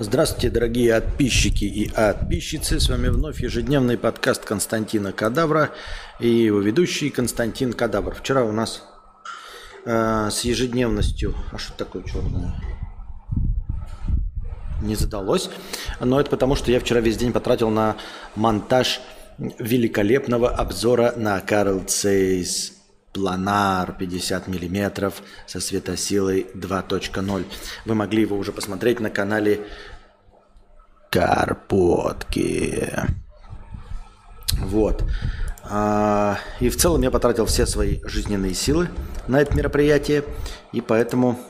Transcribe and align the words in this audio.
Здравствуйте, 0.00 0.48
дорогие 0.48 1.00
подписчики 1.00 1.64
и 1.64 1.90
подписчицы. 1.90 2.78
С 2.78 2.88
вами 2.88 3.08
вновь 3.08 3.42
ежедневный 3.42 3.98
подкаст 3.98 4.44
Константина 4.44 5.10
Кадавра 5.10 5.70
и 6.20 6.28
его 6.28 6.60
ведущий 6.60 7.10
Константин 7.10 7.72
Кадавр. 7.72 8.14
Вчера 8.14 8.44
у 8.44 8.52
нас 8.52 8.84
э, 9.84 10.28
с 10.30 10.42
ежедневностью... 10.42 11.34
А 11.50 11.58
что 11.58 11.72
такое 11.72 12.04
черное? 12.04 12.54
Не 14.82 14.94
задалось. 14.94 15.50
Но 15.98 16.20
это 16.20 16.30
потому, 16.30 16.54
что 16.54 16.70
я 16.70 16.78
вчера 16.78 17.00
весь 17.00 17.16
день 17.16 17.32
потратил 17.32 17.68
на 17.68 17.96
монтаж 18.36 19.00
великолепного 19.36 20.48
обзора 20.48 21.14
на 21.16 21.40
Carl 21.40 21.86
Zeiss 21.86 22.77
Планар 23.18 23.96
50 23.98 24.46
мм 24.46 25.12
со 25.46 25.60
светосилой 25.60 26.46
2.0. 26.54 27.44
Вы 27.84 27.94
могли 27.94 28.22
его 28.22 28.36
уже 28.36 28.52
посмотреть 28.52 29.00
на 29.00 29.10
канале 29.10 29.66
Карпотки. 31.10 32.92
Вот. 34.60 35.02
А, 35.64 36.38
и 36.60 36.68
в 36.68 36.76
целом 36.76 37.02
я 37.02 37.10
потратил 37.10 37.46
все 37.46 37.66
свои 37.66 37.98
жизненные 38.04 38.54
силы 38.54 38.88
на 39.26 39.40
это 39.40 39.56
мероприятие, 39.56 40.22
и 40.72 40.80
поэтому 40.80 41.40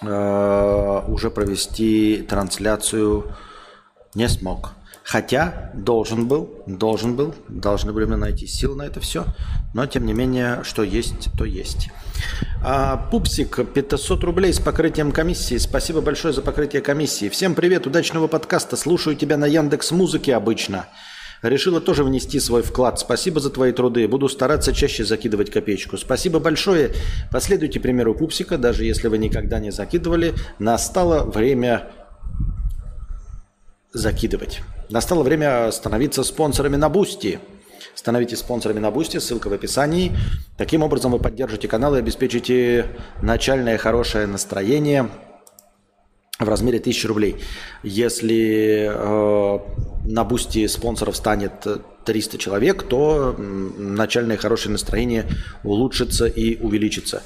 а, 0.00 1.04
уже 1.06 1.30
провести 1.30 2.26
трансляцию 2.28 3.32
не 4.16 4.28
смог. 4.28 4.72
Хотя 5.04 5.70
должен 5.74 6.28
был, 6.28 6.62
должен 6.66 7.16
был, 7.16 7.34
должны 7.48 7.92
были 7.92 8.04
мы 8.04 8.16
найти 8.16 8.46
силы 8.46 8.76
на 8.76 8.82
это 8.82 9.00
все. 9.00 9.26
Но 9.74 9.86
тем 9.86 10.06
не 10.06 10.12
менее, 10.12 10.60
что 10.62 10.82
есть, 10.82 11.28
то 11.36 11.44
есть. 11.44 11.90
А, 12.64 12.96
Пупсик, 13.10 13.58
500 13.72 14.22
рублей 14.24 14.52
с 14.52 14.60
покрытием 14.60 15.10
комиссии. 15.10 15.58
Спасибо 15.58 16.00
большое 16.00 16.32
за 16.32 16.42
покрытие 16.42 16.82
комиссии. 16.82 17.28
Всем 17.28 17.54
привет, 17.54 17.86
удачного 17.86 18.28
подкаста. 18.28 18.76
Слушаю 18.76 19.16
тебя 19.16 19.36
на 19.36 19.46
Яндекс 19.46 19.90
Музыке 19.90 20.36
обычно. 20.36 20.86
Решила 21.42 21.80
тоже 21.80 22.04
внести 22.04 22.38
свой 22.38 22.62
вклад. 22.62 23.00
Спасибо 23.00 23.40
за 23.40 23.50
твои 23.50 23.72
труды. 23.72 24.06
Буду 24.06 24.28
стараться 24.28 24.72
чаще 24.72 25.04
закидывать 25.04 25.50
копеечку. 25.50 25.96
Спасибо 25.96 26.38
большое. 26.38 26.92
Последуйте 27.32 27.80
примеру 27.80 28.14
Пупсика, 28.14 28.58
даже 28.58 28.84
если 28.84 29.08
вы 29.08 29.18
никогда 29.18 29.58
не 29.58 29.72
закидывали. 29.72 30.34
Настало 30.60 31.24
время 31.24 31.90
закидывать. 33.92 34.62
Настало 34.92 35.22
время 35.22 35.72
становиться 35.72 36.22
спонсорами 36.22 36.76
на 36.76 36.90
Бусти. 36.90 37.38
Становитесь 37.94 38.40
спонсорами 38.40 38.78
на 38.78 38.90
Бусти, 38.90 39.16
ссылка 39.16 39.48
в 39.48 39.52
описании. 39.54 40.12
Таким 40.58 40.82
образом 40.82 41.12
вы 41.12 41.18
поддержите 41.18 41.66
канал 41.66 41.94
и 41.94 41.98
обеспечите 41.98 42.88
начальное 43.22 43.78
хорошее 43.78 44.26
настроение 44.26 45.08
в 46.38 46.46
размере 46.46 46.78
1000 46.78 47.08
рублей. 47.08 47.36
Если 47.82 48.90
э, 48.92 49.58
на 50.04 50.24
Бусти 50.24 50.66
спонсоров 50.66 51.16
станет 51.16 51.66
300 52.04 52.36
человек, 52.36 52.82
то 52.82 53.34
начальное 53.38 54.36
хорошее 54.36 54.72
настроение 54.72 55.26
улучшится 55.64 56.26
и 56.26 56.60
увеличится. 56.60 57.22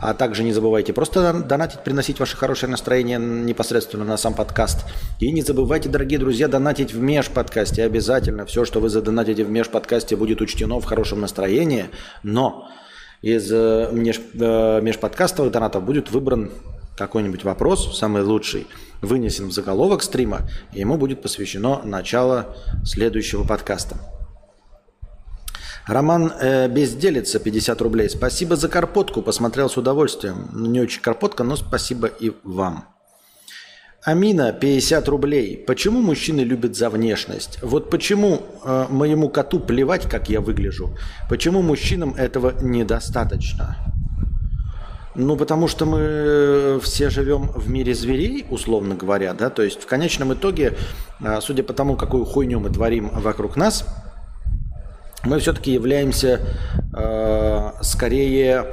А 0.00 0.14
также 0.14 0.44
не 0.44 0.52
забывайте 0.52 0.94
просто 0.94 1.32
донатить, 1.32 1.80
приносить 1.80 2.18
ваше 2.18 2.36
хорошее 2.36 2.70
настроение 2.70 3.18
непосредственно 3.18 4.04
на 4.04 4.16
сам 4.16 4.32
подкаст. 4.34 4.86
И 5.18 5.30
не 5.30 5.42
забывайте, 5.42 5.90
дорогие 5.90 6.18
друзья, 6.18 6.48
донатить 6.48 6.94
в 6.94 7.00
межподкасте. 7.00 7.84
Обязательно 7.84 8.46
все, 8.46 8.64
что 8.64 8.80
вы 8.80 8.88
задонатите 8.88 9.44
в 9.44 9.50
межподкасте, 9.50 10.16
будет 10.16 10.40
учтено 10.40 10.80
в 10.80 10.84
хорошем 10.86 11.20
настроении. 11.20 11.86
Но 12.22 12.68
из 13.20 13.52
э, 13.52 13.90
меж, 13.92 14.20
э, 14.32 14.80
межподкастовых 14.80 15.52
донатов 15.52 15.84
будет 15.84 16.10
выбран 16.10 16.50
какой-нибудь 16.96 17.44
вопрос, 17.44 17.98
самый 17.98 18.22
лучший, 18.22 18.66
вынесен 19.02 19.48
в 19.48 19.52
заголовок 19.52 20.02
стрима, 20.02 20.48
и 20.72 20.80
ему 20.80 20.96
будет 20.96 21.20
посвящено 21.20 21.82
начало 21.84 22.56
следующего 22.84 23.44
подкаста. 23.44 23.96
Роман 25.86 26.32
э, 26.40 26.68
Безделица, 26.68 27.38
50 27.38 27.80
рублей. 27.80 28.08
Спасибо 28.08 28.56
за 28.56 28.68
карпотку, 28.68 29.22
посмотрел 29.22 29.68
с 29.68 29.76
удовольствием. 29.76 30.48
Не 30.52 30.80
очень 30.80 31.00
карпотка, 31.00 31.44
но 31.44 31.56
спасибо 31.56 32.06
и 32.06 32.32
вам. 32.44 32.84
Амина, 34.02 34.52
50 34.52 35.08
рублей. 35.08 35.56
Почему 35.66 36.00
мужчины 36.00 36.40
любят 36.40 36.74
за 36.76 36.88
внешность? 36.88 37.58
Вот 37.62 37.90
почему 37.90 38.42
э, 38.64 38.86
моему 38.88 39.28
коту 39.28 39.60
плевать, 39.60 40.08
как 40.08 40.30
я 40.30 40.40
выгляжу? 40.40 40.96
Почему 41.28 41.60
мужчинам 41.62 42.14
этого 42.14 42.54
недостаточно? 42.62 43.76
Ну, 45.14 45.36
потому 45.36 45.66
что 45.66 45.86
мы 45.86 46.80
все 46.82 47.10
живем 47.10 47.48
в 47.48 47.68
мире 47.68 47.94
зверей, 47.94 48.46
условно 48.48 48.94
говоря, 48.94 49.34
да, 49.34 49.50
то 49.50 49.62
есть 49.62 49.82
в 49.82 49.86
конечном 49.86 50.32
итоге, 50.32 50.78
э, 51.20 51.38
судя 51.42 51.62
по 51.62 51.72
тому, 51.72 51.96
какую 51.96 52.24
хуйню 52.24 52.60
мы 52.60 52.70
творим 52.70 53.10
вокруг 53.10 53.56
нас– 53.56 53.86
мы 55.24 55.38
все-таки 55.38 55.72
являемся 55.72 56.40
э, 56.94 57.70
скорее 57.82 58.66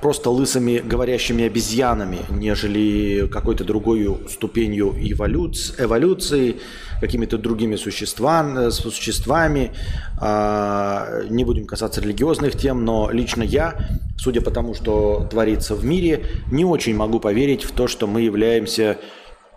просто 0.00 0.30
лысыми 0.30 0.78
говорящими 0.78 1.44
обезьянами, 1.44 2.18
нежели 2.30 3.26
какой-то 3.26 3.64
другой 3.64 4.28
ступенью 4.30 4.94
эволюции, 4.96 5.74
эволюции 5.78 6.56
какими-то 7.00 7.36
другими 7.36 7.76
существами. 7.76 8.70
существами. 8.70 9.72
Не 10.20 11.44
будем 11.44 11.66
касаться 11.66 12.00
религиозных 12.00 12.56
тем, 12.56 12.84
но 12.84 13.10
лично 13.10 13.42
я, 13.42 13.74
судя 14.16 14.40
по 14.40 14.52
тому, 14.52 14.74
что 14.74 15.26
творится 15.28 15.74
в 15.74 15.84
мире, 15.84 16.26
не 16.50 16.64
очень 16.64 16.94
могу 16.94 17.18
поверить 17.18 17.64
в 17.64 17.72
то, 17.72 17.88
что 17.88 18.06
мы 18.06 18.20
являемся 18.20 18.98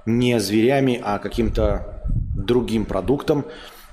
не 0.08 0.40
зверями, 0.40 1.00
а 1.04 1.20
каким-то 1.20 2.04
другим 2.36 2.86
продуктом, 2.86 3.46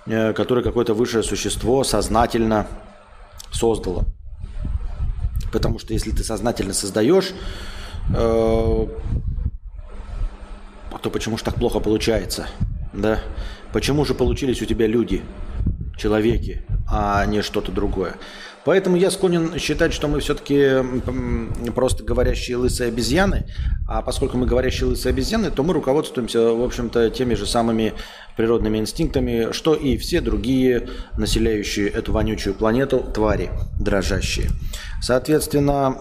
который 0.06 0.62
какое-то 0.64 0.94
высшее 0.94 1.22
существо 1.22 1.84
сознательно 1.84 2.66
создало. 3.50 4.04
Потому 5.52 5.78
что 5.78 5.92
если 5.92 6.10
ты 6.10 6.24
сознательно 6.24 6.72
создаешь, 6.72 7.32
э, 8.14 8.86
то 11.02 11.10
почему 11.10 11.36
же 11.36 11.44
так 11.44 11.56
плохо 11.56 11.80
получается? 11.80 12.46
Да? 12.92 13.18
Почему 13.72 14.04
же 14.04 14.14
получились 14.14 14.62
у 14.62 14.66
тебя 14.66 14.86
люди, 14.86 15.22
человеки, 15.98 16.64
а 16.88 17.26
не 17.26 17.42
что-то 17.42 17.72
другое? 17.72 18.14
Поэтому 18.64 18.96
я 18.96 19.10
склонен 19.10 19.58
считать, 19.58 19.92
что 19.92 20.06
мы 20.06 20.20
все-таки 20.20 20.84
просто 21.72 22.04
говорящие 22.04 22.56
лысые 22.56 22.88
обезьяны, 22.88 23.46
а 23.88 24.02
поскольку 24.02 24.36
мы 24.36 24.46
говорящие 24.46 24.88
лысые 24.88 25.10
обезьяны, 25.10 25.50
то 25.50 25.64
мы 25.64 25.74
руководствуемся, 25.74 26.52
в 26.52 26.62
общем-то, 26.62 27.10
теми 27.10 27.34
же 27.34 27.46
самыми 27.46 27.94
природными 28.36 28.78
инстинктами, 28.78 29.52
что 29.52 29.74
и 29.74 29.96
все 29.96 30.20
другие 30.20 30.88
населяющие 31.16 31.88
эту 31.88 32.12
вонючую 32.12 32.54
планету 32.54 33.00
твари 33.00 33.50
дрожащие. 33.80 34.50
Соответственно, 35.00 35.98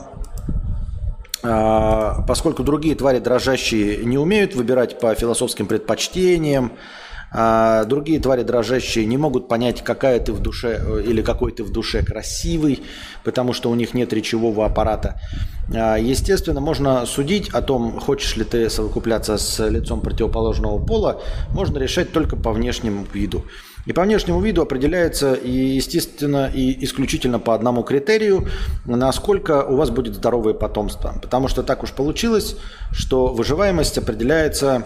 а, 1.43 2.23
поскольку 2.27 2.63
другие 2.63 2.95
твари 2.95 3.19
дрожащие 3.19 4.05
не 4.05 4.17
умеют 4.17 4.53
выбирать 4.53 4.99
по 4.99 5.15
философским 5.15 5.65
предпочтениям, 5.65 6.73
а 7.33 7.85
другие 7.85 8.19
твари 8.19 8.43
дрожащие 8.43 9.05
не 9.05 9.17
могут 9.17 9.47
понять, 9.47 9.83
какая 9.83 10.19
ты 10.19 10.33
в 10.33 10.41
душе 10.41 10.81
э, 10.81 11.03
или 11.07 11.21
какой 11.21 11.53
ты 11.53 11.63
в 11.63 11.71
душе 11.71 12.03
красивый, 12.03 12.83
потому 13.23 13.53
что 13.53 13.69
у 13.69 13.75
них 13.75 13.93
нет 13.93 14.11
речевого 14.11 14.65
аппарата. 14.65 15.19
А, 15.73 15.95
естественно, 15.95 16.59
можно 16.59 17.05
судить 17.05 17.49
о 17.49 17.61
том, 17.61 17.99
хочешь 17.99 18.35
ли 18.35 18.43
ты 18.43 18.69
совокупляться 18.69 19.37
с 19.37 19.65
лицом 19.65 20.01
противоположного 20.01 20.83
пола, 20.83 21.21
можно 21.51 21.77
решать 21.77 22.11
только 22.11 22.35
по 22.35 22.51
внешнему 22.51 23.05
виду. 23.13 23.45
И 23.85 23.93
по 23.93 24.03
внешнему 24.03 24.41
виду 24.41 24.61
определяется, 24.61 25.33
и, 25.33 25.49
естественно, 25.49 26.51
и 26.53 26.83
исключительно 26.83 27.39
по 27.39 27.55
одному 27.55 27.81
критерию, 27.83 28.47
насколько 28.85 29.63
у 29.63 29.75
вас 29.75 29.89
будет 29.89 30.15
здоровое 30.15 30.53
потомство. 30.53 31.15
Потому 31.21 31.47
что 31.47 31.63
так 31.63 31.81
уж 31.81 31.91
получилось, 31.91 32.57
что 32.91 33.27
выживаемость 33.27 33.97
определяется 33.97 34.85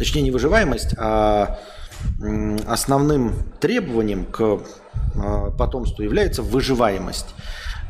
точнее 0.00 0.22
не 0.22 0.30
выживаемость, 0.30 0.94
а 0.96 1.58
основным 2.66 3.34
требованием 3.60 4.24
к 4.24 4.60
а, 5.14 5.50
потомству 5.50 6.02
является 6.02 6.42
выживаемость. 6.42 7.26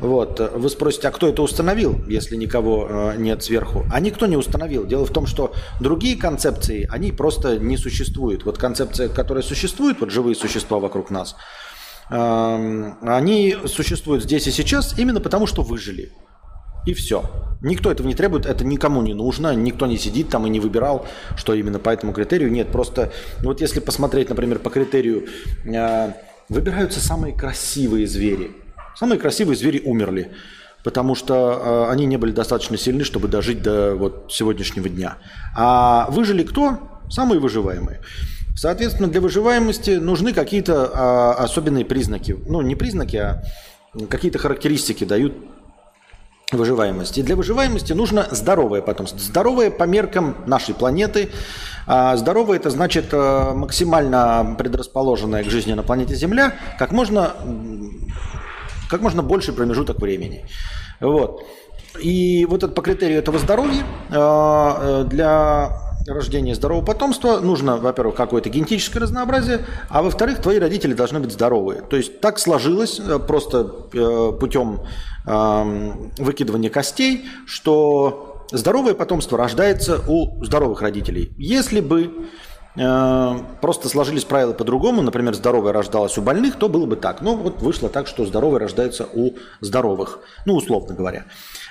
Вот. 0.01 0.41
Вы 0.53 0.69
спросите, 0.69 1.07
а 1.07 1.11
кто 1.11 1.29
это 1.29 1.41
установил, 1.41 2.03
если 2.09 2.35
никого 2.35 2.85
а, 2.89 3.15
нет 3.15 3.43
сверху? 3.43 3.85
А 3.89 4.01
никто 4.01 4.25
не 4.27 4.35
установил. 4.35 4.85
Дело 4.85 5.05
в 5.05 5.11
том, 5.11 5.25
что 5.25 5.53
другие 5.79 6.17
концепции, 6.17 6.85
они 6.91 7.13
просто 7.13 7.57
не 7.57 7.77
существуют. 7.77 8.43
Вот 8.43 8.57
концепция, 8.57 9.07
которая 9.07 9.43
существует, 9.43 10.01
вот 10.01 10.11
живые 10.11 10.35
существа 10.35 10.79
вокруг 10.79 11.11
нас, 11.11 11.37
они 12.09 13.55
существуют 13.67 14.25
здесь 14.25 14.45
и 14.47 14.51
сейчас 14.51 14.99
именно 14.99 15.21
потому, 15.21 15.47
что 15.47 15.61
выжили. 15.61 16.11
И 16.85 16.93
все. 16.93 17.23
Никто 17.61 17.91
этого 17.91 18.07
не 18.07 18.15
требует, 18.15 18.47
это 18.47 18.65
никому 18.65 19.03
не 19.03 19.13
нужно, 19.13 19.53
никто 19.53 19.85
не 19.85 19.97
сидит 19.97 20.29
там 20.29 20.47
и 20.47 20.49
не 20.49 20.59
выбирал, 20.59 21.05
что 21.35 21.53
именно 21.53 21.77
по 21.77 21.91
этому 21.91 22.11
критерию. 22.11 22.51
Нет, 22.51 22.69
просто 22.71 23.11
вот 23.43 23.61
если 23.61 23.79
посмотреть, 23.79 24.29
например, 24.29 24.57
по 24.57 24.71
критерию, 24.71 25.27
э, 25.63 26.13
выбираются 26.49 26.99
самые 26.99 27.35
красивые 27.35 28.07
звери. 28.07 28.51
Самые 28.95 29.19
красивые 29.19 29.55
звери 29.55 29.81
умерли. 29.85 30.31
потому 30.83 31.13
что 31.13 31.85
э, 31.87 31.91
они 31.91 32.07
не 32.07 32.17
были 32.17 32.31
достаточно 32.31 32.75
сильны, 32.75 33.03
чтобы 33.03 33.27
дожить 33.27 33.61
до 33.61 33.93
вот 33.95 34.31
сегодняшнего 34.31 34.89
дня. 34.89 35.17
А 35.55 36.07
выжили 36.09 36.41
кто? 36.41 36.79
Самые 37.07 37.39
выживаемые. 37.39 38.01
Соответственно, 38.55 39.07
для 39.07 39.21
выживаемости 39.21 39.91
нужны 39.91 40.33
какие-то 40.33 40.91
а, 40.93 41.33
особенные 41.33 41.85
признаки. 41.85 42.37
Ну, 42.47 42.61
не 42.61 42.75
признаки, 42.75 43.17
а 43.17 43.43
какие-то 44.09 44.39
характеристики 44.39 45.03
дают 45.03 45.33
выживаемости. 46.57 47.19
И 47.19 47.23
для 47.23 47.35
выживаемости 47.35 47.93
нужно 47.93 48.27
здоровое 48.31 48.81
потомство. 48.81 49.19
Здоровое 49.19 49.71
по 49.71 49.83
меркам 49.83 50.37
нашей 50.45 50.75
планеты. 50.75 51.29
А 51.87 52.15
здоровое 52.15 52.57
это 52.57 52.69
значит 52.69 53.07
э, 53.11 53.51
максимально 53.53 54.55
предрасположенное 54.57 55.43
к 55.43 55.49
жизни 55.49 55.73
на 55.73 55.83
планете 55.83 56.15
Земля, 56.15 56.53
как 56.77 56.91
можно, 56.91 57.33
как 58.89 59.01
можно 59.01 59.23
больший 59.23 59.53
промежуток 59.53 59.99
времени. 59.99 60.45
Вот. 60.99 61.43
И 61.99 62.45
вот 62.45 62.63
это 62.63 62.71
по 62.73 62.81
критерию 62.81 63.19
этого 63.19 63.39
здоровья 63.39 63.83
э, 64.09 64.13
э, 64.13 65.03
для 65.09 65.90
рождения 66.07 66.55
здорового 66.55 66.85
потомства 66.85 67.39
нужно, 67.39 67.77
во-первых, 67.77 68.15
какое-то 68.15 68.49
генетическое 68.49 68.99
разнообразие, 68.99 69.65
а 69.89 70.01
во-вторых, 70.01 70.41
твои 70.41 70.59
родители 70.59 70.93
должны 70.93 71.19
быть 71.19 71.31
здоровые. 71.31 71.81
То 71.81 71.97
есть 71.97 72.21
так 72.21 72.39
сложилось 72.39 73.01
просто 73.27 73.63
путем 74.39 74.81
выкидывания 75.25 76.69
костей, 76.69 77.25
что 77.45 78.31
здоровое 78.51 78.93
потомство 78.93 79.37
рождается 79.37 80.01
у 80.07 80.43
здоровых 80.43 80.81
родителей. 80.81 81.33
Если 81.37 81.79
бы 81.79 82.27
э, 82.75 83.35
просто 83.61 83.89
сложились 83.89 84.25
правила 84.25 84.53
по-другому, 84.53 85.01
например, 85.01 85.33
здоровое 85.35 85.73
рождалось 85.73 86.17
у 86.17 86.21
больных, 86.21 86.57
то 86.57 86.69
было 86.69 86.85
бы 86.85 86.95
так. 86.95 87.21
Но 87.21 87.35
вот 87.35 87.61
вышло 87.61 87.89
так, 87.89 88.07
что 88.07 88.25
здоровое 88.25 88.59
рождается 88.59 89.07
у 89.13 89.35
здоровых, 89.61 90.19
ну, 90.45 90.55
условно 90.55 90.95
говоря. 90.95 91.25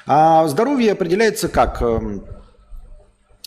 А 0.07 0.47
здоровье 0.49 0.93
определяется 0.93 1.49
как 1.49 1.83
эм, 1.83 2.23
Э, 2.23 2.40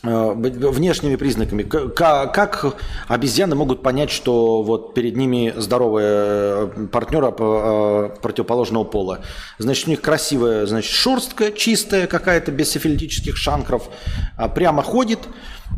внешними 0.04 1.16
признаками. 1.16 1.64
Как 1.64 2.76
обезьяны 3.08 3.56
могут 3.56 3.82
понять, 3.82 4.12
что 4.12 4.62
вот 4.62 4.94
перед 4.94 5.16
ними 5.16 5.54
здоровая 5.56 6.66
э, 6.66 6.88
партнера 6.92 7.34
э, 7.38 8.10
противоположного 8.22 8.84
пола? 8.84 9.22
Значит, 9.60 9.88
у 9.88 9.92
них 9.92 10.02
красивая 10.02 10.66
значит, 10.66 10.92
шерстка, 10.92 11.54
чистая 11.54 12.08
какая-то, 12.08 12.52
без 12.52 12.72
сифилитических 12.72 13.38
шанкров, 13.38 13.90
а 14.36 14.50
прямо 14.50 14.84
ходит, 14.84 15.20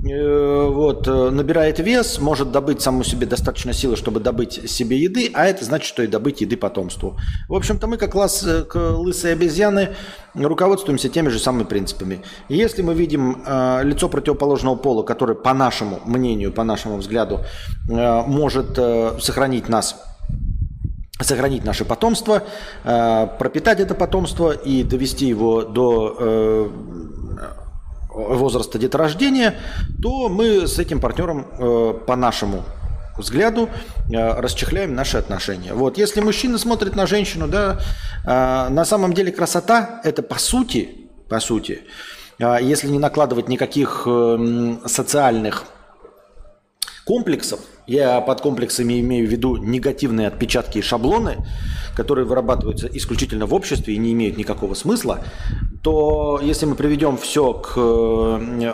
вот, 0.01 1.07
набирает 1.07 1.79
вес, 1.79 2.19
может 2.19 2.51
добыть 2.51 2.81
саму 2.81 3.03
себе 3.03 3.25
достаточно 3.25 3.73
силы, 3.73 3.95
чтобы 3.95 4.19
добыть 4.19 4.69
себе 4.69 4.97
еды, 4.97 5.31
а 5.33 5.45
это 5.45 5.65
значит, 5.65 5.87
что 5.87 6.03
и 6.03 6.07
добыть 6.07 6.41
еды 6.41 6.57
потомству. 6.57 7.17
В 7.47 7.55
общем-то, 7.55 7.87
мы, 7.87 7.97
как 7.97 8.11
класс 8.11 8.45
лысые 8.73 9.33
обезьяны, 9.33 9.95
руководствуемся 10.35 11.09
теми 11.09 11.29
же 11.29 11.39
самыми 11.39 11.63
принципами. 11.63 12.21
Если 12.49 12.81
мы 12.81 12.93
видим 12.93 13.43
э, 13.45 13.81
лицо 13.83 14.09
противоположного 14.09 14.75
пола, 14.75 15.03
которое, 15.03 15.35
по 15.35 15.53
нашему 15.53 15.99
мнению, 16.05 16.51
по 16.51 16.63
нашему 16.63 16.97
взгляду, 16.97 17.41
э, 17.89 18.21
может 18.27 18.77
э, 18.77 19.17
сохранить 19.19 19.69
нас 19.69 19.95
сохранить 21.21 21.63
наше 21.63 21.85
потомство, 21.85 22.43
э, 22.83 23.27
пропитать 23.39 23.79
это 23.79 23.95
потомство 23.95 24.51
и 24.51 24.83
довести 24.83 25.25
его 25.27 25.63
до 25.63 26.15
э, 26.19 26.69
возраста 28.15 28.79
деторождения, 28.79 29.55
то 30.01 30.29
мы 30.29 30.67
с 30.67 30.79
этим 30.79 30.99
партнером 30.99 31.47
э, 31.51 31.93
по 32.07 32.15
нашему 32.15 32.63
взгляду 33.17 33.69
э, 34.09 34.39
расчехляем 34.39 34.95
наши 34.95 35.17
отношения. 35.17 35.73
Вот, 35.73 35.97
если 35.97 36.21
мужчина 36.21 36.57
смотрит 36.57 36.95
на 36.95 37.05
женщину, 37.07 37.47
да, 37.47 37.79
э, 38.25 38.69
на 38.69 38.85
самом 38.85 39.13
деле 39.13 39.31
красота 39.31 40.01
это 40.03 40.23
по 40.23 40.39
сути, 40.39 41.09
по 41.29 41.39
сути, 41.39 41.81
если 42.37 42.89
не 42.89 42.99
накладывать 42.99 43.47
никаких 43.47 44.05
социальных 44.85 45.63
комплексов, 47.05 47.61
я 47.87 48.21
под 48.21 48.41
комплексами 48.41 48.99
имею 48.99 49.27
в 49.27 49.31
виду 49.31 49.57
негативные 49.57 50.27
отпечатки 50.27 50.79
и 50.79 50.81
шаблоны, 50.81 51.37
которые 51.95 52.25
вырабатываются 52.25 52.87
исключительно 52.87 53.45
в 53.45 53.53
обществе 53.53 53.93
и 53.93 53.97
не 53.97 54.13
имеют 54.13 54.37
никакого 54.37 54.73
смысла, 54.73 55.23
то 55.81 56.39
если 56.41 56.65
мы 56.65 56.75
приведем 56.75 57.17
все 57.17 57.53
к 57.53 57.75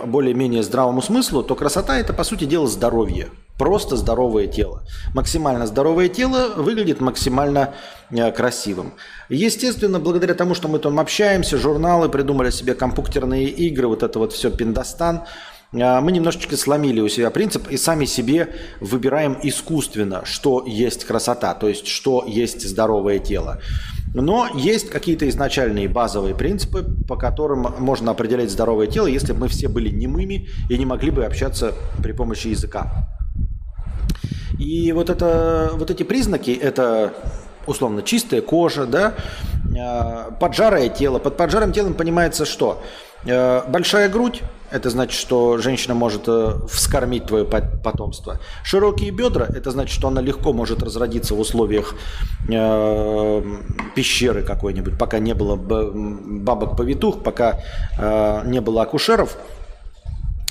более-менее 0.06 0.64
здравому 0.64 1.02
смыслу, 1.02 1.44
то 1.44 1.56
красота 1.56 1.98
это 1.98 2.14
по 2.14 2.24
сути 2.24 2.46
дела 2.46 2.68
здоровье. 2.68 3.28
Просто 3.58 3.96
здоровое 3.96 4.48
тело. 4.48 4.82
Максимально 5.14 5.68
здоровое 5.68 6.10
тело 6.10 6.54
выглядит 6.56 7.00
максимально 7.00 7.76
э, 8.10 8.32
красивым. 8.32 8.94
Естественно, 9.30 10.00
благодаря 10.00 10.34
тому, 10.34 10.56
что 10.56 10.68
мы 10.68 10.80
там 10.80 11.00
общаемся, 11.00 11.58
журналы, 11.58 12.10
придумали 12.10 12.50
себе 12.50 12.74
компьютерные 12.74 13.50
игры, 13.50 13.88
вот 13.88 14.02
это 14.02 14.18
вот 14.18 14.34
все 14.34 14.50
пиндостан, 14.50 15.18
э, 15.18 15.51
мы 16.02 16.12
немножечко 16.12 16.58
сломили 16.58 17.00
у 17.00 17.08
себя 17.08 17.30
принцип 17.32 17.70
и 17.70 17.78
сами 17.78 18.06
себе 18.06 18.50
выбираем 18.82 19.38
искусственно, 19.42 20.24
что 20.26 20.66
есть 20.66 21.06
красота, 21.06 21.54
то 21.54 21.70
есть 21.70 21.88
что 21.88 22.26
есть 22.28 22.68
здоровое 22.68 23.20
тело. 23.20 23.62
Но 24.14 24.48
есть 24.54 24.90
какие-то 24.90 25.30
изначальные 25.30 25.88
базовые 25.88 26.36
принципы, 26.36 26.86
по 27.08 27.16
которым 27.16 27.76
можно 27.80 28.12
определять 28.12 28.52
здоровое 28.52 28.88
тело, 28.88 29.08
если 29.08 29.32
бы 29.32 29.42
мы 29.42 29.48
все 29.48 29.70
были 29.70 29.90
немыми 29.90 30.50
и 30.70 30.78
не 30.78 30.86
могли 30.86 31.12
бы 31.12 31.24
общаться 31.24 31.74
при 32.04 32.12
помощи 32.12 32.48
языка. 32.48 33.08
И 34.60 34.92
вот, 34.92 35.10
это, 35.10 35.72
вот 35.76 35.90
эти 35.90 36.04
признаки, 36.04 36.52
это 36.52 37.14
условно 37.66 38.02
чистая 38.02 38.42
кожа, 38.42 38.86
да, 38.86 39.14
а, 39.80 40.32
поджарое 40.32 40.90
тело. 40.90 41.20
Под 41.20 41.38
поджарым 41.38 41.72
телом 41.72 41.94
понимается 41.94 42.46
что? 42.46 42.84
А, 43.28 43.66
большая 43.68 44.10
грудь, 44.10 44.42
это 44.72 44.90
значит, 44.90 45.20
что 45.20 45.58
женщина 45.58 45.94
может 45.94 46.24
э, 46.28 46.54
вскормить 46.70 47.26
твое 47.26 47.44
потомство. 47.44 48.40
Широкие 48.64 49.12
бедра, 49.12 49.46
это 49.46 49.70
значит, 49.72 49.94
что 49.94 50.08
она 50.08 50.22
легко 50.22 50.54
может 50.54 50.82
разродиться 50.82 51.36
в 51.36 51.40
условиях 51.42 51.94
э, 52.50 53.44
пещеры 53.96 54.44
какой-нибудь, 54.44 54.98
пока 54.98 55.20
не 55.20 55.34
было 55.34 55.58
бабок-повитух, 55.58 57.22
пока 57.22 57.60
э, 57.98 58.42
не 58.46 58.62
было 58.62 58.84
акушеров 58.84 59.38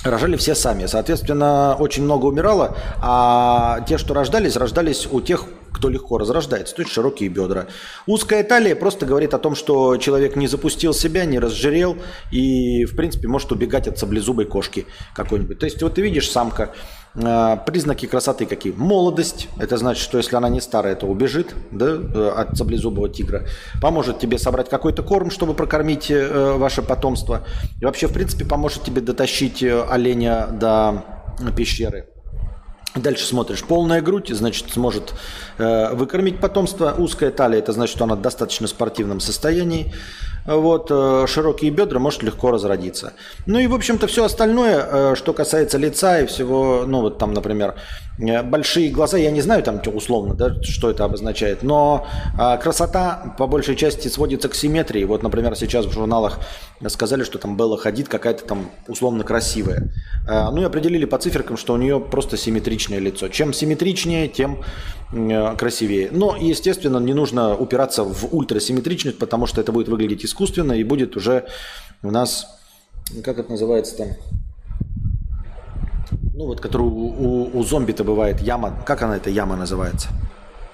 рожали 0.03 0.35
все 0.35 0.55
сами. 0.55 0.85
Соответственно, 0.85 1.75
очень 1.77 2.03
много 2.03 2.25
умирало, 2.25 2.75
а 3.01 3.81
те, 3.87 3.97
что 3.97 4.13
рождались, 4.13 4.55
рождались 4.55 5.07
у 5.11 5.21
тех, 5.21 5.45
кто 5.71 5.89
легко 5.89 6.17
разрождается, 6.17 6.75
то 6.75 6.81
есть 6.81 6.93
широкие 6.93 7.29
бедра. 7.29 7.67
Узкая 8.05 8.43
талия 8.43 8.75
просто 8.75 9.05
говорит 9.05 9.33
о 9.33 9.39
том, 9.39 9.55
что 9.55 9.97
человек 9.97 10.35
не 10.35 10.47
запустил 10.47 10.93
себя, 10.93 11.25
не 11.25 11.39
разжирел 11.39 11.97
и, 12.31 12.85
в 12.85 12.95
принципе, 12.95 13.27
может 13.27 13.51
убегать 13.51 13.87
от 13.87 13.97
саблезубой 13.97 14.45
кошки 14.45 14.85
какой-нибудь. 15.15 15.59
То 15.59 15.65
есть 15.65 15.81
вот 15.81 15.95
ты 15.95 16.01
видишь 16.01 16.29
самка, 16.29 16.73
а, 17.13 17.57
признаки 17.57 18.05
красоты 18.05 18.45
какие? 18.45 18.73
Молодость. 18.73 19.49
Это 19.59 19.77
значит, 19.77 20.03
что 20.03 20.17
если 20.17 20.35
она 20.35 20.49
не 20.49 20.61
старая, 20.61 20.95
то 20.95 21.07
убежит 21.07 21.53
да, 21.71 21.87
э, 21.87 22.33
от 22.37 22.57
саблезубого 22.57 23.09
тигра. 23.09 23.47
Поможет 23.81 24.19
тебе 24.19 24.37
собрать 24.37 24.69
какой-то 24.69 25.03
корм, 25.03 25.29
чтобы 25.29 25.53
прокормить 25.53 26.09
э, 26.09 26.53
ваше 26.53 26.81
потомство. 26.81 27.45
И 27.81 27.85
вообще, 27.85 28.07
в 28.07 28.13
принципе, 28.13 28.45
поможет 28.45 28.83
тебе 28.83 29.01
дотащить 29.01 29.61
э, 29.61 29.83
оленя 29.89 30.47
до 30.47 31.03
пещеры. 31.55 32.10
Дальше 32.95 33.25
смотришь, 33.25 33.63
полная 33.63 34.01
грудь, 34.01 34.29
значит, 34.29 34.71
сможет 34.71 35.13
э, 35.57 35.93
выкормить 35.93 36.39
потомство. 36.41 36.93
Узкая 36.97 37.31
талия, 37.31 37.59
это 37.59 37.71
значит, 37.71 37.95
что 37.95 38.03
она 38.03 38.15
в 38.15 38.21
достаточно 38.21 38.67
спортивном 38.67 39.21
состоянии 39.21 39.93
вот, 40.45 40.87
э, 40.89 41.25
широкие 41.27 41.71
бедра 41.71 41.99
может 41.99 42.23
легко 42.23 42.51
разродиться. 42.51 43.13
Ну 43.45 43.59
и, 43.59 43.67
в 43.67 43.75
общем-то, 43.75 44.07
все 44.07 44.25
остальное, 44.25 44.87
э, 44.91 45.15
что 45.15 45.33
касается 45.33 45.77
лица 45.77 46.19
и 46.19 46.25
всего, 46.25 46.83
ну 46.87 47.01
вот 47.01 47.17
там, 47.17 47.33
например, 47.33 47.75
э, 48.17 48.41
большие 48.43 48.89
глаза, 48.89 49.17
я 49.17 49.31
не 49.31 49.41
знаю 49.41 49.63
там 49.63 49.81
условно, 49.93 50.33
да, 50.33 50.61
что 50.63 50.89
это 50.89 51.05
обозначает, 51.05 51.63
но 51.63 52.07
красота 52.61 53.35
по 53.37 53.47
большей 53.47 53.75
части 53.75 54.07
сводится 54.07 54.49
к 54.49 54.55
симметрии. 54.55 55.03
Вот, 55.03 55.23
например, 55.23 55.55
сейчас 55.55 55.85
в 55.85 55.91
журналах 55.91 56.39
сказали, 56.87 57.23
что 57.23 57.37
там 57.37 57.57
Белла 57.57 57.77
Хадид 57.77 58.07
какая-то 58.07 58.45
там 58.45 58.71
условно 58.87 59.23
красивая. 59.23 59.91
Ну 60.27 60.61
и 60.61 60.63
определили 60.63 61.05
по 61.05 61.17
циферкам, 61.17 61.57
что 61.57 61.73
у 61.73 61.77
нее 61.77 61.99
просто 61.99 62.37
симметричное 62.37 62.99
лицо. 62.99 63.27
Чем 63.27 63.53
симметричнее, 63.53 64.27
тем 64.27 64.63
красивее. 65.57 66.09
Но, 66.11 66.37
естественно, 66.39 66.97
не 66.97 67.13
нужно 67.13 67.55
упираться 67.55 68.03
в 68.03 68.33
ультрасимметричность, 68.33 69.17
потому 69.17 69.45
что 69.45 69.59
это 69.59 69.71
будет 69.71 69.89
выглядеть 69.89 70.23
искусственно 70.31 70.73
и 70.73 70.83
будет 70.83 71.17
уже 71.17 71.45
у 72.01 72.09
нас, 72.09 72.59
как 73.23 73.37
это 73.37 73.51
называется 73.51 73.97
там, 73.97 74.07
ну 76.33 76.47
вот, 76.47 76.61
который 76.61 76.87
у, 76.87 76.87
у, 76.87 77.59
у 77.59 77.63
зомби-то 77.63 78.03
бывает 78.03 78.41
яма. 78.41 78.81
Как 78.85 79.01
она, 79.01 79.17
эта 79.17 79.29
яма 79.29 79.55
называется? 79.55 80.07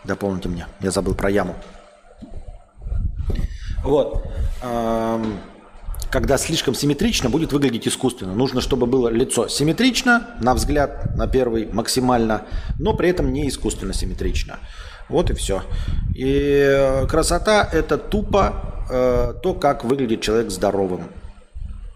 Дополните 0.05 0.47
мне. 0.47 0.67
Я 0.79 0.91
забыл 0.91 1.15
про 1.15 1.29
яму. 1.29 1.55
Вот. 3.83 4.23
Когда 6.09 6.37
слишком 6.37 6.73
симметрично, 6.73 7.29
будет 7.29 7.51
выглядеть 7.51 7.87
искусственно. 7.87 8.33
Нужно, 8.33 8.61
чтобы 8.61 8.85
было 8.85 9.09
лицо 9.09 9.49
симметрично, 9.49 10.35
на 10.39 10.53
взгляд, 10.53 11.15
на 11.17 11.27
первый, 11.27 11.67
максимально, 11.73 12.43
но 12.79 12.93
при 12.93 13.09
этом 13.09 13.33
не 13.33 13.49
искусственно 13.49 13.93
симметрично. 13.93 14.59
Вот 15.09 15.29
и 15.29 15.33
все. 15.33 15.63
И 16.15 17.05
красота– 17.09 17.67
это 17.73 17.97
тупо 17.97 18.76
э, 18.89 19.33
то, 19.41 19.53
как 19.53 19.83
выглядит 19.83 20.21
человек 20.21 20.51
здоровым 20.51 21.09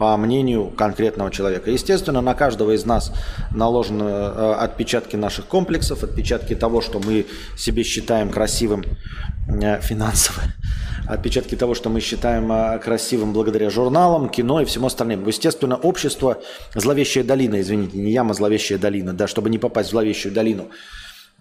по 0.02 0.18
мнению 0.18 0.72
конкретного 0.72 1.30
человека. 1.30 1.70
Естественно, 1.70 2.22
на 2.22 2.34
каждого 2.34 2.72
из 2.72 2.86
нас 2.86 3.14
наложены 3.52 4.04
э, 4.04 4.54
отпечатки 4.54 5.16
наших 5.16 5.46
комплексов, 5.46 6.04
отпечатки 6.04 6.56
того, 6.56 6.82
что 6.82 7.00
мы 7.00 7.28
себе 7.56 7.84
считаем 7.84 8.32
красивым 8.32 8.84
э, 9.48 9.80
финансово, 9.80 10.42
отпечатки 11.08 11.56
того, 11.56 11.76
что 11.76 11.90
мы 11.90 12.00
считаем 12.00 12.80
красивым 12.80 13.32
благодаря 13.32 13.70
журналам, 13.70 14.30
кино 14.30 14.62
и 14.62 14.66
всему 14.66 14.88
остальному. 14.88 15.28
Естественно, 15.28 15.76
общество 15.76 16.42
«Зловещая 16.74 17.24
долина», 17.24 17.62
извините, 17.62 17.98
не 18.00 18.12
яма 18.12 18.34
«Зловещая 18.34 18.80
долина», 18.80 19.14
да, 19.14 19.28
чтобы 19.28 19.52
не 19.52 19.60
попасть 19.60 19.90
в 19.90 19.92
«Зловещую 19.92 20.34
долину». 20.34 20.70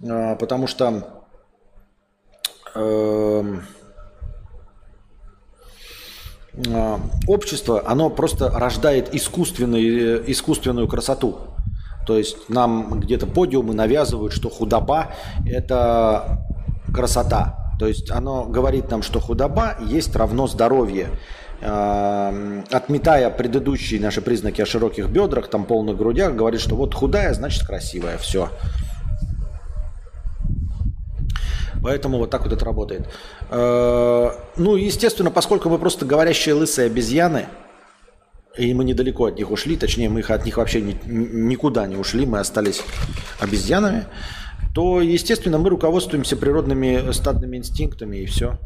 Потому 0.00 0.66
что... 0.66 1.24
Э, 2.74 3.58
общество, 7.26 7.82
оно 7.86 8.10
просто 8.10 8.50
рождает 8.50 9.14
искусственную, 9.14 10.30
искусственную 10.30 10.88
красоту. 10.88 11.38
То 12.06 12.18
есть 12.18 12.48
нам 12.48 13.00
где-то 13.00 13.26
подиумы 13.26 13.74
навязывают, 13.74 14.32
что 14.32 14.50
худоба– 14.50 15.12
это 15.46 16.44
красота. 16.92 17.74
То 17.78 17.86
есть 17.86 18.10
оно 18.10 18.44
говорит 18.44 18.90
нам, 18.90 19.02
что 19.02 19.20
худоба 19.20 19.76
есть 19.80 20.14
равно 20.16 20.46
здоровье. 20.46 21.08
А, 21.62 22.34
отметая 22.70 23.30
предыдущие 23.30 24.00
наши 24.00 24.22
признаки 24.22 24.62
о 24.62 24.66
широких 24.66 25.08
бедрах, 25.08 25.48
там 25.48 25.64
полных 25.64 25.96
грудях, 25.96 26.34
говорит, 26.34 26.60
что 26.60 26.74
вот 26.74 26.94
худая, 26.94 27.34
значит 27.34 27.66
красивая, 27.66 28.16
все. 28.18 28.48
Поэтому 31.82 32.18
вот 32.18 32.30
так 32.30 32.42
вот 32.44 32.52
это 32.52 32.64
работает. 32.64 33.08
Э, 33.50 34.30
ну, 34.56 34.76
естественно, 34.76 35.30
поскольку 35.30 35.68
мы 35.68 35.78
просто 35.78 36.04
говорящие 36.04 36.54
лысые 36.54 36.86
обезьяны, 36.86 37.46
и 38.58 38.74
мы 38.74 38.84
недалеко 38.84 39.26
от 39.26 39.36
них 39.36 39.50
ушли, 39.50 39.76
точнее, 39.76 40.08
мы 40.08 40.20
от 40.20 40.44
них 40.44 40.56
вообще 40.56 40.80
ни, 40.80 40.98
никуда 41.06 41.86
не 41.86 41.96
ушли, 41.96 42.26
мы 42.26 42.40
остались 42.40 42.82
обезьянами, 43.38 44.06
то, 44.74 45.00
естественно, 45.00 45.58
мы 45.58 45.70
руководствуемся 45.70 46.36
природными 46.36 47.12
стадными 47.12 47.56
инстинктами 47.56 48.18
и 48.18 48.26
все. 48.26 48.58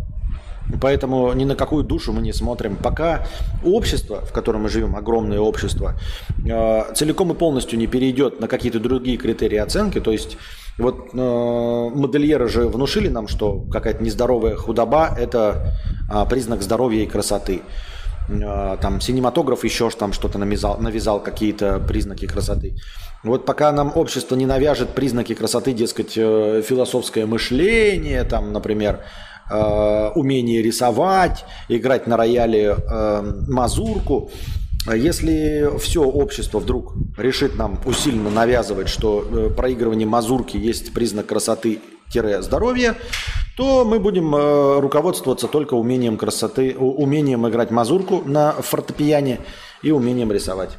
Поэтому 0.81 1.33
ни 1.35 1.45
на 1.45 1.57
какую 1.57 1.85
душу 1.85 2.13
мы 2.13 2.23
не 2.23 2.33
смотрим. 2.33 2.77
Пока 2.77 3.27
общество, 3.63 4.25
в 4.25 4.33
котором 4.33 4.63
мы 4.63 4.69
живем, 4.71 4.97
огромное 4.97 5.39
общество, 5.39 5.95
э, 6.45 6.95
целиком 6.95 7.33
и 7.33 7.35
полностью 7.35 7.79
не 7.79 7.87
перейдет 7.87 8.41
на 8.41 8.49
какие-то 8.49 8.81
другие 8.81 9.19
критерии 9.19 9.59
оценки, 9.59 10.01
то 10.01 10.11
есть 10.11 10.39
вот 10.79 11.11
э, 11.13 11.91
модельеры 11.95 12.49
же 12.49 12.67
внушили 12.67 13.09
нам, 13.09 13.29
что 13.29 13.61
какая-то 13.71 14.03
нездоровая 14.03 14.57
худоба– 14.57 15.15
это 15.19 15.73
э, 16.11 16.25
признак 16.29 16.63
здоровья 16.63 17.03
и 17.03 17.07
красоты. 17.07 17.63
Э, 18.29 18.77
там 18.81 19.01
синематограф 19.01 19.63
еще 19.63 19.89
там 19.91 20.13
что-то 20.13 20.39
навязал, 20.39 20.79
навязал 20.79 21.21
какие-то 21.21 21.79
признаки 21.79 22.27
красоты. 22.27 22.77
Вот 23.23 23.47
пока 23.47 23.71
нам 23.71 23.93
общество 23.95 24.35
не 24.35 24.47
навяжет 24.47 24.91
признаки 24.91 25.35
красоты, 25.35 25.73
дескать, 25.73 26.15
э, 26.17 26.63
философское 26.67 27.27
мышление, 27.27 28.25
там, 28.25 28.53
например, 28.53 29.01
э, 29.51 30.11
умение 30.17 30.61
рисовать, 30.61 31.45
играть 31.69 32.09
на 32.09 32.17
рояле 32.17 32.77
э, 32.77 33.33
мазурку– 33.49 34.31
если 34.93 35.79
все 35.79 36.03
общество 36.03 36.59
вдруг 36.59 36.95
решит 37.17 37.57
нам 37.57 37.81
усиленно 37.87 38.31
навязывать, 38.31 38.89
что 38.89 39.27
э, 39.27 39.51
проигрывание 39.51 40.07
мазурки 40.07 40.59
есть 40.59 40.93
признак 40.93 41.27
красоты-здоровья, 41.27 42.97
то 43.57 43.85
мы 43.85 43.99
будем 43.99 44.35
э, 44.35 44.81
руководствоваться 44.81 45.49
только 45.49 45.75
умением 45.75 46.19
красоты, 46.19 46.77
умением 46.77 47.49
играть 47.49 47.71
мазурку 47.71 48.23
на 48.27 48.53
фортепиане 48.53 49.41
и 49.83 49.91
умением 49.91 50.31
рисовать. 50.31 50.77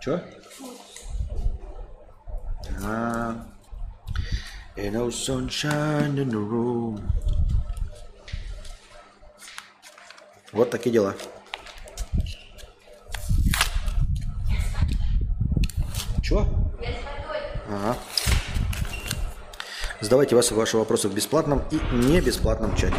Че? 0.00 0.22
А, 2.84 3.34
no 4.76 5.08
sunshine 5.10 6.16
in 6.16 6.30
the 6.30 6.48
room. 6.50 7.00
Вот 10.52 10.70
такие 10.70 10.92
дела. 10.92 11.14
Чего? 16.26 16.44
Ага. 17.68 17.96
Задавайте 20.00 20.34
вас 20.34 20.50
ваши 20.50 20.76
вопросы 20.76 21.08
в 21.08 21.14
бесплатном 21.14 21.62
и 21.70 21.78
не 21.94 22.20
бесплатном 22.20 22.74
чате. 22.74 22.96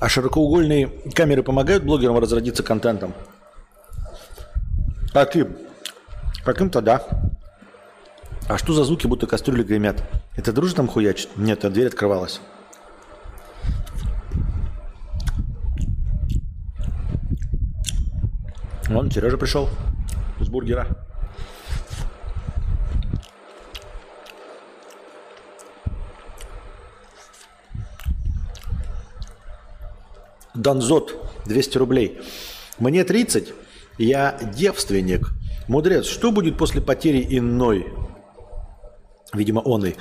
А 0.00 0.08
широкоугольные 0.08 0.88
камеры 1.14 1.44
помогают 1.44 1.84
блогерам 1.84 2.18
разродиться 2.18 2.64
контентом? 2.64 3.14
Каким? 5.12 5.56
Каким-то 6.44 6.80
да. 6.80 7.06
А 8.48 8.58
что 8.58 8.72
за 8.72 8.82
звуки, 8.82 9.06
будто 9.06 9.28
кастрюли 9.28 9.62
гремят? 9.62 10.02
Это 10.34 10.52
дружно 10.52 10.78
там 10.78 10.88
хуячит? 10.88 11.28
Нет, 11.36 11.64
а 11.64 11.70
дверь 11.70 11.86
открывалась. 11.86 12.40
Вон, 18.88 19.10
Сережа 19.10 19.38
пришел 19.38 19.68
с 20.40 20.48
бургера. 20.48 20.86
Донзот, 30.54 31.16
200 31.46 31.78
рублей. 31.78 32.20
Мне 32.78 33.04
30, 33.04 33.52
я 33.98 34.38
девственник. 34.54 35.30
Мудрец, 35.66 36.04
что 36.04 36.30
будет 36.30 36.58
после 36.58 36.80
потери 36.80 37.26
иной? 37.28 37.92
Видимо, 39.32 39.60
он 39.60 39.86
и. 39.86 39.94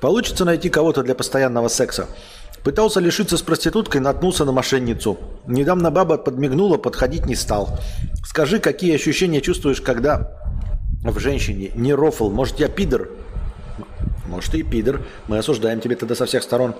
Получится 0.00 0.44
найти 0.44 0.70
кого-то 0.70 1.02
для 1.02 1.14
постоянного 1.14 1.68
секса. 1.68 2.08
Пытался 2.66 2.98
лишиться 2.98 3.36
с 3.36 3.42
проституткой, 3.42 4.00
наткнулся 4.00 4.44
на 4.44 4.50
мошенницу. 4.50 5.16
Недавно 5.46 5.92
баба 5.92 6.18
подмигнула, 6.18 6.78
подходить 6.78 7.24
не 7.24 7.36
стал. 7.36 7.78
Скажи, 8.24 8.58
какие 8.58 8.92
ощущения 8.92 9.40
чувствуешь, 9.40 9.80
когда 9.80 10.36
в 11.04 11.16
женщине 11.20 11.70
не 11.76 11.94
рофл? 11.94 12.28
Может, 12.28 12.58
я 12.58 12.66
пидор? 12.66 13.10
Может, 14.26 14.50
ты 14.50 14.58
и 14.58 14.62
пидор. 14.64 15.00
Мы 15.28 15.38
осуждаем 15.38 15.80
тебя 15.80 15.94
тогда 15.94 16.16
со 16.16 16.26
всех 16.26 16.42
сторон. 16.42 16.74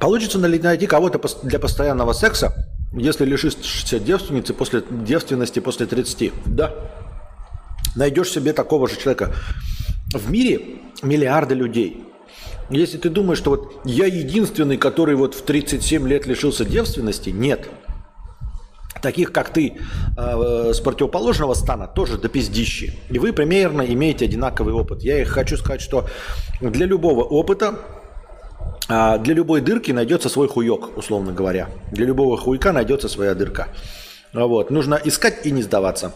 Получится 0.00 0.38
ли 0.38 0.58
найти 0.58 0.86
кого-то 0.86 1.20
для 1.42 1.58
постоянного 1.58 2.14
секса, 2.14 2.54
если 2.92 3.24
лишишься 3.24 3.98
девственницы 3.98 4.52
после 4.54 4.82
девственности 4.90 5.60
после 5.60 5.86
30, 5.86 6.32
да, 6.46 6.74
найдешь 7.96 8.30
себе 8.30 8.52
такого 8.52 8.88
же 8.88 8.96
человека. 8.96 9.34
В 10.12 10.30
мире 10.30 10.60
миллиарды 11.02 11.54
людей. 11.54 12.04
Если 12.68 12.98
ты 12.98 13.08
думаешь, 13.08 13.38
что 13.38 13.50
вот 13.50 13.80
я 13.84 14.06
единственный, 14.06 14.76
который 14.76 15.14
вот 15.14 15.34
в 15.34 15.42
37 15.42 16.06
лет 16.06 16.26
лишился 16.26 16.64
девственности, 16.64 17.30
нет. 17.30 17.68
Таких, 19.00 19.32
как 19.32 19.52
ты, 19.52 19.78
э, 20.16 20.72
с 20.72 20.80
противоположного 20.80 21.54
стана, 21.54 21.88
тоже 21.88 22.18
до 22.18 22.28
пиздищи. 22.28 23.00
И 23.10 23.18
вы 23.18 23.32
примерно 23.32 23.82
имеете 23.82 24.26
одинаковый 24.26 24.74
опыт. 24.74 25.02
Я 25.02 25.24
хочу 25.24 25.56
сказать, 25.56 25.80
что 25.80 26.06
для 26.60 26.86
любого 26.86 27.24
опыта 27.24 27.80
а 27.80 28.01
для 28.88 29.34
любой 29.34 29.60
дырки 29.60 29.92
найдется 29.92 30.28
свой 30.28 30.48
хуек, 30.48 30.96
условно 30.96 31.32
говоря. 31.32 31.68
Для 31.90 32.06
любого 32.06 32.36
хуйка 32.36 32.72
найдется 32.72 33.08
своя 33.08 33.34
дырка. 33.34 33.68
Вот. 34.32 34.70
Нужно 34.70 35.00
искать 35.02 35.46
и 35.46 35.50
не 35.50 35.62
сдаваться. 35.62 36.12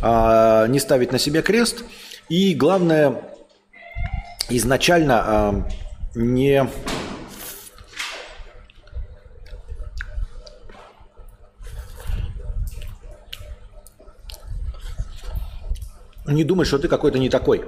А, 0.00 0.66
не 0.66 0.78
ставить 0.78 1.12
на 1.12 1.18
себе 1.18 1.42
крест. 1.42 1.84
И 2.28 2.54
главное, 2.54 3.22
изначально 4.48 5.22
а, 5.26 5.68
не... 6.14 6.68
Не 16.26 16.42
думать, 16.42 16.66
что 16.66 16.78
ты 16.78 16.88
какой-то 16.88 17.20
не 17.20 17.30
такой. 17.30 17.64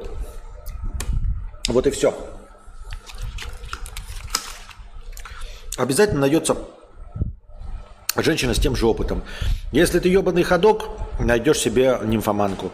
Вот 1.68 1.86
и 1.86 1.90
все. 1.90 2.12
Обязательно 5.78 6.20
найдется 6.20 6.56
женщина 8.16 8.54
с 8.54 8.58
тем 8.58 8.76
же 8.76 8.86
опытом. 8.86 9.22
Если 9.72 9.98
ты 10.00 10.08
ебаный 10.08 10.42
ходок, 10.42 10.88
найдешь 11.20 11.58
себе 11.58 11.98
нимфоманку. 12.04 12.72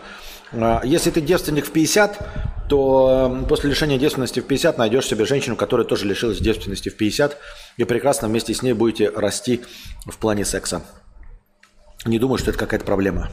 А, 0.53 0.81
если 0.85 1.11
ты 1.11 1.21
девственник 1.21 1.67
в 1.67 1.71
50, 1.71 2.69
то 2.69 3.41
э, 3.43 3.47
после 3.47 3.71
лишения 3.71 3.99
девственности 3.99 4.41
в 4.41 4.47
50 4.47 4.79
найдешь 4.79 5.07
себе 5.07 5.27
женщину, 5.27 5.57
которая 5.57 5.87
тоже 5.87 6.07
лишилась 6.07 6.39
девственности 6.39 6.89
в 6.89 6.97
50, 6.97 7.37
и 7.77 7.85
прекрасно 7.85 8.29
вместе 8.29 8.55
с 8.55 8.63
ней 8.63 8.73
будете 8.73 9.11
расти 9.11 9.63
в 10.07 10.17
плане 10.17 10.45
секса. 10.45 10.83
Не 12.07 12.19
думаю, 12.19 12.39
что 12.39 12.51
это 12.51 12.59
какая-то 12.59 12.85
проблема. 12.85 13.31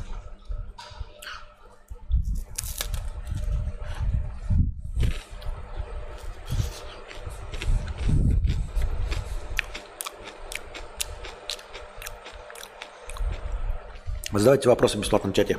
Задавайте 14.33 14.69
вопросы 14.69 14.97
в 14.97 15.01
бесплатном 15.01 15.33
чате. 15.33 15.57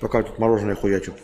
Пока 0.00 0.22
тут 0.22 0.38
мороженое 0.38 0.76
хуячу. 0.76 1.14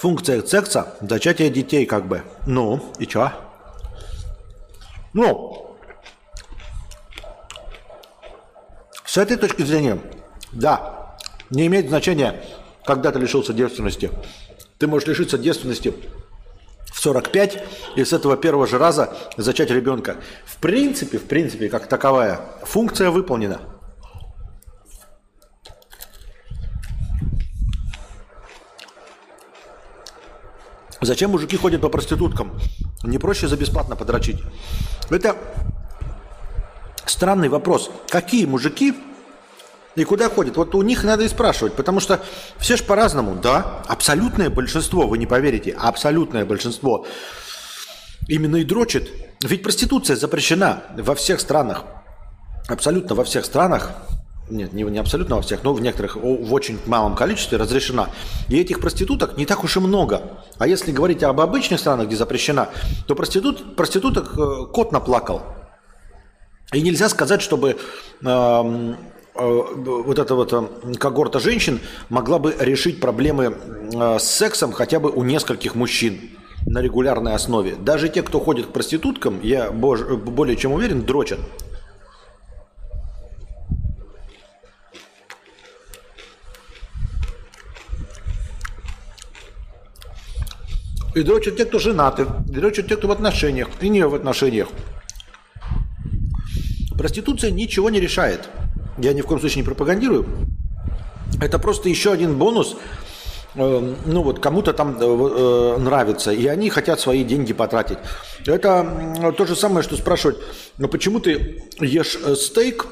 Функция 0.00 0.42
секса– 0.42 0.94
зачатие 1.02 1.50
детей 1.50 1.84
как 1.84 2.08
бы. 2.08 2.22
Ну, 2.46 2.82
и 2.98 3.06
чё? 3.06 3.30
Ну, 5.12 5.76
с 9.04 9.18
этой 9.18 9.36
точки 9.36 9.60
зрения, 9.60 10.00
да, 10.52 11.16
не 11.50 11.66
имеет 11.66 11.90
значения, 11.90 12.42
когда 12.86 13.12
ты 13.12 13.18
лишился 13.18 13.52
девственности. 13.52 14.10
Ты 14.78 14.86
можешь 14.86 15.06
лишиться 15.06 15.36
девственности 15.36 15.92
в 16.90 16.98
45 16.98 17.62
и 17.96 18.02
с 18.02 18.14
этого 18.14 18.38
первого 18.38 18.66
же 18.66 18.78
раза 18.78 19.14
зачать 19.36 19.70
ребенка. 19.70 20.16
В 20.46 20.56
принципе, 20.56 21.18
в 21.18 21.26
принципе, 21.26 21.68
как 21.68 21.88
таковая, 21.88 22.40
функция 22.62 23.10
выполнена– 23.10 23.60
Зачем 31.02 31.30
мужики 31.30 31.56
ходят 31.56 31.80
по 31.80 31.88
проституткам? 31.88 32.52
Не 33.02 33.18
проще 33.18 33.48
за 33.48 33.56
бесплатно 33.56 33.96
подрочить? 33.96 34.38
Это 35.08 35.36
странный 37.06 37.48
вопрос. 37.48 37.90
Какие 38.08 38.44
мужики 38.44 38.94
и 39.96 40.04
куда 40.04 40.28
ходят? 40.28 40.56
Вот 40.56 40.74
у 40.74 40.82
них 40.82 41.02
надо 41.04 41.24
и 41.24 41.28
спрашивать, 41.28 41.72
потому 41.72 42.00
что 42.00 42.20
все 42.58 42.76
же 42.76 42.84
по-разному. 42.84 43.34
Да, 43.34 43.82
абсолютное 43.88 44.50
большинство, 44.50 45.06
вы 45.06 45.18
не 45.18 45.26
поверите, 45.26 45.72
абсолютное 45.72 46.44
большинство 46.44 47.06
именно 48.28 48.56
и 48.56 48.64
дрочит. 48.64 49.10
Ведь 49.42 49.62
проституция 49.62 50.16
запрещена 50.16 50.84
во 50.96 51.14
всех 51.14 51.40
странах. 51.40 51.84
Абсолютно 52.68 53.14
во 53.14 53.24
всех 53.24 53.44
странах 53.46 53.92
нет, 54.50 54.72
не, 54.72 54.82
не 54.82 54.98
абсолютно 54.98 55.36
во 55.36 55.42
всех, 55.42 55.62
но 55.64 55.72
в 55.72 55.80
некоторых, 55.80 56.16
в 56.16 56.52
очень 56.52 56.78
малом 56.86 57.14
количестве 57.14 57.58
разрешена. 57.58 58.10
И 58.48 58.58
этих 58.58 58.80
проституток 58.80 59.36
не 59.36 59.46
так 59.46 59.64
уж 59.64 59.76
и 59.76 59.80
много. 59.80 60.22
А 60.58 60.66
если 60.66 60.92
говорить 60.92 61.22
об 61.22 61.40
обычных 61.40 61.80
странах, 61.80 62.06
где 62.06 62.16
запрещена, 62.16 62.68
то 63.06 63.14
проститут, 63.14 63.76
проституток 63.76 64.38
э, 64.38 64.66
кот 64.72 64.92
наплакал. 64.92 65.42
И 66.72 66.80
нельзя 66.82 67.08
сказать, 67.08 67.42
чтобы 67.42 67.70
э, 67.70 67.74
э, 68.24 68.94
вот 69.34 70.18
эта 70.18 70.34
вот 70.34 70.52
э, 70.52 70.94
когорта 70.98 71.40
женщин 71.40 71.80
могла 72.08 72.38
бы 72.38 72.54
решить 72.58 73.00
проблемы 73.00 73.56
э, 73.92 74.18
с 74.18 74.24
сексом 74.24 74.72
хотя 74.72 75.00
бы 75.00 75.10
у 75.10 75.22
нескольких 75.24 75.74
мужчин 75.74 76.20
на 76.66 76.80
регулярной 76.80 77.34
основе. 77.34 77.74
Даже 77.74 78.08
те, 78.08 78.22
кто 78.22 78.38
ходит 78.38 78.66
к 78.66 78.70
проституткам, 78.70 79.40
я 79.42 79.70
бож, 79.70 80.02
более 80.02 80.56
чем 80.56 80.72
уверен, 80.72 81.02
дрочат. 81.02 81.40
И 91.14 91.22
дрочат 91.22 91.56
те, 91.56 91.64
кто 91.64 91.78
женаты, 91.78 92.26
и 92.48 92.52
дрочат 92.52 92.88
те, 92.88 92.96
кто 92.96 93.08
в 93.08 93.10
отношениях, 93.10 93.68
и 93.80 93.88
не 93.88 94.06
в 94.06 94.14
отношениях. 94.14 94.68
Проституция 96.96 97.50
ничего 97.50 97.90
не 97.90 98.00
решает. 98.00 98.48
Я 98.98 99.12
ни 99.12 99.22
в 99.22 99.26
коем 99.26 99.40
случае 99.40 99.62
не 99.62 99.66
пропагандирую. 99.66 100.26
Это 101.40 101.58
просто 101.58 101.88
еще 101.88 102.12
один 102.12 102.36
бонус. 102.36 102.76
Э, 103.54 103.94
ну 104.06 104.22
вот 104.22 104.38
кому-то 104.38 104.72
там 104.72 104.96
э, 105.00 105.04
э, 105.04 105.76
нравится, 105.78 106.32
и 106.32 106.46
они 106.46 106.70
хотят 106.70 107.00
свои 107.00 107.24
деньги 107.24 107.52
потратить. 107.52 107.98
Это 108.46 109.32
то 109.36 109.46
же 109.46 109.56
самое, 109.56 109.82
что 109.82 109.96
спрашивать, 109.96 110.38
ну 110.78 110.88
почему 110.88 111.20
ты 111.20 111.64
ешь 111.80 112.18
стейк, 112.36 112.86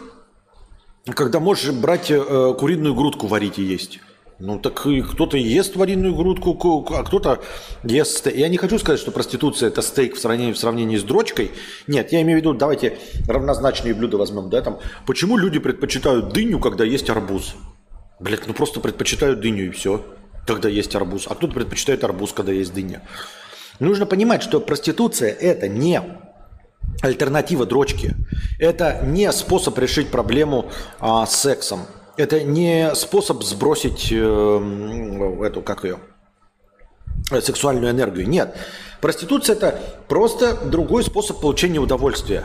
когда 1.04 1.40
можешь 1.40 1.72
брать 1.72 2.12
куриную 2.58 2.94
грудку 2.94 3.26
варить 3.26 3.58
и 3.58 3.62
есть? 3.62 4.00
Ну 4.40 4.60
так 4.60 4.86
кто-то 5.10 5.36
ест 5.36 5.74
вареную 5.74 6.14
грудку, 6.14 6.86
а 6.94 7.02
кто-то 7.02 7.42
ест 7.82 8.18
стейк. 8.18 8.36
Я 8.36 8.48
не 8.48 8.56
хочу 8.56 8.78
сказать, 8.78 9.00
что 9.00 9.10
проституция 9.10 9.68
это 9.68 9.82
стейк 9.82 10.14
в 10.14 10.20
сравнении, 10.20 10.52
в 10.52 10.58
сравнении 10.58 10.96
с 10.96 11.02
дрочкой. 11.02 11.50
Нет, 11.88 12.12
я 12.12 12.22
имею 12.22 12.38
в 12.38 12.40
виду, 12.42 12.54
давайте 12.54 12.98
равнозначные 13.26 13.94
блюда 13.94 14.16
возьмем. 14.16 14.48
Да, 14.48 14.62
там, 14.62 14.78
почему 15.06 15.36
люди 15.36 15.58
предпочитают 15.58 16.32
дыню, 16.32 16.60
когда 16.60 16.84
есть 16.84 17.10
арбуз? 17.10 17.56
Блять, 18.20 18.46
ну 18.46 18.54
просто 18.54 18.78
предпочитают 18.78 19.40
дыню 19.40 19.66
и 19.66 19.70
все, 19.70 20.04
когда 20.46 20.68
есть 20.68 20.94
арбуз. 20.94 21.26
А 21.28 21.34
кто-то 21.34 21.52
предпочитает 21.52 22.04
арбуз, 22.04 22.32
когда 22.32 22.52
есть 22.52 22.72
дыня. 22.72 23.02
Нужно 23.80 24.06
понимать, 24.06 24.44
что 24.44 24.60
проституция 24.60 25.32
это 25.32 25.66
не 25.66 26.00
альтернатива 27.02 27.66
дрочки. 27.66 28.14
Это 28.60 29.00
не 29.04 29.32
способ 29.32 29.76
решить 29.78 30.10
проблему 30.10 30.70
а, 31.00 31.26
с 31.26 31.34
сексом. 31.34 31.80
Это 32.18 32.42
не 32.42 32.96
способ 32.96 33.44
сбросить 33.44 34.08
э, 34.10 35.40
эту, 35.44 35.62
как 35.62 35.84
ее, 35.84 36.00
сексуальную 37.30 37.92
энергию. 37.92 38.28
Нет. 38.28 38.56
Проституция 39.00 39.54
это 39.54 39.78
просто 40.08 40.56
другой 40.56 41.04
способ 41.04 41.40
получения 41.40 41.78
удовольствия. 41.78 42.42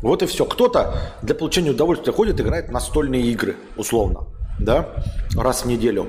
Вот 0.00 0.22
и 0.22 0.26
все. 0.26 0.46
Кто-то 0.46 0.94
для 1.20 1.34
получения 1.34 1.72
удовольствия 1.72 2.10
ходит, 2.14 2.40
играет 2.40 2.70
настольные 2.70 3.20
игры, 3.24 3.56
условно, 3.76 4.24
да, 4.58 4.88
раз 5.36 5.64
в 5.64 5.66
неделю. 5.66 6.08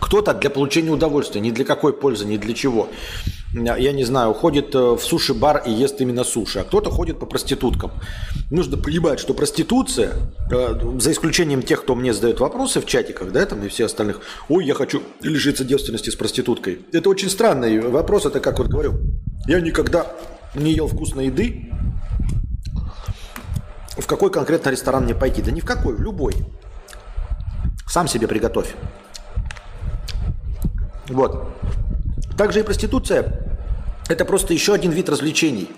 Кто-то 0.00 0.34
для 0.34 0.50
получения 0.50 0.90
удовольствия, 0.90 1.40
ни 1.40 1.50
для 1.50 1.64
какой 1.64 1.92
пользы, 1.92 2.24
ни 2.24 2.36
для 2.36 2.54
чего. 2.54 2.88
Я 3.52 3.92
не 3.92 4.04
знаю, 4.04 4.32
ходит 4.32 4.74
э, 4.76 4.78
в 4.78 5.00
суши-бар 5.00 5.64
и 5.66 5.72
ест 5.72 6.00
именно 6.00 6.22
суши, 6.22 6.60
а 6.60 6.64
кто-то 6.64 6.88
ходит 6.90 7.18
по 7.18 7.26
проституткам. 7.26 7.90
Нужно 8.50 8.76
понимать, 8.76 9.18
что 9.18 9.34
проституция, 9.34 10.12
э, 10.52 10.80
за 11.00 11.10
исключением 11.10 11.62
тех, 11.62 11.82
кто 11.82 11.96
мне 11.96 12.14
задает 12.14 12.38
вопросы 12.38 12.80
в 12.80 12.86
чатиках, 12.86 13.32
да, 13.32 13.44
там 13.44 13.64
и 13.64 13.68
все 13.68 13.86
остальных, 13.86 14.20
ой, 14.48 14.64
я 14.64 14.74
хочу 14.74 15.02
лишиться 15.20 15.64
девственности 15.64 16.10
с 16.10 16.14
проституткой. 16.14 16.78
Это 16.92 17.10
очень 17.10 17.28
странный 17.28 17.80
вопрос, 17.80 18.24
это 18.24 18.38
как 18.38 18.58
вот 18.58 18.68
говорю, 18.68 19.00
я 19.48 19.60
никогда 19.60 20.06
не 20.54 20.72
ел 20.72 20.86
вкусной 20.86 21.26
еды, 21.26 21.70
в 23.96 24.06
какой 24.06 24.30
конкретно 24.30 24.70
ресторан 24.70 25.04
мне 25.04 25.14
пойти? 25.14 25.42
Да 25.42 25.50
ни 25.50 25.60
в 25.60 25.64
какой, 25.64 25.94
в 25.94 26.00
любой. 26.00 26.34
Сам 27.86 28.08
себе 28.08 28.28
приготовь. 28.28 28.74
Вот. 31.10 31.48
Также 32.36 32.60
и 32.60 32.62
проституция– 32.62 33.46
это 34.08 34.24
просто 34.24 34.54
еще 34.54 34.72
один 34.74 34.92
вид 34.92 35.08
развлечений. 35.08 35.68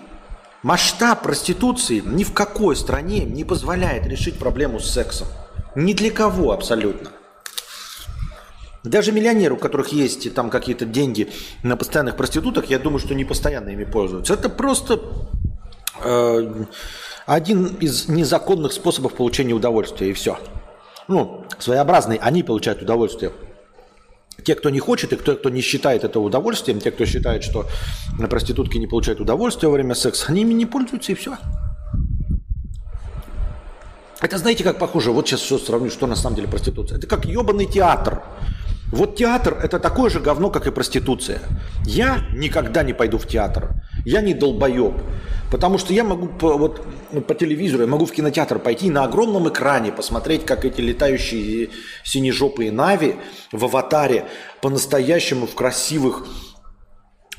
Масштаб 0.61 1.23
проституции 1.23 2.01
ни 2.05 2.23
в 2.23 2.33
какой 2.33 2.75
стране 2.75 3.25
не 3.25 3.43
позволяет 3.43 4.07
решить 4.07 4.39
проблему 4.39 4.79
с 4.79 4.89
сексом. 4.89 5.27
Ни 5.75 5.93
для 5.93 6.09
кого 6.09 6.51
абсолютно. 6.51 7.09
Даже 8.83 9.11
миллионеры, 9.11 9.55
у 9.55 9.57
которых 9.57 9.89
есть 9.89 10.33
там 10.33 10.49
какие-то 10.49 10.85
деньги 10.85 11.31
на 11.63 11.77
постоянных 11.77 12.15
проституток, 12.15 12.69
я 12.69 12.79
думаю, 12.79 12.99
что 12.99 13.15
не 13.15 13.25
постоянно 13.25 13.69
ими 13.69 13.85
пользуются. 13.85 14.33
Это 14.33 14.49
просто 14.49 15.01
э, 16.03 16.65
один 17.25 17.65
из 17.79 18.07
незаконных 18.07 18.73
способов 18.73 19.13
получения 19.13 19.53
удовольствия, 19.53 20.09
и 20.09 20.13
все. 20.13 20.37
Ну, 21.07 21.45
своеобразный, 21.59 22.17
они 22.17 22.43
получают 22.43 22.81
удовольствие. 22.81 23.31
Те, 24.45 24.55
кто 24.55 24.69
не 24.69 24.79
хочет, 24.79 25.13
и 25.13 25.15
кто, 25.15 25.35
кто 25.35 25.49
не 25.49 25.61
считает 25.61 26.03
это 26.03 26.19
удовольствием, 26.19 26.79
те, 26.79 26.91
кто 26.91 27.05
считает, 27.05 27.43
что 27.43 27.67
проститутки 28.29 28.77
не 28.77 28.87
получают 28.87 29.21
удовольствия 29.21 29.69
во 29.69 29.75
время 29.75 29.95
секса, 29.95 30.25
они 30.29 30.41
ими 30.41 30.53
не 30.53 30.65
пользуются, 30.65 31.11
и 31.11 31.15
все. 31.15 31.37
Это 34.21 34.37
знаете, 34.37 34.63
как 34.63 34.79
похоже? 34.79 35.11
Вот 35.11 35.27
сейчас 35.27 35.41
все 35.41 35.57
сравню, 35.57 35.89
что 35.89 36.07
на 36.07 36.15
самом 36.15 36.37
деле 36.37 36.47
проституция. 36.47 36.97
Это 36.97 37.07
как 37.07 37.25
ебаный 37.25 37.65
театр. 37.65 38.21
Вот 38.91 39.15
театр– 39.15 39.57
это 39.63 39.79
такое 39.79 40.09
же 40.09 40.19
говно, 40.19 40.49
как 40.49 40.67
и 40.67 40.71
проституция. 40.71 41.39
Я 41.85 42.19
никогда 42.33 42.83
не 42.83 42.93
пойду 42.93 43.17
в 43.17 43.27
театр. 43.27 43.71
Я 44.05 44.21
не 44.21 44.33
долбоеб. 44.33 44.93
Потому 45.49 45.77
что 45.77 45.93
я 45.93 46.03
могу 46.03 46.27
по, 46.27 46.57
вот, 46.57 46.85
по 47.27 47.35
телевизору, 47.35 47.83
я 47.83 47.89
могу 47.89 48.05
в 48.05 48.11
кинотеатр 48.11 48.59
пойти 48.59 48.89
на 48.89 49.03
огромном 49.03 49.49
экране 49.49 49.91
посмотреть, 49.91 50.45
как 50.45 50.65
эти 50.65 50.81
летающие 50.81 51.69
синежопые 52.03 52.71
нави 52.71 53.15
в 53.51 53.65
аватаре 53.65 54.25
по-настоящему 54.61 55.47
в 55.47 55.55
красивых 55.55 56.25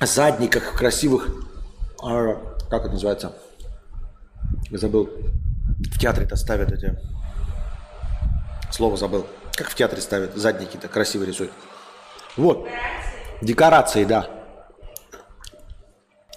задниках, 0.00 0.74
в 0.74 0.76
красивых, 0.76 1.28
а, 2.02 2.36
как 2.70 2.82
это 2.82 2.92
называется, 2.92 3.32
я 4.70 4.78
забыл, 4.78 5.08
в 5.92 5.98
театре-то 5.98 6.36
ставят 6.36 6.72
эти, 6.72 6.96
слово 8.70 8.96
забыл, 8.96 9.26
как 9.56 9.68
в 9.68 9.74
театре 9.74 10.02
ставят, 10.02 10.34
задники-то 10.36 10.88
красиво 10.88 11.24
рисуют. 11.24 11.52
Вот, 12.36 12.68
декорации, 13.40 14.04
да. 14.04 14.28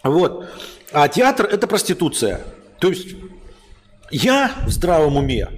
Вот. 0.03 0.47
А 0.91 1.07
театр– 1.07 1.45
это 1.51 1.67
проституция. 1.67 2.41
То 2.79 2.89
есть 2.89 3.15
я 4.11 4.51
в 4.65 4.69
здравом 4.69 5.17
уме 5.17 5.49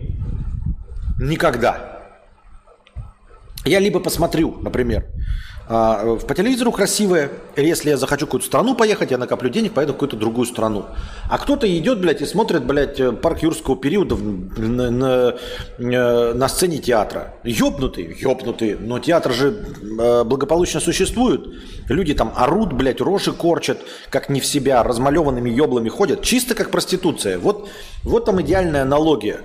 никогда. 1.20 2.00
Я 3.66 3.80
либо 3.80 4.00
посмотрю, 4.00 4.58
например, 4.62 5.06
а, 5.72 6.16
по 6.16 6.34
телевизору 6.34 6.72
красивое. 6.72 7.30
Если 7.56 7.92
я 7.92 7.98
захочу 7.98 8.26
какую-то 8.26 8.48
страну 8.48 8.74
поехать, 8.74 9.12
я 9.12 9.20
накоплю 9.20 9.52
денег, 9.52 9.74
поеду 9.74 9.94
в 9.94 9.98
какую-то 9.98 10.18
другую 10.18 10.48
страну. 10.48 10.88
А 11.30 11.38
кто-то 11.38 11.68
идет, 11.78 12.02
блядь, 12.02 12.22
и 12.22 12.26
смотрит, 12.26 12.64
блядь, 12.66 13.00
э, 13.00 13.12
парк 13.12 13.44
юрского 13.44 13.78
периода 13.78 14.16
на, 14.16 14.90
на, 14.90 15.36
э, 15.78 16.34
на 16.34 16.50
сцене 16.50 16.80
театра. 16.80 17.36
Ёбнутый, 17.44 18.18
ёбнутый. 18.20 18.78
Но 18.80 18.98
театр 18.98 19.32
же 19.32 19.64
э, 20.00 20.24
благополучно 20.24 20.80
существует. 20.80 21.46
Люди 21.88 22.16
там 22.16 22.34
орут, 22.36 22.74
блядь, 22.74 23.00
рожи 23.00 23.32
корчат, 23.32 23.78
как 24.10 24.30
не 24.30 24.40
в 24.40 24.48
себя, 24.48 24.82
размалеванными 24.82 25.52
ёблами 25.52 25.90
ходят. 25.90 26.24
Чисто 26.24 26.56
как 26.56 26.72
проституция. 26.72 27.38
Вот, 27.38 27.70
вот 28.04 28.26
там 28.26 28.42
идеальная 28.42 28.82
аналогия. 28.82 29.42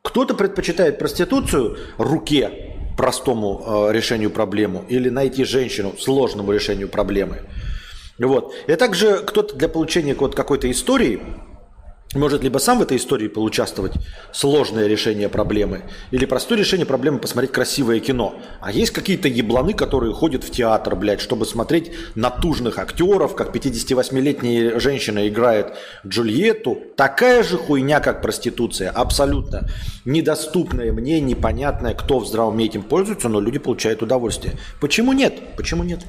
Кто-то 0.00 0.32
предпочитает 0.32 0.98
проституцию 0.98 1.76
руке, 1.98 2.73
простому 2.96 3.88
э, 3.88 3.92
решению 3.92 4.30
проблемы 4.30 4.84
или 4.88 5.08
найти 5.08 5.44
женщину 5.44 5.94
сложному 5.98 6.52
решению 6.52 6.88
проблемы. 6.88 7.42
Вот. 8.18 8.54
И 8.66 8.74
также 8.76 9.18
кто-то 9.18 9.56
для 9.56 9.68
получения 9.68 10.14
вот 10.14 10.34
какой-то 10.34 10.70
истории 10.70 11.20
может 12.14 12.42
либо 12.42 12.58
сам 12.58 12.78
в 12.78 12.82
этой 12.82 12.96
истории 12.96 13.28
поучаствовать, 13.28 13.92
сложное 14.32 14.86
решение 14.86 15.28
проблемы, 15.28 15.82
или 16.10 16.24
простое 16.24 16.58
решение 16.58 16.86
проблемы 16.86 17.18
посмотреть 17.18 17.52
красивое 17.52 18.00
кино. 18.00 18.34
А 18.60 18.72
есть 18.72 18.92
какие-то 18.92 19.28
ебланы, 19.28 19.74
которые 19.74 20.12
ходят 20.12 20.44
в 20.44 20.50
театр, 20.50 20.96
блядь, 20.96 21.20
чтобы 21.20 21.46
смотреть 21.46 21.92
натужных 22.14 22.78
актеров, 22.78 23.34
как 23.34 23.54
58-летняя 23.54 24.78
женщина 24.78 25.28
играет 25.28 25.74
Джульетту. 26.06 26.78
Такая 26.96 27.42
же 27.42 27.58
хуйня, 27.58 28.00
как 28.00 28.22
проституция, 28.22 28.90
абсолютно 28.90 29.68
недоступная 30.04 30.92
мне, 30.92 31.20
непонятная, 31.20 31.94
кто 31.94 32.18
в 32.18 32.26
здравом 32.26 32.54
уме 32.54 32.66
этим 32.66 32.82
пользуется, 32.82 33.28
но 33.28 33.40
люди 33.40 33.58
получают 33.58 34.02
удовольствие. 34.02 34.54
Почему 34.80 35.12
нет? 35.12 35.56
Почему 35.56 35.82
нет? 35.82 36.00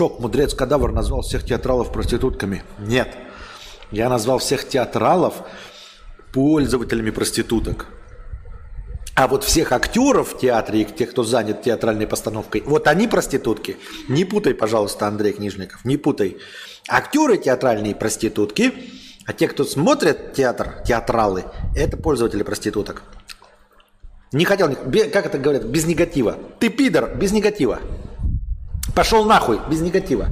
Шок, 0.00 0.18
мудрец 0.18 0.54
Кадавр 0.54 0.92
назвал 0.92 1.20
всех 1.20 1.44
театралов 1.44 1.92
проститутками. 1.92 2.62
Нет. 2.78 3.14
Я 3.90 4.08
назвал 4.08 4.38
всех 4.38 4.66
театралов 4.66 5.34
пользователями 6.32 7.10
проституток. 7.10 7.84
А 9.14 9.28
вот 9.28 9.44
всех 9.44 9.72
актеров 9.72 10.32
в 10.32 10.38
театре 10.38 10.80
и 10.80 10.84
тех, 10.86 11.10
кто 11.10 11.22
занят 11.22 11.60
театральной 11.60 12.06
постановкой, 12.06 12.62
вот 12.64 12.88
они 12.88 13.08
проститутки. 13.08 13.76
Не 14.08 14.24
путай, 14.24 14.54
пожалуйста, 14.54 15.06
Андрей 15.06 15.34
Книжников, 15.34 15.84
не 15.84 15.98
путай. 15.98 16.38
Актеры 16.88 17.36
театральные 17.36 17.94
проститутки, 17.94 18.72
а 19.26 19.34
те, 19.34 19.48
кто 19.48 19.64
смотрят 19.64 20.32
театр, 20.32 20.82
театралы, 20.82 21.44
это 21.76 21.98
пользователи 21.98 22.42
проституток. 22.42 23.02
Не 24.32 24.46
хотел, 24.46 24.74
как 25.12 25.26
это 25.26 25.36
говорят, 25.36 25.64
без 25.64 25.84
негатива. 25.84 26.38
Ты 26.58 26.70
пидор, 26.70 27.14
без 27.14 27.32
негатива. 27.32 27.80
Пошел 28.94 29.24
нахуй, 29.24 29.60
без 29.68 29.80
негатива. 29.80 30.28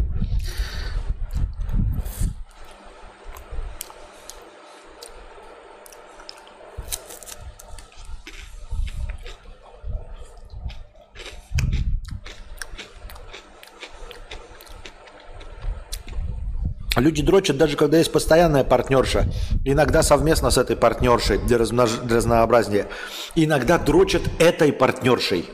Люди 16.97 17.23
дрочат 17.23 17.57
даже 17.57 17.77
когда 17.77 17.99
есть 17.99 18.12
постоянная 18.12 18.64
партнерша. 18.64 19.27
Иногда 19.64 20.03
совместно 20.03 20.51
с 20.51 20.59
этой 20.59 20.77
партнершей 20.77 21.38
для, 21.38 21.57
размнож... 21.57 21.92
для 22.03 22.16
разнообразия. 22.16 22.88
Иногда 23.35 23.79
дрочат 23.79 24.23
этой 24.38 24.73
партнершей. 24.73 25.49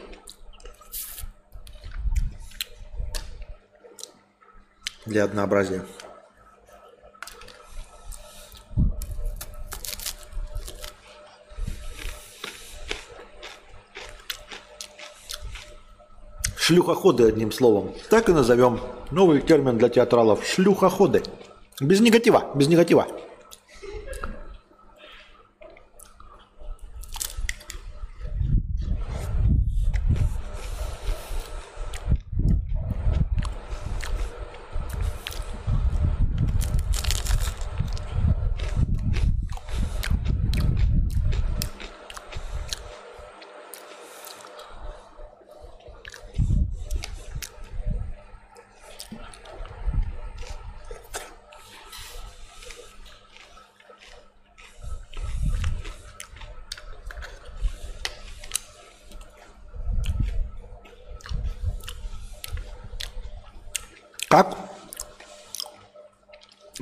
Для 5.07 5.25
однообразия. 5.25 5.83
Шлюхоходы, 16.57 17.27
одним 17.29 17.53
словом. 17.53 17.95
Так 18.09 18.31
и 18.31 18.33
назовем. 18.33 18.81
Новый 19.11 19.43
термин 19.43 19.77
для 19.77 19.91
театралов. 19.91 20.47
Шлюхоходы. 20.47 21.23
Без 21.79 22.01
негатива, 22.01 22.51
без 22.55 22.69
негатива. 22.69 23.07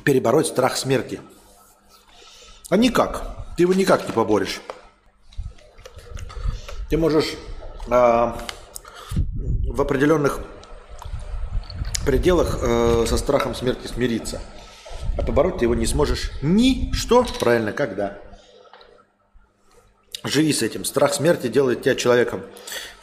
Перебороть 0.03 0.47
страх 0.47 0.77
смерти? 0.77 1.21
А 2.69 2.77
никак. 2.77 3.45
Ты 3.57 3.63
его 3.63 3.73
никак 3.73 4.07
не 4.07 4.13
поборешь. 4.13 4.61
Ты 6.89 6.97
можешь 6.97 7.33
э, 7.87 8.33
в 9.67 9.81
определенных 9.81 10.39
пределах 12.05 12.59
э, 12.61 13.05
со 13.07 13.17
страхом 13.17 13.55
смерти 13.55 13.87
смириться. 13.87 14.41
А 15.17 15.21
побороть 15.21 15.57
ты 15.57 15.65
его 15.65 15.75
не 15.75 15.85
сможешь 15.85 16.31
ни 16.41 16.91
что, 16.93 17.25
правильно, 17.39 17.71
когда. 17.71 18.17
Живи 20.23 20.53
с 20.53 20.61
этим. 20.61 20.85
Страх 20.85 21.13
смерти 21.13 21.47
делает 21.47 21.83
тебя 21.83 21.95
человеком. 21.95 22.43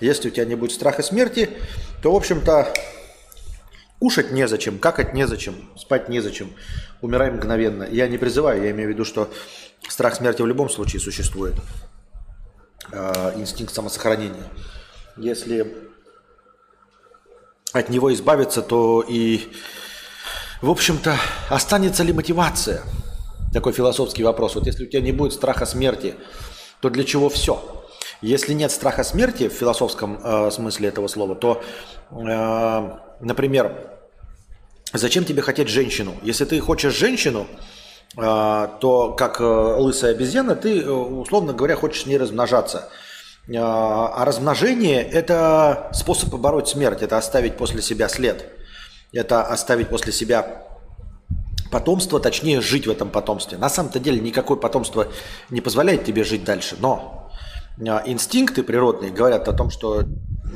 Если 0.00 0.28
у 0.28 0.30
тебя 0.30 0.46
не 0.46 0.54
будет 0.54 0.72
страха 0.72 1.02
смерти, 1.02 1.50
то, 2.02 2.12
в 2.12 2.16
общем-то, 2.16 2.72
Кушать 4.00 4.32
незачем, 4.32 4.78
какать 4.78 5.14
незачем, 5.14 5.54
спать 5.76 6.08
незачем, 6.08 6.52
умираем 7.02 7.36
мгновенно. 7.36 7.84
Я 7.84 8.08
не 8.08 8.18
призываю, 8.18 8.62
я 8.62 8.70
имею 8.70 8.88
в 8.88 8.92
виду, 8.92 9.04
что 9.04 9.30
страх 9.88 10.16
смерти 10.16 10.42
в 10.42 10.46
любом 10.46 10.70
случае 10.70 11.00
существует. 11.00 11.54
Э, 12.92 13.34
инстинкт 13.36 13.72
самосохранения. 13.74 14.44
Если 15.16 15.76
от 17.72 17.88
него 17.90 18.12
избавиться, 18.12 18.62
то 18.62 19.04
и 19.06 19.52
В 20.62 20.68
общем-то, 20.68 21.16
останется 21.48 22.02
ли 22.02 22.12
мотивация? 22.12 22.82
Такой 23.52 23.72
философский 23.72 24.22
вопрос. 24.22 24.56
Вот 24.56 24.66
если 24.66 24.84
у 24.84 24.86
тебя 24.86 25.00
не 25.00 25.12
будет 25.12 25.32
страха 25.32 25.64
смерти, 25.64 26.14
то 26.80 26.90
для 26.90 27.04
чего 27.04 27.30
все? 27.30 27.80
Если 28.22 28.52
нет 28.52 28.70
страха 28.70 29.02
смерти 29.02 29.48
в 29.48 29.52
философском 29.52 30.20
э, 30.22 30.50
смысле 30.50 30.88
этого 30.88 31.09
слова, 31.09 31.35
то, 31.35 31.62
э, 32.11 32.90
например, 33.20 33.74
зачем 34.92 35.24
тебе 35.24 35.40
хотеть 35.40 35.68
женщину? 35.68 36.14
Если 36.22 36.44
ты 36.44 36.61
хочешь 36.61 36.94
женщину, 36.94 37.46
э, 38.18 38.68
то 38.80 39.14
как 39.16 39.40
э, 39.40 39.44
лысая 39.44 40.11
обезьяна, 40.11 40.54
ты, 40.54 40.83
э, 40.83 40.90
условно 40.90 41.54
говоря, 41.54 41.76
хочешь 41.76 42.04
не 42.04 42.18
размножаться. 42.18 42.90
Э, 43.48 43.54
а 43.56 44.22
размножение– 44.26 45.02
это 45.12 45.88
способ 45.94 46.30
побороть 46.30 46.68
смерть, 46.68 47.00
это 47.00 47.16
оставить 47.16 47.56
после 47.56 47.80
себя 47.80 48.11
след, 48.11 48.44
это 49.12 49.42
оставить 49.42 49.88
после 49.88 50.12
себя 50.12 50.66
потомство, 51.70 52.20
точнее 52.20 52.61
жить 52.61 52.87
в 52.87 52.90
этом 52.90 53.09
потомстве. 53.09 53.56
На 53.56 53.70
самом-то 53.70 53.98
деле 53.98 54.20
никакое 54.20 54.59
потомство 54.59 55.09
не 55.48 55.62
позволяет 55.62 56.04
тебе 56.04 56.22
жить 56.22 56.44
дальше, 56.44 56.76
но 56.80 57.19
инстинкты 57.78 58.62
природные 58.62 59.11
говорят 59.11 59.48
о 59.48 59.52
том, 59.52 59.70
что 59.70 60.04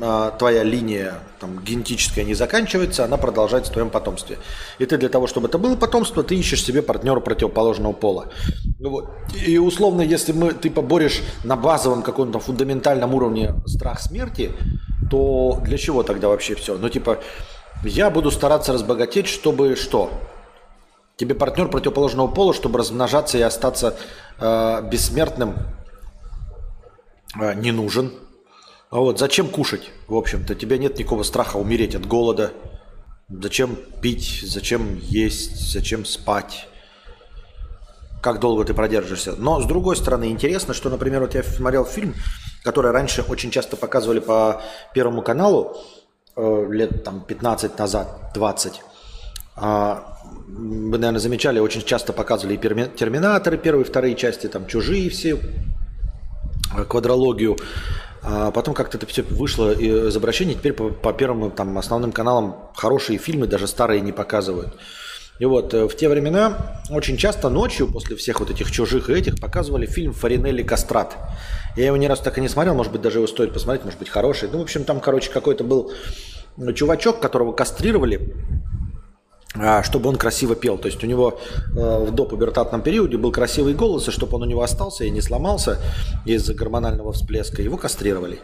а, 0.01 0.31
твоя 0.31 0.63
линия 0.63 1.19
там, 1.39 1.63
генетическая 1.63 2.23
не 2.23 2.33
заканчивается, 2.33 3.05
она 3.05 3.17
продолжается 3.17 3.71
в 3.71 3.73
твоем 3.73 3.89
потомстве. 3.89 4.37
И 4.77 4.85
ты 4.85 4.97
для 4.97 5.09
того, 5.09 5.27
чтобы 5.27 5.47
это 5.47 5.57
было 5.57 5.75
потомство, 5.75 6.23
ты 6.23 6.35
ищешь 6.35 6.63
себе 6.63 6.81
партнера 6.81 7.19
противоположного 7.19 7.93
пола. 7.93 8.27
Ну 8.79 8.89
вот. 8.89 9.09
И 9.45 9.57
условно, 9.57 10.01
если 10.01 10.33
мы, 10.33 10.51
ты 10.51 10.69
поборешь 10.69 11.21
на 11.43 11.55
базовом 11.55 12.01
каком-то 12.03 12.39
фундаментальном 12.39 13.13
уровне 13.13 13.55
страх 13.65 14.01
смерти, 14.01 14.51
то 15.09 15.59
для 15.63 15.77
чего 15.77 16.03
тогда 16.03 16.27
вообще 16.27 16.55
все? 16.55 16.77
Ну 16.77 16.89
типа, 16.89 17.19
я 17.83 18.09
буду 18.09 18.31
стараться 18.31 18.73
разбогатеть, 18.73 19.27
чтобы 19.27 19.75
что? 19.75 20.09
Тебе 21.15 21.35
партнер 21.35 21.69
противоположного 21.69 22.27
пола, 22.27 22.53
чтобы 22.53 22.79
размножаться 22.79 23.37
и 23.37 23.41
остаться 23.41 23.95
э, 24.37 24.81
бессмертным 24.91 25.51
а, 25.51 25.84
не 27.35 27.71
нужен. 27.71 28.11
А 28.89 28.99
вот 28.99 29.19
зачем 29.19 29.47
кушать, 29.47 29.91
в 30.07 30.15
общем-то? 30.15 30.55
Тебя 30.55 30.77
нет 30.77 30.97
никакого 30.97 31.23
страха 31.23 31.57
умереть 31.57 31.95
от 31.95 32.05
голода. 32.05 32.53
Зачем 33.27 33.77
пить, 34.01 34.41
зачем 34.43 34.97
есть, 35.01 35.71
зачем 35.71 36.05
спать? 36.05 36.67
Как 38.21 38.39
долго 38.39 38.63
ты 38.63 38.73
продержишься? 38.73 39.35
Но, 39.37 39.61
с 39.61 39.65
другой 39.65 39.95
стороны, 39.95 40.29
интересно, 40.29 40.73
что, 40.73 40.89
например, 40.89 41.21
вот 41.21 41.35
я 41.35 41.43
смотрел 41.43 41.85
фильм, 41.85 42.15
который 42.63 42.91
раньше 42.91 43.23
очень 43.27 43.51
часто 43.51 43.77
показывали 43.77 44.19
по 44.19 44.61
Первому 44.93 45.21
каналу, 45.21 45.77
э, 46.35 46.67
лет 46.69 47.03
там 47.03 47.21
15 47.21 47.77
назад, 47.77 48.31
20. 48.33 48.81
А, 49.55 50.19
вы, 50.47 50.97
наверное, 50.97 51.19
замечали, 51.19 51.59
очень 51.59 51.81
часто 51.81 52.13
показывали 52.13 52.55
и 52.55 52.57
Терминаторы, 52.57 53.57
первые, 53.57 53.85
вторые 53.85 54.15
части, 54.15 54.47
там 54.47 54.67
Чужие 54.67 55.09
все, 55.09 55.39
квадрологию. 56.83 57.57
А 58.21 58.51
потом 58.51 58.73
как-то 58.73 58.97
это 58.97 59.05
все 59.05 59.21
вышло 59.21 59.71
из 59.71 60.15
обращения. 60.17 60.55
Теперь 60.55 60.73
по, 60.73 60.89
по 60.89 61.13
первым 61.13 61.51
там, 61.51 61.77
основным 61.77 62.11
каналам 62.11 62.71
хорошие 62.75 63.19
фильмы, 63.19 63.45
даже 63.45 63.67
старые, 63.67 64.01
не 64.01 64.11
показывают. 64.11 64.75
И 65.37 65.45
вот 65.45 65.73
э, 65.73 65.87
в 65.87 65.95
те 65.95 66.07
времена 66.07 66.81
очень 66.89 67.17
часто 67.17 67.49
ночью, 67.49 67.87
после 67.87 68.15
всех 68.15 68.39
вот 68.39 68.49
этих 68.49 68.71
чужих 68.71 69.09
и 69.09 69.13
этих, 69.13 69.39
показывали 69.39 69.85
фильм 69.85 70.13
«Фаринелли 70.13 70.63
Кастрат». 70.63 71.17
Я 71.75 71.87
его 71.87 71.97
ни 71.97 72.05
разу 72.05 72.23
так 72.23 72.37
и 72.37 72.41
не 72.41 72.47
смотрел, 72.47 72.73
может 72.73 72.91
быть, 72.91 73.01
даже 73.01 73.19
его 73.19 73.27
стоит 73.27 73.53
посмотреть, 73.53 73.83
может 73.83 73.99
быть, 73.99 74.09
хороший. 74.09 74.49
Ну, 74.51 74.59
в 74.59 74.61
общем, 74.61 74.85
там, 74.85 75.01
короче, 75.01 75.29
какой-то 75.29 75.65
был 75.65 75.91
чувачок, 76.73 77.19
которого 77.19 77.51
кастрировали, 77.51 78.33
чтобы 79.83 80.09
он 80.09 80.15
красиво 80.15 80.55
пел. 80.55 80.77
То 80.77 80.87
есть 80.87 81.03
у 81.03 81.07
него 81.07 81.39
э, 81.75 82.05
в 82.05 82.11
допубертатном 82.11 82.81
периоде 82.81 83.17
был 83.17 83.31
красивый 83.31 83.73
голос, 83.73 84.07
и 84.07 84.11
чтобы 84.11 84.35
он 84.37 84.43
у 84.43 84.45
него 84.45 84.61
остался 84.61 85.05
и 85.05 85.09
не 85.09 85.21
сломался 85.21 85.79
из-за 86.25 86.53
гормонального 86.53 87.13
всплеска, 87.13 87.61
его 87.61 87.77
кастрировали. 87.77 88.39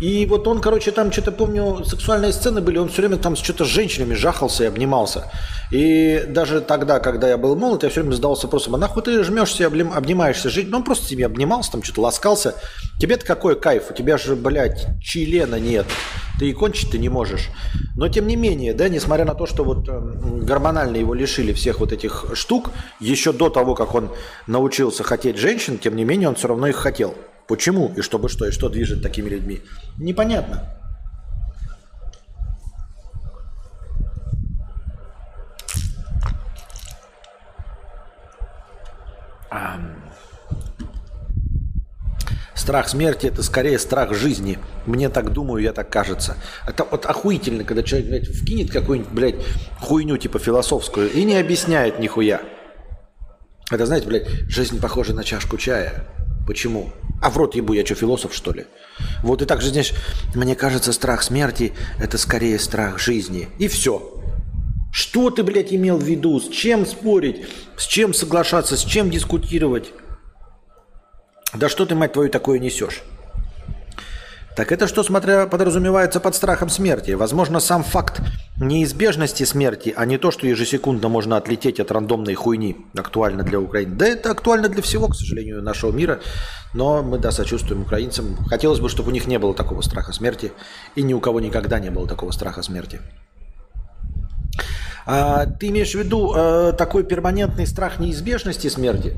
И 0.00 0.26
вот 0.26 0.46
он, 0.46 0.60
короче, 0.60 0.92
там 0.92 1.10
что-то, 1.10 1.32
помню, 1.32 1.84
сексуальные 1.84 2.32
сцены 2.32 2.60
были, 2.60 2.78
он 2.78 2.88
все 2.88 3.02
время 3.02 3.16
там 3.16 3.34
что-то 3.34 3.64
с 3.64 3.68
женщинами 3.68 4.14
жахался 4.14 4.64
и 4.64 4.66
обнимался. 4.68 5.24
И 5.72 6.24
даже 6.28 6.60
тогда, 6.60 7.00
когда 7.00 7.28
я 7.28 7.36
был 7.36 7.56
молод, 7.56 7.82
я 7.82 7.88
все 7.88 8.02
время 8.02 8.14
задавался 8.14 8.46
вопросом, 8.46 8.76
а 8.76 8.78
нахуй 8.78 9.02
ты 9.02 9.24
жмешься 9.24 9.64
и 9.64 9.66
обнимаешься? 9.66 10.50
Жить? 10.50 10.68
Ну, 10.70 10.78
он 10.78 10.84
просто 10.84 11.08
тебе 11.08 11.26
обнимался, 11.26 11.72
там 11.72 11.82
что-то 11.82 12.02
ласкался. 12.02 12.54
Тебе-то 13.00 13.26
какой 13.26 13.58
кайф? 13.58 13.90
У 13.90 13.94
тебя 13.94 14.18
же, 14.18 14.36
блядь, 14.36 14.86
члена 15.02 15.58
нет. 15.58 15.86
Ты 16.38 16.50
и 16.50 16.52
кончить 16.52 16.92
ты 16.92 16.98
не 16.98 17.08
можешь. 17.08 17.48
Но 17.96 18.08
тем 18.08 18.28
не 18.28 18.36
менее, 18.36 18.74
да, 18.74 18.88
несмотря 18.88 19.24
на 19.24 19.34
то, 19.34 19.46
что 19.46 19.64
вот 19.64 19.88
э, 19.88 20.00
гормонально 20.48 20.96
его 20.96 21.14
лишили 21.14 21.52
всех 21.52 21.78
вот 21.78 21.92
этих 21.92 22.24
штук, 22.32 22.70
еще 22.98 23.32
до 23.32 23.50
того, 23.50 23.74
как 23.74 23.94
он 23.94 24.10
научился 24.46 25.04
хотеть 25.04 25.36
женщин, 25.36 25.78
тем 25.78 25.94
не 25.94 26.04
менее 26.04 26.28
он 26.28 26.34
все 26.34 26.48
равно 26.48 26.66
их 26.66 26.76
хотел. 26.76 27.14
Почему 27.46 27.92
и 27.96 28.00
чтобы 28.00 28.28
что, 28.28 28.46
и 28.46 28.50
что 28.50 28.68
движет 28.68 29.02
такими 29.02 29.28
людьми? 29.28 29.60
Непонятно. 29.98 30.74
Страх 42.58 42.88
смерти– 42.88 43.26
это 43.28 43.44
скорее 43.44 43.78
страх 43.78 44.12
жизни. 44.14 44.58
Мне 44.84 45.08
так 45.10 45.32
думаю, 45.32 45.62
я 45.62 45.72
так 45.72 45.90
кажется. 45.90 46.36
Это 46.66 46.84
вот 46.84 47.06
охуительно, 47.06 47.62
когда 47.62 47.84
человек, 47.84 48.08
блядь, 48.08 48.28
вкинет 48.28 48.72
какую-нибудь, 48.72 49.12
блядь, 49.12 49.36
хуйню 49.80 50.16
типа 50.16 50.40
философскую 50.40 51.10
и 51.10 51.22
не 51.22 51.36
объясняет 51.36 52.00
нихуя. 52.00 52.42
Это, 53.70 53.86
знаете, 53.86 54.08
блядь, 54.08 54.28
жизнь 54.48 54.80
похожа 54.80 55.14
на 55.14 55.22
чашку 55.22 55.56
чая. 55.56 56.04
Почему? 56.48 56.90
А 57.22 57.30
в 57.30 57.36
рот 57.36 57.54
ебу, 57.54 57.74
я 57.74 57.86
что, 57.86 57.94
философ, 57.94 58.34
что 58.34 58.52
ли? 58.52 58.66
Вот 59.22 59.40
и 59.40 59.44
так 59.44 59.62
же 59.62 59.68
здесь, 59.68 59.92
мне 60.34 60.56
кажется, 60.56 60.92
страх 60.92 61.22
смерти– 61.22 61.74
это 62.00 62.18
скорее 62.18 62.58
страх 62.58 62.98
жизни. 62.98 63.48
И 63.60 63.68
все. 63.68 64.20
Что 64.92 65.30
ты, 65.30 65.44
блядь, 65.44 65.72
имел 65.72 65.96
в 65.96 66.02
виду? 66.02 66.40
С 66.40 66.48
чем 66.48 66.86
спорить? 66.86 67.46
С 67.76 67.84
чем 67.84 68.12
соглашаться? 68.12 68.76
С 68.76 68.82
чем 68.82 69.10
дискутировать? 69.10 69.92
Да 71.54 71.68
что 71.68 71.86
ты, 71.86 71.94
мать 71.94 72.12
твою, 72.12 72.30
такое 72.30 72.58
несешь? 72.58 73.02
Так 74.58 74.72
это 74.72 74.88
что, 74.88 75.04
смотря, 75.04 75.46
подразумевается 75.46 76.18
под 76.18 76.34
страхом 76.34 76.68
смерти? 76.68 77.12
Возможно, 77.12 77.60
сам 77.60 77.84
факт 77.84 78.20
неизбежности 78.60 79.44
смерти, 79.44 79.94
а 79.96 80.04
не 80.04 80.18
то, 80.18 80.32
что 80.32 80.48
ежесекундно 80.48 81.08
можно 81.08 81.36
отлететь 81.36 81.78
от 81.78 81.92
рандомной 81.92 82.34
хуйни, 82.34 82.76
актуально 82.96 83.44
для 83.44 83.60
Украины. 83.60 83.94
Да 83.94 84.04
это 84.04 84.32
актуально 84.32 84.68
для 84.68 84.82
всего, 84.82 85.06
к 85.06 85.14
сожалению, 85.14 85.62
нашего 85.62 85.92
мира. 85.92 86.18
Но 86.74 87.04
мы, 87.04 87.18
да, 87.18 87.30
сочувствуем 87.30 87.82
украинцам. 87.82 88.36
Хотелось 88.46 88.80
бы, 88.80 88.88
чтобы 88.88 89.10
у 89.10 89.12
них 89.12 89.28
не 89.28 89.38
было 89.38 89.54
такого 89.54 89.80
страха 89.80 90.12
смерти. 90.12 90.52
И 90.96 91.02
ни 91.02 91.14
у 91.14 91.20
кого 91.20 91.38
никогда 91.38 91.78
не 91.78 91.90
было 91.90 92.08
такого 92.08 92.32
страха 92.32 92.62
смерти. 92.62 93.00
А, 95.06 95.46
ты 95.46 95.68
имеешь 95.68 95.92
в 95.92 95.98
виду 95.98 96.32
а, 96.34 96.72
такой 96.72 97.04
перманентный 97.04 97.66
страх 97.66 98.00
неизбежности 98.00 98.68
смерти? 98.68 99.14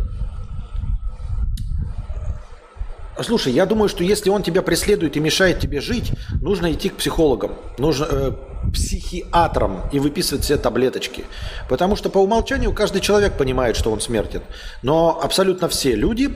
Слушай, 3.22 3.52
я 3.52 3.66
думаю, 3.66 3.88
что 3.88 4.04
если 4.04 4.30
он 4.30 4.42
тебя 4.42 4.62
преследует 4.62 5.16
и 5.16 5.20
мешает 5.20 5.60
тебе 5.60 5.80
жить, 5.80 6.12
нужно 6.40 6.72
идти 6.72 6.88
к 6.88 6.96
психологам, 6.96 7.52
нужно 7.78 8.06
э, 8.10 8.32
психиатрам 8.72 9.88
и 9.92 9.98
выписывать 9.98 10.44
все 10.44 10.56
таблеточки. 10.56 11.24
Потому 11.68 11.96
что 11.96 12.08
по 12.10 12.18
умолчанию 12.18 12.72
каждый 12.72 13.00
человек 13.00 13.36
понимает, 13.36 13.76
что 13.76 13.90
он 13.90 14.00
смертен. 14.00 14.42
Но 14.82 15.20
абсолютно 15.22 15.68
все 15.68 15.94
люди 15.94 16.30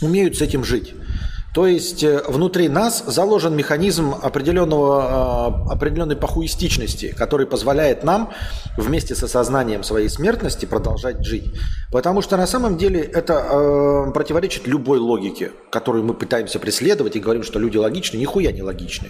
умеют 0.00 0.36
с 0.36 0.42
этим 0.42 0.64
жить. 0.64 0.94
То 1.54 1.66
есть 1.66 2.04
э, 2.04 2.22
внутри 2.28 2.68
нас 2.68 3.02
заложен 3.06 3.56
механизм 3.56 4.14
определенного, 4.22 5.64
э, 5.68 5.72
определенной 5.72 6.14
похуистичности, 6.14 7.14
который 7.16 7.46
позволяет 7.46 8.04
нам 8.04 8.30
вместе 8.76 9.14
с 9.14 9.22
осознанием 9.22 9.82
своей 9.82 10.08
смертности 10.10 10.66
продолжать 10.66 11.24
жить. 11.24 11.52
Потому 11.90 12.20
что 12.20 12.36
на 12.36 12.46
самом 12.46 12.76
деле 12.76 13.00
это 13.00 13.34
э, 13.34 14.12
противоречит 14.12 14.66
любой 14.66 14.98
логике, 14.98 15.52
которую 15.70 16.04
мы 16.04 16.14
пытаемся 16.14 16.58
преследовать 16.58 17.16
и 17.16 17.20
говорим, 17.20 17.42
что 17.42 17.58
люди 17.58 17.78
логичны. 17.78 18.18
Нихуя 18.18 18.52
не 18.52 18.62
логичны. 18.62 19.08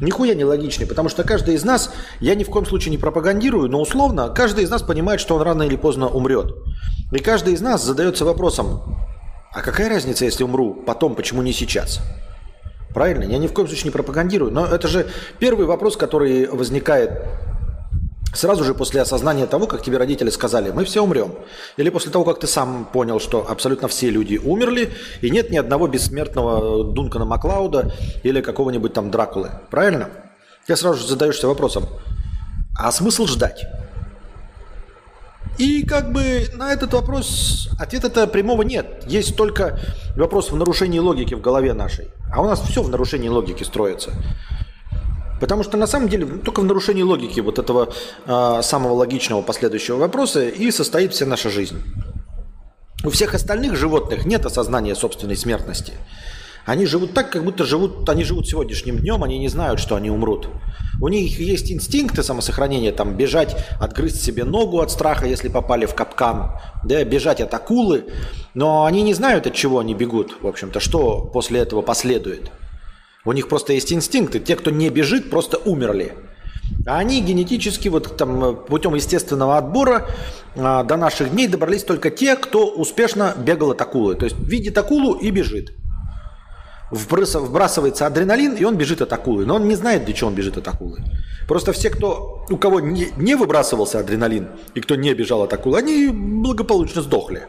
Нихуя 0.00 0.34
не 0.34 0.44
логичны, 0.44 0.86
потому 0.86 1.08
что 1.08 1.24
каждый 1.24 1.54
из 1.54 1.64
нас, 1.64 1.90
я 2.20 2.34
ни 2.34 2.44
в 2.44 2.50
коем 2.50 2.66
случае 2.66 2.90
не 2.90 2.98
пропагандирую, 2.98 3.68
но 3.68 3.80
условно, 3.80 4.28
каждый 4.28 4.64
из 4.64 4.70
нас 4.70 4.82
понимает, 4.82 5.20
что 5.20 5.36
он 5.36 5.42
рано 5.42 5.62
или 5.62 5.76
поздно 5.76 6.08
умрет. 6.08 6.54
И 7.12 7.18
каждый 7.18 7.54
из 7.54 7.60
нас 7.60 7.82
задается 7.84 8.24
вопросом, 8.24 8.82
а 9.54 9.62
какая 9.62 9.88
разница, 9.88 10.24
если 10.24 10.44
умру 10.44 10.74
потом, 10.74 11.14
почему 11.14 11.42
не 11.42 11.52
сейчас? 11.52 12.00
Правильно? 12.94 13.24
Я 13.24 13.38
ни 13.38 13.46
в 13.46 13.52
коем 13.52 13.68
случае 13.68 13.86
не 13.86 13.90
пропагандирую. 13.90 14.52
Но 14.52 14.66
это 14.66 14.88
же 14.88 15.08
первый 15.38 15.66
вопрос, 15.66 15.96
который 15.96 16.46
возникает 16.46 17.10
сразу 18.34 18.64
же 18.64 18.74
после 18.74 19.00
осознания 19.00 19.46
того, 19.46 19.66
как 19.66 19.82
тебе 19.82 19.98
родители 19.98 20.30
сказали, 20.30 20.70
мы 20.70 20.84
все 20.84 21.02
умрем. 21.02 21.34
Или 21.76 21.90
после 21.90 22.10
того, 22.10 22.24
как 22.24 22.40
ты 22.40 22.46
сам 22.46 22.86
понял, 22.90 23.20
что 23.20 23.46
абсолютно 23.48 23.88
все 23.88 24.10
люди 24.10 24.36
умерли, 24.36 24.90
и 25.20 25.30
нет 25.30 25.50
ни 25.50 25.56
одного 25.56 25.86
бессмертного 25.86 26.92
Дункана 26.92 27.24
Маклауда 27.24 27.94
или 28.22 28.40
какого-нибудь 28.40 28.92
там 28.92 29.10
Дракулы. 29.10 29.50
Правильно? 29.70 30.08
Ты 30.66 30.76
сразу 30.76 31.00
же 31.00 31.08
задаешься 31.08 31.46
вопросом, 31.46 31.84
а 32.78 32.90
смысл 32.92 33.26
ждать? 33.26 33.66
И 35.58 35.84
как 35.84 36.12
бы 36.12 36.48
на 36.54 36.72
этот 36.72 36.92
вопрос 36.94 37.68
ответа-то 37.78 38.26
прямого 38.26 38.62
нет. 38.62 39.04
Есть 39.06 39.36
только 39.36 39.78
вопрос 40.16 40.50
в 40.50 40.56
нарушении 40.56 40.98
логики 40.98 41.34
в 41.34 41.40
голове 41.40 41.74
нашей. 41.74 42.08
А 42.32 42.40
у 42.40 42.46
нас 42.46 42.60
все 42.60 42.82
в 42.82 42.88
нарушении 42.88 43.28
логики 43.28 43.62
строится. 43.62 44.12
Потому 45.40 45.64
что 45.64 45.76
на 45.76 45.86
самом 45.86 46.08
деле 46.08 46.24
только 46.24 46.60
в 46.60 46.64
нарушении 46.64 47.02
логики 47.02 47.40
вот 47.40 47.58
этого 47.58 47.92
э, 48.26 48.60
самого 48.62 48.92
логичного 48.92 49.42
последующего 49.42 49.96
вопроса 49.96 50.48
и 50.48 50.70
состоит 50.70 51.12
вся 51.12 51.26
наша 51.26 51.50
жизнь. 51.50 51.82
У 53.04 53.10
всех 53.10 53.34
остальных 53.34 53.76
животных 53.76 54.24
нет 54.24 54.46
осознания 54.46 54.94
собственной 54.94 55.36
смертности. 55.36 55.94
Они 56.64 56.86
живут 56.86 57.12
так, 57.12 57.30
как 57.30 57.44
будто 57.44 57.64
живут, 57.64 58.08
они 58.08 58.22
живут 58.22 58.48
сегодняшним 58.48 58.98
днем, 58.98 59.24
они 59.24 59.38
не 59.38 59.48
знают, 59.48 59.80
что 59.80 59.96
они 59.96 60.10
умрут. 60.10 60.48
У 61.00 61.08
них 61.08 61.40
есть 61.40 61.72
инстинкты 61.72 62.22
самосохранения, 62.22 62.92
там 62.92 63.16
бежать, 63.16 63.56
отгрызть 63.80 64.22
себе 64.22 64.44
ногу 64.44 64.80
от 64.80 64.90
страха, 64.90 65.26
если 65.26 65.48
попали 65.48 65.86
в 65.86 65.94
капкан, 65.94 66.52
да, 66.84 67.02
бежать 67.04 67.40
от 67.40 67.52
акулы, 67.52 68.04
но 68.54 68.84
они 68.84 69.02
не 69.02 69.14
знают, 69.14 69.46
от 69.46 69.54
чего 69.54 69.80
они 69.80 69.94
бегут, 69.94 70.36
в 70.40 70.46
общем-то, 70.46 70.78
что 70.78 71.22
после 71.22 71.60
этого 71.60 71.82
последует. 71.82 72.52
У 73.24 73.32
них 73.32 73.48
просто 73.48 73.72
есть 73.72 73.92
инстинкты. 73.92 74.40
Те, 74.40 74.56
кто 74.56 74.70
не 74.70 74.88
бежит, 74.90 75.30
просто 75.30 75.56
умерли. 75.56 76.14
А 76.86 76.98
они 76.98 77.20
генетически, 77.20 77.88
вот 77.88 78.16
там 78.16 78.56
путем 78.68 78.94
естественного 78.94 79.58
отбора 79.58 80.08
а, 80.56 80.82
до 80.82 80.96
наших 80.96 81.30
дней 81.30 81.46
добрались 81.46 81.84
только 81.84 82.10
те, 82.10 82.34
кто 82.34 82.66
успешно 82.66 83.34
бегал 83.36 83.70
от 83.70 83.80
акулы. 83.80 84.16
То 84.16 84.24
есть 84.24 84.36
видит 84.38 84.76
акулу 84.78 85.14
и 85.14 85.30
бежит. 85.30 85.72
Вбрасывается 86.92 88.06
адреналин, 88.06 88.54
и 88.54 88.64
он 88.64 88.76
бежит 88.76 89.00
от 89.00 89.12
акулы. 89.12 89.46
Но 89.46 89.56
он 89.56 89.66
не 89.66 89.76
знает, 89.76 90.04
для 90.04 90.14
чего 90.14 90.28
он 90.28 90.34
бежит 90.34 90.58
от 90.58 90.68
акулы. 90.68 90.98
Просто 91.48 91.72
все, 91.72 91.90
кто, 91.90 92.44
у 92.50 92.56
кого 92.56 92.80
не, 92.80 93.08
не 93.16 93.34
выбрасывался 93.34 93.98
адреналин, 93.98 94.48
и 94.74 94.80
кто 94.80 94.94
не 94.94 95.14
бежал 95.14 95.42
от 95.42 95.52
акулы, 95.52 95.78
они 95.78 96.08
благополучно 96.08 97.02
сдохли 97.02 97.48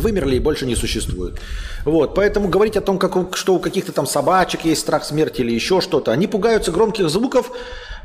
вымерли 0.00 0.36
и 0.36 0.40
больше 0.40 0.66
не 0.66 0.76
существуют. 0.76 1.40
Вот, 1.84 2.14
поэтому 2.14 2.48
говорить 2.48 2.76
о 2.76 2.80
том, 2.80 2.98
как, 2.98 3.36
что 3.36 3.54
у 3.54 3.58
каких-то 3.58 3.92
там 3.92 4.06
собачек 4.06 4.64
есть 4.64 4.80
страх 4.80 5.04
смерти 5.04 5.40
или 5.42 5.52
еще 5.52 5.80
что-то, 5.80 6.12
они 6.12 6.26
пугаются 6.26 6.72
громких 6.72 7.08
звуков, 7.08 7.52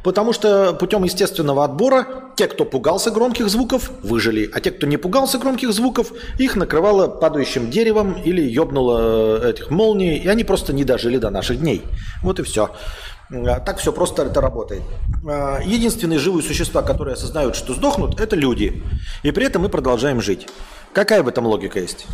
потому 0.03 0.33
что 0.33 0.73
путем 0.73 1.03
естественного 1.03 1.63
отбора 1.63 2.07
те, 2.35 2.47
кто 2.47 2.65
пугался 2.65 3.12
громких 3.12 3.49
звуков, 3.49 3.91
выжили, 4.03 4.49
а 4.53 4.59
те, 4.62 4.71
кто 4.71 4.88
не 4.88 4.97
пугался 4.97 5.38
громких 5.38 5.73
звуков, 5.73 6.12
их 6.38 6.55
накрывало 6.55 7.07
падающим 7.07 7.69
деревом 7.69 8.13
или 8.13 8.41
ёбнуло 8.41 9.41
э, 9.43 9.49
этих 9.49 9.69
молний, 9.69 10.17
и 10.17 10.27
они 10.27 10.43
просто 10.43 10.73
не 10.73 10.83
дожили 10.83 11.17
до 11.17 11.29
наших 11.29 11.59
дней. 11.59 11.83
Вот 12.23 12.39
и 12.39 12.43
все. 12.43 12.71
А, 13.31 13.59
так 13.59 13.77
все 13.77 13.91
просто 13.91 14.23
это 14.23 14.41
работает. 14.41 14.83
А, 15.27 15.59
единственные 15.63 16.19
живые 16.19 16.43
существа, 16.43 16.81
которые 16.81 17.13
осознают, 17.13 17.55
что 17.55 17.73
сдохнут, 17.73 18.19
это 18.19 18.35
люди. 18.35 18.83
И 19.23 19.31
при 19.31 19.45
этом 19.45 19.63
мы 19.63 19.69
продолжаем 19.69 20.21
жить. 20.21 20.47
Какая 20.93 21.21
в 21.23 21.27
этом 21.27 21.45
логика 21.45 21.79
есть? 21.79 22.07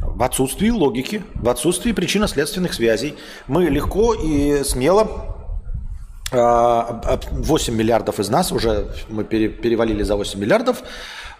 В 0.00 0.22
отсутствии 0.22 0.70
логики, 0.70 1.22
в 1.34 1.48
отсутствии 1.48 1.92
причинно-следственных 1.92 2.74
связей 2.74 3.14
мы 3.46 3.64
легко 3.64 4.14
и 4.14 4.62
смело 4.64 5.41
8 6.32 6.34
а, 6.34 7.76
миллиардов 7.76 8.18
из 8.18 8.28
нас, 8.28 8.52
уже 8.52 8.88
мы 9.08 9.24
перевалили 9.24 10.02
за 10.02 10.16
8 10.16 10.40
миллиардов, 10.40 10.82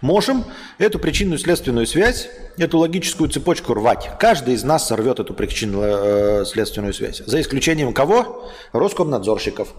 можем 0.01 0.45
эту 0.77 0.99
причинную 0.99 1.39
следственную 1.39 1.87
связь, 1.87 2.29
эту 2.57 2.77
логическую 2.77 3.29
цепочку 3.29 3.73
рвать. 3.73 4.11
Каждый 4.19 4.53
из 4.53 4.63
нас 4.63 4.87
сорвет 4.87 5.19
эту 5.19 5.33
причинную 5.33 6.45
следственную 6.45 6.93
связь. 6.93 7.23
За 7.25 7.41
исключением 7.41 7.93
кого? 7.93 8.49
Роскомнадзорщиков. 8.73 9.73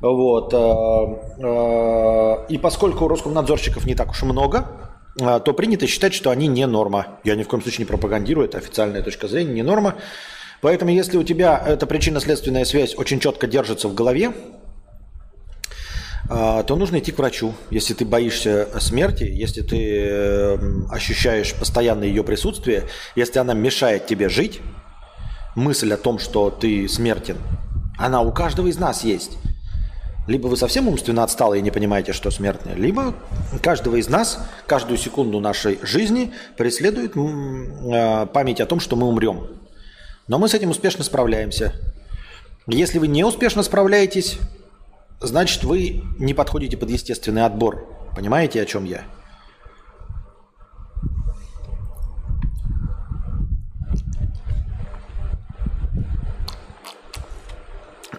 Вот. 0.00 0.54
Э, 0.54 1.36
э, 1.38 2.46
и 2.48 2.58
поскольку 2.58 3.08
Роскомнадзорщиков 3.08 3.84
не 3.84 3.94
так 3.94 4.10
уж 4.10 4.22
много, 4.22 4.66
то 5.16 5.52
принято 5.52 5.86
считать, 5.86 6.14
что 6.14 6.30
они 6.30 6.46
не 6.46 6.66
норма. 6.66 7.18
Я 7.24 7.34
ни 7.34 7.42
в 7.42 7.48
коем 7.48 7.62
случае 7.62 7.80
не 7.80 7.88
пропагандирую, 7.88 8.46
это 8.46 8.58
официальная 8.58 9.02
точка 9.02 9.26
зрения, 9.26 9.52
не 9.52 9.62
норма. 9.62 9.96
Поэтому 10.60 10.90
если 10.90 11.16
у 11.16 11.22
тебя 11.22 11.62
эта 11.66 11.86
причинно-следственная 11.86 12.64
связь 12.64 12.94
очень 12.96 13.18
четко 13.18 13.46
держится 13.46 13.88
в 13.88 13.94
голове, 13.94 14.32
то 16.28 16.76
нужно 16.76 16.98
идти 16.98 17.12
к 17.12 17.18
врачу. 17.18 17.54
Если 17.70 17.94
ты 17.94 18.04
боишься 18.04 18.68
смерти, 18.78 19.24
если 19.24 19.62
ты 19.62 20.04
эм, 20.04 20.86
ощущаешь 20.90 21.54
постоянное 21.54 22.08
ее 22.08 22.22
присутствие, 22.22 22.84
если 23.16 23.38
она 23.38 23.54
мешает 23.54 24.06
тебе 24.06 24.28
жить, 24.28 24.60
мысль 25.56 25.92
о 25.92 25.96
том, 25.96 26.18
что 26.18 26.50
ты 26.50 26.88
смертен, 26.88 27.36
она 27.98 28.20
у 28.20 28.32
каждого 28.32 28.68
из 28.68 28.78
нас 28.78 29.04
есть. 29.04 29.38
Либо 30.26 30.46
вы 30.46 30.56
совсем 30.56 30.86
умственно 30.86 31.24
отсталы 31.24 31.58
и 31.58 31.62
не 31.62 31.70
понимаете, 31.70 32.12
что 32.12 32.30
смертные, 32.30 32.76
либо 32.76 33.14
каждого 33.62 33.96
из 33.96 34.08
нас, 34.08 34.38
каждую 34.66 34.96
секунду 34.96 35.40
нашей 35.40 35.80
жизни 35.82 36.32
преследует 36.56 37.14
а, 37.16 38.26
память 38.26 38.60
о 38.60 38.66
том, 38.66 38.78
что 38.78 38.94
мы 38.96 39.08
умрем. 39.08 39.48
Но 40.28 40.38
мы 40.38 40.48
с 40.48 40.54
этим 40.54 40.70
успешно 40.70 41.02
справляемся. 41.02 41.72
Если 42.68 42.98
вы 42.98 43.08
не 43.08 43.24
успешно 43.24 43.64
справляетесь, 43.64 44.38
значит 45.20 45.64
вы 45.64 46.02
не 46.18 46.34
подходите 46.34 46.76
под 46.76 46.90
естественный 46.90 47.44
отбор. 47.44 47.86
Понимаете, 48.14 48.62
о 48.62 48.66
чем 48.66 48.84
я? 48.84 49.04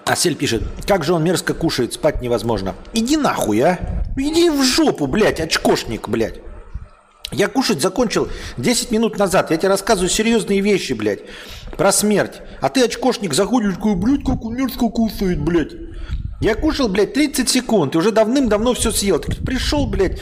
Асель 0.06 0.36
пишет, 0.36 0.64
как 0.86 1.04
же 1.06 1.14
он 1.14 1.24
мерзко 1.24 1.54
кушает, 1.54 1.94
спать 1.94 2.22
невозможно. 2.22 2.76
Иди 2.94 3.16
нахуй, 3.16 3.62
а? 3.62 4.04
Иди 4.18 4.50
в 4.50 4.62
жопу, 4.62 5.08
блядь, 5.08 5.40
очкошник, 5.40 6.10
блядь. 6.10 6.42
Я 7.32 7.48
кушать 7.48 7.82
закончил 7.82 8.28
10 8.58 8.92
минут 8.92 9.18
назад. 9.18 9.52
Я 9.52 9.58
тебе 9.58 9.70
рассказываю 9.70 10.10
серьезные 10.10 10.60
вещи, 10.60 10.92
блядь, 10.92 11.22
про 11.78 11.94
смерть. 11.94 12.42
А 12.60 12.68
ты, 12.68 12.84
очкошник, 12.84 13.34
заходишь, 13.34 13.76
такой, 13.76 13.96
блядь, 13.96 14.26
как 14.26 14.44
он 14.44 14.56
мерзко 14.56 14.90
кушает, 14.90 15.42
блядь. 15.42 15.72
Я 16.42 16.56
кушал, 16.56 16.90
блядь, 16.90 17.14
30 17.14 17.48
секунд 17.48 17.94
и 17.94 18.00
уже 18.00 18.12
давным-давно 18.12 18.74
все 18.74 18.92
съел. 18.92 19.20
Ты 19.20 19.32
пришел, 19.46 19.86
блядь, 19.86 20.20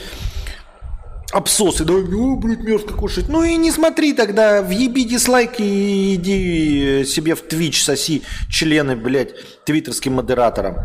обсосы, 1.32 1.86
да, 1.86 1.94
о, 1.94 2.36
блядь, 2.36 2.60
мерзко 2.60 2.94
кушать. 2.94 3.30
Ну 3.30 3.42
и 3.44 3.56
не 3.56 3.72
смотри 3.72 4.12
тогда, 4.12 4.62
въеби 4.62 5.06
дизлайк 5.06 5.62
и 5.62 6.16
иди 6.16 7.06
себе 7.06 7.36
в 7.36 7.44
Twitch 7.46 7.82
соси 7.82 8.24
члены, 8.50 8.98
блядь, 8.98 9.34
твиттерским 9.64 10.16
модераторам. 10.16 10.76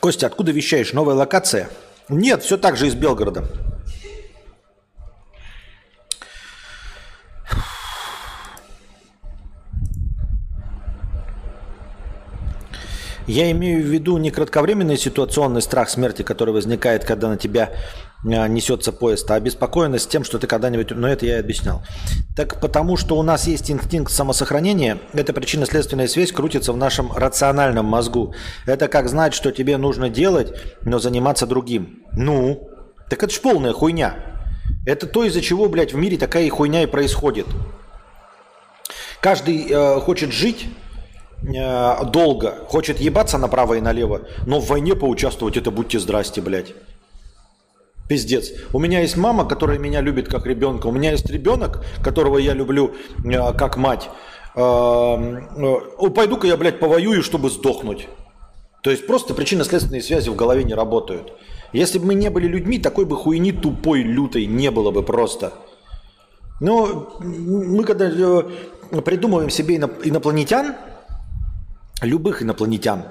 Костя, 0.00 0.26
откуда 0.26 0.52
вещаешь? 0.52 0.94
Новая 0.94 1.16
локация? 1.16 1.68
Нет, 2.08 2.42
все 2.42 2.56
так 2.56 2.78
же 2.78 2.86
из 2.86 2.94
Белгорода. 2.94 3.44
Я 13.26 13.50
имею 13.50 13.82
в 13.82 13.86
виду 13.86 14.18
не 14.18 14.30
кратковременный 14.30 14.96
ситуационный 14.96 15.60
страх 15.60 15.90
смерти, 15.90 16.22
который 16.22 16.54
возникает, 16.54 17.04
когда 17.04 17.28
на 17.28 17.36
тебя 17.36 17.72
а, 18.24 18.46
несется 18.46 18.92
поезд, 18.92 19.28
а 19.30 19.34
обеспокоенность 19.34 20.08
тем, 20.08 20.22
что 20.22 20.38
ты 20.38 20.46
когда-нибудь... 20.46 20.90
Но 20.92 21.08
это 21.08 21.26
я 21.26 21.36
и 21.36 21.40
объяснял. 21.40 21.82
Так 22.36 22.60
потому 22.60 22.96
что 22.96 23.18
у 23.18 23.22
нас 23.22 23.48
есть 23.48 23.70
инстинкт 23.70 24.12
самосохранения, 24.12 24.98
эта 25.12 25.32
причинно-следственная 25.32 26.06
связь 26.06 26.30
крутится 26.30 26.72
в 26.72 26.76
нашем 26.76 27.12
рациональном 27.12 27.86
мозгу. 27.86 28.32
Это 28.64 28.86
как 28.86 29.08
знать, 29.08 29.34
что 29.34 29.50
тебе 29.50 29.76
нужно 29.76 30.08
делать, 30.08 30.52
но 30.82 31.00
заниматься 31.00 31.46
другим. 31.46 32.04
Ну, 32.12 32.68
так 33.10 33.22
это 33.22 33.32
ж 33.32 33.40
полная 33.40 33.72
хуйня. 33.72 34.14
Это 34.84 35.08
то, 35.08 35.24
из-за 35.24 35.40
чего, 35.40 35.68
блядь, 35.68 35.92
в 35.92 35.96
мире 35.96 36.16
такая 36.16 36.48
хуйня 36.48 36.84
и 36.84 36.86
происходит. 36.86 37.46
Каждый 39.20 39.66
э, 39.68 40.00
хочет 40.00 40.30
жить 40.30 40.68
Э, 41.42 42.04
долго, 42.04 42.54
хочет 42.68 43.00
ебаться 43.00 43.38
направо 43.38 43.74
и 43.74 43.80
налево, 43.80 44.22
но 44.46 44.60
в 44.60 44.68
войне 44.68 44.94
поучаствовать 44.94 45.56
это 45.56 45.70
будьте 45.70 45.98
здрасте, 45.98 46.40
блядь. 46.40 46.74
Пиздец. 48.08 48.52
У 48.72 48.78
меня 48.78 49.00
есть 49.00 49.16
мама, 49.16 49.46
которая 49.46 49.78
меня 49.78 50.00
любит 50.00 50.28
как 50.28 50.46
ребенка. 50.46 50.86
У 50.86 50.92
меня 50.92 51.10
есть 51.10 51.28
ребенок, 51.28 51.84
которого 52.02 52.38
я 52.38 52.54
люблю 52.54 52.94
э, 53.24 53.52
как 53.54 53.76
мать. 53.76 54.08
Э, 54.54 54.60
э, 54.60 56.10
Пойду-ка 56.10 56.46
я, 56.46 56.56
блядь, 56.56 56.78
повоюю, 56.78 57.22
чтобы 57.22 57.50
сдохнуть. 57.50 58.08
То 58.82 58.90
есть 58.90 59.06
просто 59.06 59.34
причинно-следственные 59.34 60.02
связи 60.02 60.30
в 60.30 60.36
голове 60.36 60.62
не 60.62 60.74
работают. 60.74 61.32
Если 61.72 61.98
бы 61.98 62.06
мы 62.06 62.14
не 62.14 62.30
были 62.30 62.46
людьми, 62.46 62.78
такой 62.78 63.04
бы 63.04 63.16
хуйни 63.16 63.50
тупой, 63.50 64.02
лютой 64.02 64.46
не 64.46 64.70
было 64.70 64.92
бы 64.92 65.02
просто. 65.02 65.52
Но 66.60 67.16
мы 67.18 67.82
когда 67.82 68.08
э, 68.08 69.00
придумываем 69.02 69.50
себе 69.50 69.76
инопланетян, 69.76 70.76
любых 72.02 72.42
инопланетян, 72.42 73.04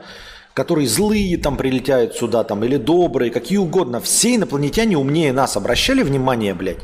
которые 0.53 0.87
злые 0.87 1.37
там 1.37 1.57
прилетают 1.57 2.15
сюда, 2.15 2.43
там, 2.43 2.63
или 2.63 2.77
добрые, 2.77 3.31
какие 3.31 3.57
угодно. 3.57 3.99
Все 3.99 4.35
инопланетяне 4.35 4.97
умнее 4.97 5.33
нас. 5.33 5.57
Обращали 5.57 6.03
внимание, 6.03 6.53
блядь? 6.53 6.79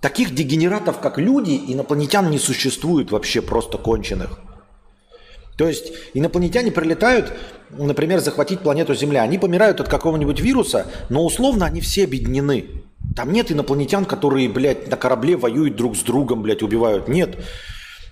Таких 0.00 0.34
дегенератов, 0.34 1.00
как 1.00 1.18
люди, 1.18 1.60
инопланетян 1.68 2.30
не 2.30 2.38
существует 2.38 3.10
вообще 3.10 3.42
просто 3.42 3.78
конченых. 3.78 4.38
То 5.56 5.66
есть 5.66 5.92
инопланетяне 6.14 6.70
прилетают, 6.70 7.32
например, 7.70 8.20
захватить 8.20 8.60
планету 8.60 8.94
Земля. 8.94 9.22
Они 9.22 9.38
помирают 9.38 9.80
от 9.80 9.88
какого-нибудь 9.88 10.38
вируса, 10.38 10.86
но 11.08 11.24
условно 11.24 11.66
они 11.66 11.80
все 11.80 12.04
объединены. 12.04 12.66
Там 13.16 13.32
нет 13.32 13.50
инопланетян, 13.50 14.04
которые, 14.04 14.48
блядь, 14.48 14.88
на 14.88 14.96
корабле 14.96 15.36
воюют 15.36 15.74
друг 15.74 15.96
с 15.96 16.02
другом, 16.02 16.42
блядь, 16.42 16.62
убивают. 16.62 17.08
Нет. 17.08 17.44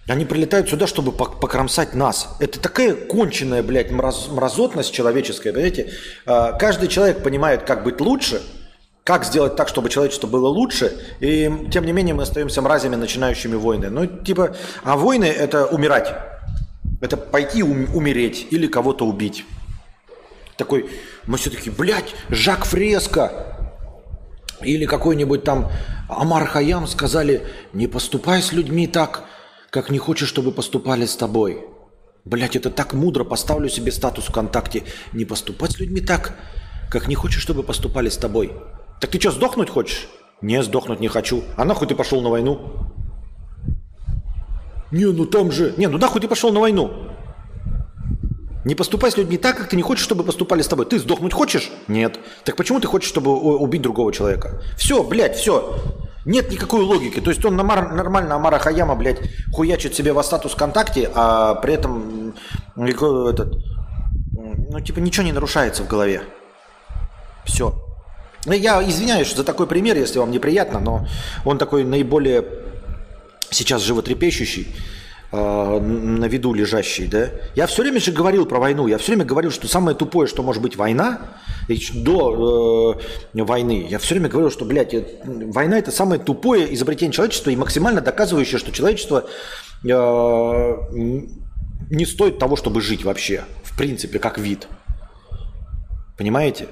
Они 0.09 0.25
прилетают 0.25 0.69
сюда, 0.69 0.87
чтобы 0.87 1.11
покромсать 1.11 1.95
нас. 1.95 2.37
Это 2.39 2.61
такая 2.61 2.95
конченная, 2.95 3.63
блядь, 3.63 3.91
мраз, 3.91 4.29
мразотность 4.29 4.93
человеческая, 4.93 5.53
понимаете? 5.53 5.93
А, 6.25 6.53
каждый 6.53 6.89
человек 6.89 7.25
понимает, 7.25 7.65
как 7.65 7.83
быть 7.83 8.01
лучше, 8.01 8.41
как 9.03 9.25
сделать 9.25 9.57
так, 9.57 9.69
чтобы 9.69 9.89
человечество 9.89 10.29
было 10.29 10.49
лучше, 10.49 10.97
и 11.19 11.51
тем 11.73 11.85
не 11.87 11.93
менее 11.93 12.15
мы 12.15 12.23
остаемся 12.23 12.63
мразями, 12.63 12.95
начинающими 12.95 13.57
войны. 13.57 13.91
Ну, 13.91 14.07
типа, 14.07 14.55
а 14.85 14.97
войны– 14.97 15.25
это 15.25 15.67
умирать. 15.67 16.15
Это 17.01 17.17
пойти 17.17 17.65
ум- 17.65 17.89
умереть 17.95 18.47
или 18.51 18.69
кого-то 18.69 19.05
убить. 19.07 19.45
Такой, 20.57 20.89
мы 21.27 21.37
все 21.37 21.51
таки 21.51 21.69
блядь, 21.69 22.15
Жак 22.31 22.65
Фреско, 22.65 23.57
или 24.63 24.87
какой-нибудь 24.87 25.45
там 25.45 25.71
Амар 26.09 26.47
Хаям 26.47 26.87
сказали, 26.87 27.43
не 27.73 27.89
поступай 27.89 28.41
с 28.41 28.53
людьми 28.53 28.87
так, 28.87 29.25
как 29.71 29.91
не 29.91 29.99
хочешь, 29.99 30.29
чтобы 30.29 30.53
поступали 30.53 31.07
с 31.07 31.17
тобой. 31.17 31.67
Блять, 32.25 32.57
это 32.57 32.71
так 32.71 32.93
мудро, 32.93 33.25
поставлю 33.25 33.69
себе 33.69 33.93
статус 33.93 34.25
ВКонтакте. 34.25 34.83
Не 35.13 35.25
поступать 35.25 35.73
с 35.73 35.79
людьми 35.79 36.01
так, 36.01 36.37
как 36.91 37.09
не 37.09 37.15
хочешь, 37.15 37.43
чтобы 37.43 37.63
поступали 37.63 38.09
с 38.09 38.17
тобой. 38.17 38.53
Так 39.01 39.11
ты 39.11 39.21
что, 39.21 39.31
сдохнуть 39.31 39.71
хочешь? 39.71 40.09
Не, 40.41 40.63
сдохнуть 40.63 41.01
не 41.01 41.09
хочу. 41.09 41.45
А 41.57 41.65
нахуй 41.65 41.87
ты 41.87 41.95
пошел 41.95 42.21
на 42.21 42.31
войну? 42.31 42.93
Не, 44.91 45.07
ну 45.07 45.27
там 45.27 45.53
же... 45.53 45.75
Не, 45.77 45.87
ну 45.89 45.99
нахуй 45.99 46.21
ты 46.21 46.29
пошел 46.29 46.53
на 46.53 46.61
войну? 46.61 46.93
Не 48.65 48.75
поступай 48.75 49.13
с 49.13 49.17
людьми 49.17 49.37
так, 49.37 49.57
как 49.57 49.69
ты 49.69 49.77
не 49.77 49.83
хочешь, 49.83 50.05
чтобы 50.05 50.25
поступали 50.25 50.63
с 50.63 50.69
тобой. 50.69 50.87
Ты 50.87 50.99
сдохнуть 50.99 51.33
хочешь? 51.33 51.71
Нет. 51.87 52.19
Так 52.45 52.57
почему 52.57 52.81
ты 52.81 52.89
хочешь, 52.89 53.09
чтобы 53.09 53.33
убить 53.33 53.83
другого 53.83 54.13
человека? 54.13 54.61
Все, 54.77 55.05
блядь, 55.05 55.37
все. 55.37 55.79
Нет 56.27 56.51
никакой 56.51 56.83
логики. 56.83 57.21
То 57.21 57.31
есть 57.31 57.45
он 57.45 57.57
нормально 57.57 58.35
Амара 58.35 58.59
Хаяма, 58.59 58.97
блядь, 58.97 59.21
хуячит 59.53 59.95
себе 59.95 60.13
во 60.13 60.25
статус 60.25 60.53
ВКонтакте, 60.53 61.09
а 61.15 61.55
при 61.55 61.75
этом 61.75 62.35
этот, 62.77 63.55
ну, 64.35 64.81
типа, 64.81 64.99
ничего 64.99 65.25
не 65.25 65.33
нарушается 65.33 65.85
в 65.85 65.89
голове. 65.89 66.23
Все. 67.45 67.81
Ну, 68.45 68.53
я 68.53 68.83
извиняюсь 68.83 69.35
за 69.35 69.45
такой 69.45 69.69
пример, 69.69 69.97
если 69.97 70.19
вам 70.19 70.33
неприятно, 70.33 70.81
но 70.81 71.07
он 71.45 71.59
такой 71.59 71.85
наиболее 71.85 72.45
сейчас 73.51 73.83
животрепещущий. 73.83 74.75
Э, 75.33 75.81
на 75.81 76.27
виду 76.27 76.55
лежащий, 76.55 77.07
да? 77.07 77.31
Я 77.57 77.67
все 77.67 77.83
время 77.83 77.99
же 77.99 78.13
говорил 78.13 78.47
про 78.47 78.61
войну. 78.61 78.87
Я 78.87 78.97
все 78.99 79.13
время 79.13 79.25
говорил, 79.25 79.51
что 79.51 79.67
самое 79.67 79.97
тупое, 79.97 80.29
что 80.29 80.45
может 80.45 80.63
быть 80.63 80.77
война, 80.77 81.19
до 81.95 83.01
э, 83.35 83.43
войны, 83.43 83.87
я 83.91 83.99
все 83.99 84.15
время 84.15 84.29
говорил, 84.29 84.53
что, 84.53 84.65
блядь, 84.65 84.95
война 85.25 85.79
это 85.79 85.91
самое 85.91 86.21
тупое 86.21 86.73
изобретение 86.75 87.13
человечества 87.13 87.51
и 87.51 87.57
максимально 87.57 88.01
доказывающее, 88.01 88.59
что 88.59 88.71
человечество 88.71 89.27
э, 89.83 89.89
не 91.91 92.05
стоит 92.07 92.39
того, 92.39 92.55
чтобы 92.55 92.81
жить 92.81 93.05
вообще, 93.05 93.45
в 93.65 93.77
принципе, 93.77 94.21
как 94.21 94.39
вид. 94.39 94.69
Понимаете? 96.17 96.69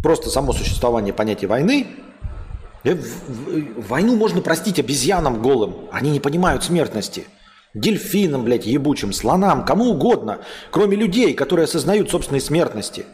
Просто 0.00 0.30
само 0.30 0.52
существование 0.52 1.12
понятия 1.12 1.48
войны 1.48 1.88
э, 2.84 2.96
Войну 3.88 4.14
можно 4.14 4.40
простить 4.42 4.78
обезьянам 4.78 5.42
голым. 5.42 5.88
Они 5.90 6.12
не 6.12 6.20
понимают 6.20 6.62
смертности 6.62 7.24
дельфинам, 7.74 8.44
блядь, 8.44 8.66
ебучим, 8.66 9.12
слонам, 9.12 9.64
кому 9.64 9.90
угодно, 9.90 10.38
кроме 10.70 10.96
людей, 10.96 11.34
которые 11.34 11.64
осознают 11.64 12.10
собственной 12.10 12.40
смертности. 12.40 13.04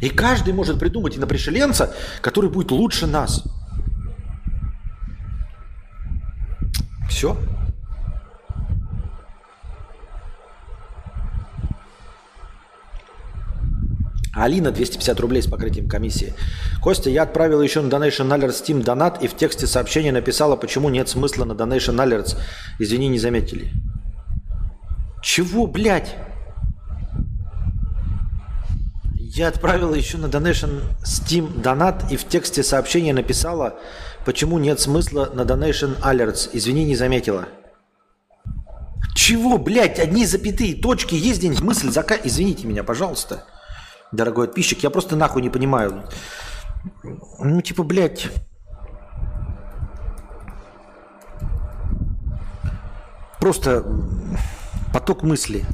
И 0.00 0.08
каждый 0.08 0.54
может 0.54 0.78
придумать 0.78 1.16
инопришеленца, 1.16 1.94
который 2.20 2.50
будет 2.50 2.70
лучше 2.70 3.06
нас. 3.06 3.44
Все. 7.08 7.36
Алина 14.42 14.70
250 14.70 15.20
рублей 15.20 15.42
с 15.42 15.46
покрытием 15.46 15.88
комиссии. 15.88 16.34
Костя, 16.80 17.10
я 17.10 17.22
отправил 17.22 17.60
еще 17.60 17.80
на 17.80 17.88
Donation 17.88 18.28
Alerts 18.28 18.64
Steam 18.64 18.82
донат 18.82 19.22
и 19.22 19.28
в 19.28 19.36
тексте 19.36 19.66
сообщения 19.66 20.12
написала, 20.12 20.56
почему 20.56 20.88
нет 20.88 21.08
смысла 21.08 21.44
на 21.44 21.52
Donation 21.52 21.96
Alerts. 21.96 22.36
Извини, 22.78 23.08
не 23.08 23.18
заметили. 23.18 23.70
Чего, 25.22 25.66
блядь? 25.66 26.16
Я 29.14 29.48
отправила 29.48 29.94
еще 29.94 30.18
на 30.18 30.26
Donation 30.26 30.82
Steam 31.04 31.60
донат 31.60 32.10
и 32.10 32.16
в 32.16 32.26
тексте 32.26 32.62
сообщения 32.62 33.12
написала, 33.12 33.78
почему 34.24 34.58
нет 34.58 34.80
смысла 34.80 35.30
на 35.32 35.42
Donation 35.42 36.00
Alerts. 36.00 36.50
Извини, 36.52 36.84
не 36.84 36.96
заметила. 36.96 37.48
Чего, 39.14 39.58
блядь, 39.58 39.98
одни 39.98 40.24
запятые 40.24 40.74
точки, 40.76 41.14
есть 41.14 41.40
день 41.40 41.56
мысль, 41.60 41.90
зака... 41.90 42.16
Извините 42.22 42.66
меня, 42.66 42.84
пожалуйста 42.84 43.44
дорогой 44.12 44.46
подписчик. 44.46 44.82
Я 44.82 44.90
просто 44.90 45.16
нахуй 45.16 45.42
не 45.42 45.50
понимаю. 45.50 46.04
Ну, 47.38 47.60
типа, 47.62 47.82
блядь. 47.82 48.28
Просто 53.40 53.84
поток 54.92 55.22
мысли. 55.22 55.64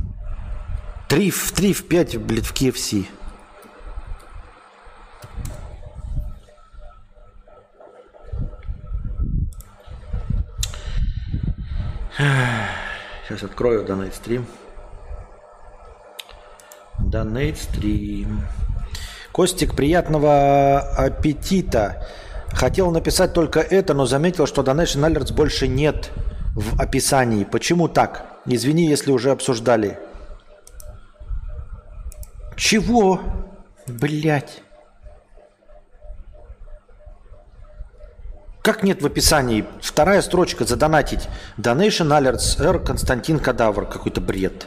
Три 1.08 1.30
в 1.30 1.52
три 1.52 1.72
в 1.72 1.86
пять, 1.86 2.16
блядь, 2.16 2.46
в 2.46 2.54
KFC. 2.54 3.06
Сейчас 13.26 13.42
открою 13.42 13.84
данный 13.84 14.12
стрим. 14.12 14.46
Донейт 16.98 17.58
стрим. 17.58 18.42
Костик, 19.32 19.74
приятного 19.74 20.80
аппетита. 20.80 22.06
Хотел 22.52 22.90
написать 22.92 23.32
только 23.32 23.60
это, 23.60 23.94
но 23.94 24.06
заметил, 24.06 24.46
что 24.46 24.62
Donation 24.62 25.04
Alerts 25.04 25.34
больше 25.34 25.66
нет 25.66 26.10
в 26.54 26.80
описании. 26.80 27.44
Почему 27.44 27.88
так? 27.88 28.26
Извини, 28.46 28.86
если 28.86 29.10
уже 29.10 29.32
обсуждали. 29.32 29.98
Чего? 32.56 33.20
Блять. 33.88 34.62
Как 38.62 38.82
нет 38.82 39.02
в 39.02 39.06
описании? 39.06 39.66
Вторая 39.82 40.22
строчка 40.22 40.64
задонатить. 40.64 41.28
Donation 41.58 42.08
Alerts 42.16 42.64
R 42.64 42.78
Константин 42.78 43.40
Кадавр. 43.40 43.84
Какой-то 43.86 44.20
бред. 44.20 44.66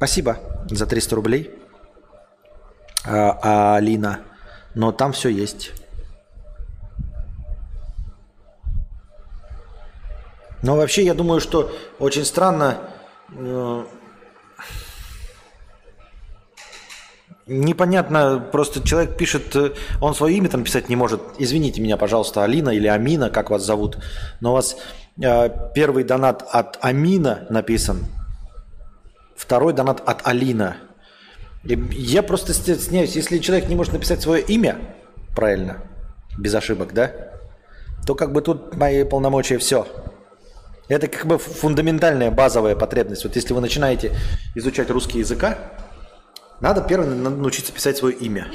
Спасибо 0.00 0.38
за 0.70 0.86
300 0.86 1.14
рублей, 1.14 1.50
а, 3.04 3.76
Алина. 3.76 4.20
Но 4.74 4.92
там 4.92 5.12
все 5.12 5.28
есть. 5.28 5.72
Но 10.62 10.76
вообще 10.76 11.04
я 11.04 11.12
думаю, 11.12 11.42
что 11.42 11.70
очень 11.98 12.24
странно. 12.24 12.78
Э, 13.36 13.84
непонятно, 17.46 18.38
просто 18.40 18.82
человек 18.82 19.18
пишет, 19.18 19.54
э, 19.54 19.74
он 20.00 20.14
свое 20.14 20.34
имя 20.38 20.48
там 20.48 20.64
писать 20.64 20.88
не 20.88 20.96
может. 20.96 21.20
Извините 21.36 21.82
меня, 21.82 21.98
пожалуйста, 21.98 22.42
Алина 22.42 22.70
или 22.70 22.86
Амина, 22.86 23.28
как 23.28 23.50
вас 23.50 23.66
зовут. 23.66 23.98
Но 24.40 24.52
у 24.52 24.54
вас 24.54 24.78
э, 25.22 25.50
первый 25.74 26.04
донат 26.04 26.42
от 26.50 26.78
Амина 26.80 27.46
написан– 27.50 28.06
Второй 29.40 29.72
донат 29.72 30.02
от 30.06 30.26
Алина. 30.26 30.76
Я 31.64 32.22
просто 32.22 32.52
стесняюсь, 32.52 33.16
если 33.16 33.38
человек 33.38 33.70
не 33.70 33.74
может 33.74 33.94
написать 33.94 34.20
свое 34.20 34.42
имя 34.42 34.76
правильно, 35.34 35.78
без 36.36 36.54
ошибок, 36.54 36.92
да, 36.92 37.10
то 38.06 38.14
как 38.14 38.32
бы 38.32 38.42
тут 38.42 38.76
мои 38.76 39.02
полномочия 39.02 39.56
все. 39.56 39.86
Это 40.88 41.06
как 41.06 41.24
бы 41.24 41.38
фундаментальная 41.38 42.30
базовая 42.30 42.76
потребность. 42.76 43.24
Вот 43.24 43.34
если 43.34 43.54
вы 43.54 43.62
начинаете 43.62 44.14
изучать 44.54 44.90
русский 44.90 45.20
языка, 45.20 45.56
надо 46.60 46.82
первым 46.82 47.22
научиться 47.22 47.72
писать 47.72 47.96
свое 47.96 48.14
имя. 48.16 48.46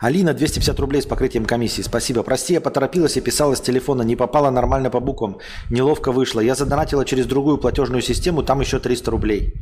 Алина, 0.00 0.32
250 0.32 0.80
рублей 0.80 1.02
с 1.02 1.06
покрытием 1.06 1.44
комиссии. 1.44 1.82
Спасибо. 1.82 2.22
Прости, 2.22 2.54
я 2.54 2.62
поторопилась 2.62 3.18
и 3.18 3.20
писала 3.20 3.54
с 3.54 3.60
телефона. 3.60 4.00
Не 4.00 4.16
попала 4.16 4.48
нормально 4.50 4.88
по 4.88 4.98
буквам. 4.98 5.38
Неловко 5.68 6.10
вышло. 6.10 6.40
Я 6.40 6.54
задонатила 6.54 7.04
через 7.04 7.26
другую 7.26 7.58
платежную 7.58 8.00
систему. 8.00 8.42
Там 8.42 8.60
еще 8.60 8.78
300 8.78 9.10
рублей. 9.10 9.52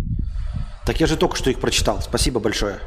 Так 0.87 1.01
я 1.01 1.09
же 1.09 1.17
только 1.17 1.37
что 1.37 1.51
их 1.51 1.59
прочитал. 1.59 2.01
Спасибо 2.01 2.39
большое. 2.39 2.79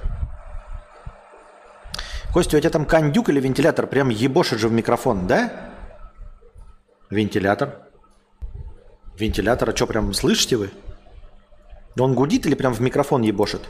Костя, 2.34 2.56
у 2.56 2.60
тебя 2.62 2.70
там 2.70 2.86
кондюк 2.86 3.28
или 3.28 3.42
вентилятор? 3.42 3.86
Прям 3.86 4.08
ебошит 4.08 4.60
же 4.60 4.70
в 4.70 4.72
микрофон, 4.72 5.28
да? 5.28 5.52
Вентилятор. 7.10 7.80
Вентилятор, 9.20 9.70
а 9.72 9.76
что, 9.76 9.88
прям 9.88 10.14
слышите 10.14 10.56
вы? 10.56 10.72
Он 12.00 12.16
гудит 12.16 12.46
или 12.46 12.56
прям 12.56 12.74
в 12.74 12.80
микрофон 12.80 13.24
ебошит? 13.24 13.62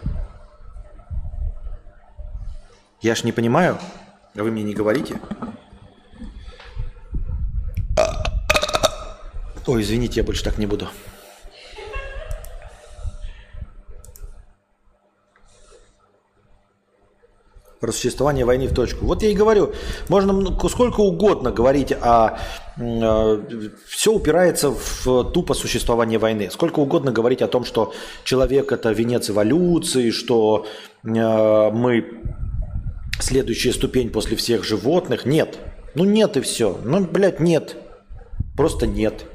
Я 3.01 3.15
ж 3.15 3.23
не 3.23 3.31
понимаю, 3.31 3.79
а 4.35 4.43
вы 4.43 4.51
мне 4.51 4.61
не 4.63 4.75
говорите. 4.75 5.19
Ой, 9.65 9.81
извините, 9.81 10.19
я 10.19 10.23
больше 10.23 10.43
так 10.43 10.57
не 10.57 10.67
буду. 10.67 10.87
про 17.79 17.91
существование 17.91 18.45
войны 18.45 18.67
в 18.67 18.75
точку. 18.75 19.05
Вот 19.05 19.23
я 19.23 19.29
и 19.29 19.33
говорю, 19.33 19.73
можно 20.07 20.55
сколько 20.69 21.01
угодно 21.01 21.51
говорить 21.51 21.91
о... 21.91 22.37
Э, 22.77 23.39
все 23.87 24.13
упирается 24.13 24.69
в 24.69 25.31
тупо 25.31 25.55
существование 25.55 26.19
войны. 26.19 26.51
Сколько 26.51 26.79
угодно 26.79 27.11
говорить 27.11 27.41
о 27.41 27.47
том, 27.47 27.65
что 27.65 27.91
человек 28.23 28.71
это 28.71 28.91
венец 28.91 29.31
эволюции, 29.31 30.11
что 30.11 30.67
э, 31.03 31.09
мы 31.71 32.21
следующая 33.21 33.73
ступень 33.73 34.09
после 34.09 34.35
всех 34.37 34.63
животных. 34.63 35.25
Нет. 35.25 35.59
Ну 35.95 36.03
нет 36.03 36.37
и 36.37 36.41
все. 36.41 36.79
Ну, 36.83 37.05
блядь, 37.05 37.39
нет. 37.39 37.75
Просто 38.55 38.87
нет. 38.87 39.25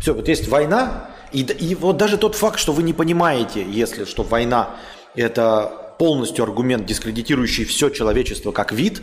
Все, 0.00 0.14
вот 0.14 0.28
есть 0.28 0.48
война, 0.48 1.10
и, 1.32 1.42
и 1.42 1.74
вот 1.74 1.96
даже 1.96 2.18
тот 2.18 2.34
факт, 2.34 2.58
что 2.58 2.72
вы 2.72 2.82
не 2.82 2.92
понимаете, 2.92 3.64
если 3.64 4.04
что 4.04 4.22
война 4.22 4.76
это 5.14 5.94
полностью 5.98 6.44
аргумент, 6.44 6.86
дискредитирующий 6.86 7.64
все 7.64 7.88
человечество 7.88 8.50
как 8.50 8.72
вид, 8.72 9.00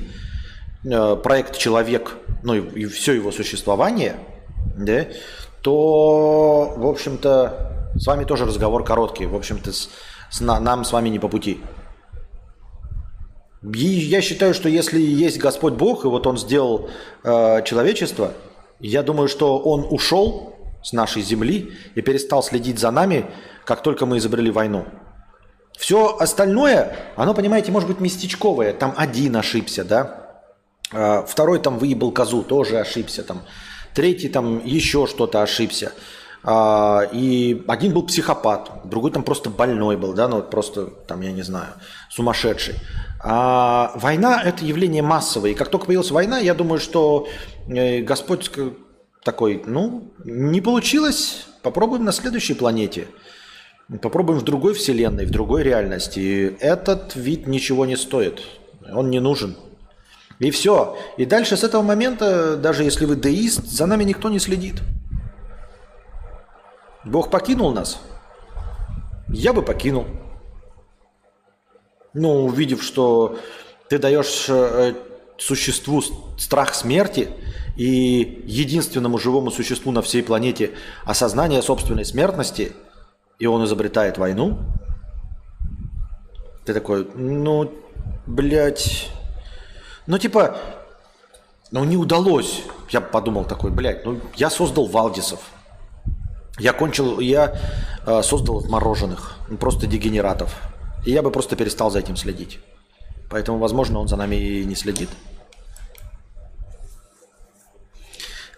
э, 0.84 1.16
проект 1.24 1.57
человек, 1.57 2.18
ну 2.43 2.55
и, 2.55 2.82
и 2.82 2.86
все 2.86 3.14
его 3.14 3.32
существование, 3.32 4.18
да, 4.76 5.07
то, 5.62 6.74
в 6.76 6.86
общем-то, 6.86 7.91
с 7.95 8.05
вами 8.05 8.24
тоже 8.24 8.45
разговор 8.45 8.84
короткий. 8.84 9.26
В 9.26 9.36
общем-то, 9.36 9.72
с, 9.72 9.89
с, 10.30 10.41
нам 10.41 10.84
с 10.86 10.91
вами 10.91 11.10
не 11.10 11.20
по 11.20 11.28
пути. 11.28 11.62
Я 13.62 14.22
считаю, 14.22 14.53
что 14.53 14.70
если 14.70 14.99
есть 14.99 15.38
Господь 15.38 15.74
Бог, 15.74 16.05
и 16.05 16.07
вот 16.07 16.26
Он 16.28 16.38
сделал 16.38 16.89
э, 17.24 17.62
человечество, 17.66 18.34
я 18.80 19.03
думаю, 19.03 19.28
что 19.28 19.60
Он 19.60 19.86
ушел 19.89 20.55
с 20.82 20.93
нашей 20.93 21.22
земли 21.22 21.74
и 21.95 22.01
перестал 22.01 22.41
следить 22.41 22.80
за 22.80 22.91
нами, 22.91 23.26
как 23.66 23.84
только 23.84 24.05
мы 24.05 24.18
изобрели 24.18 24.49
войну. 24.49 24.86
Все 25.78 26.18
остальное, 26.18 26.95
оно, 27.16 27.34
понимаете, 27.34 27.72
может 27.72 27.88
быть 27.88 27.99
местечковое. 27.99 28.74
Там 28.74 28.93
один 28.97 29.36
ошибся, 29.36 29.84
да. 29.84 30.41
А, 30.91 31.24
второй 31.24 31.60
там 31.60 31.78
выебал 31.78 32.12
козу, 32.12 32.43
тоже 32.43 32.80
ошибся 32.80 33.24
там. 33.24 33.43
Третий 33.93 34.30
там 34.30 34.66
еще 34.66 35.07
что-то 35.07 35.41
ошибся. 35.41 35.93
А, 36.43 37.07
и 37.12 37.64
один 37.68 37.93
был 37.93 38.03
психопат, 38.03 38.72
другой 38.86 39.12
там 39.12 39.24
просто 39.24 39.49
больной 39.49 39.97
был, 39.97 40.14
да, 40.14 40.30
ну 40.30 40.38
вот 40.38 40.49
просто 40.49 40.86
там, 40.86 41.22
я 41.22 41.32
не 41.32 41.41
знаю, 41.41 41.74
сумасшедший. 42.10 42.76
А 43.22 43.91
война– 43.95 44.41
это 44.45 44.63
явление 44.63 45.01
массовое. 45.01 45.51
И 45.51 45.53
как 45.53 45.70
только 45.70 45.88
появилась 45.88 46.11
война, 46.11 46.39
я 46.39 46.53
думаю, 46.53 46.80
что 46.80 47.28
э, 47.67 48.01
Господь 48.01 48.49
такой, 49.24 49.61
ну, 49.65 50.13
не 50.24 50.61
получилось, 50.61 51.47
попробуем 51.61 52.05
на 52.05 52.11
следующей 52.11 52.53
планете– 52.53 53.07
Попробуем 54.01 54.39
в 54.39 54.43
другой 54.43 54.76
вселенной, 54.76 55.26
в 55.26 55.32
другой 55.32 55.63
реальности. 55.63 56.20
И 56.20 56.57
этот 56.59 57.15
вид 57.15 57.47
ничего 57.47 57.88
не 57.88 57.97
стоит. 57.97 58.41
Он 58.93 59.09
не 59.09 59.20
нужен. 59.20 59.55
И 60.38 60.51
все. 60.51 60.95
И 61.17 61.26
дальше 61.26 61.57
с 61.57 61.63
этого 61.63 61.82
момента, 61.82 62.55
даже 62.55 62.84
если 62.84 63.05
вы 63.05 63.15
деист, 63.15 63.65
за 63.65 63.88
нами 63.88 64.03
никто 64.03 64.30
не 64.30 64.38
следит. 64.38 64.76
Бог 67.03 67.32
покинул 67.32 67.72
нас. 67.72 67.99
Я 69.28 69.53
бы 69.53 69.63
покинул. 69.63 70.05
Ну, 72.20 72.45
увидев, 72.45 72.84
что 72.84 73.38
ты 73.89 73.97
даешь 73.97 74.45
э, 74.49 74.93
существу 75.38 76.01
страх 76.38 76.76
смерти 76.76 77.30
и 77.78 78.43
единственному 78.45 79.17
живому 79.17 79.51
существу 79.51 79.91
на 79.91 80.01
всей 80.01 80.24
планете 80.24 80.72
осознание 81.05 81.61
собственной 81.61 82.05
смертности– 82.05 82.74
и 83.39 83.45
он 83.45 83.63
изобретает 83.63 84.17
войну, 84.17 84.59
ты 86.65 86.74
такой, 86.74 87.07
ну, 87.15 87.74
блядь, 88.28 89.09
ну, 90.05 90.17
типа, 90.17 90.57
ну, 91.72 91.84
не 91.86 91.95
удалось. 91.95 92.63
Я 92.89 93.01
подумал 93.01 93.45
такой, 93.45 93.72
блядь, 93.72 94.05
ну, 94.05 94.20
я 94.36 94.49
создал 94.49 94.88
Валдисов. 94.88 95.39
Я 96.59 96.74
кончил, 96.74 97.22
я 97.22 97.57
э, 98.05 98.22
создал 98.22 98.65
мороженых, 98.65 99.38
ну, 99.47 99.57
просто 99.57 99.88
дегенератов. 99.88 100.53
И 101.10 101.12
я 101.12 101.24
бы 101.24 101.32
просто 101.32 101.55
перестал 101.55 101.89
за 101.89 101.97
этим 101.97 102.16
следить. 102.16 102.60
Поэтому, 103.32 103.57
возможно, 103.57 103.97
он 103.97 104.07
за 104.07 104.16
нами 104.16 104.36
и 104.36 104.64
не 104.64 104.76
следит. 104.76 105.10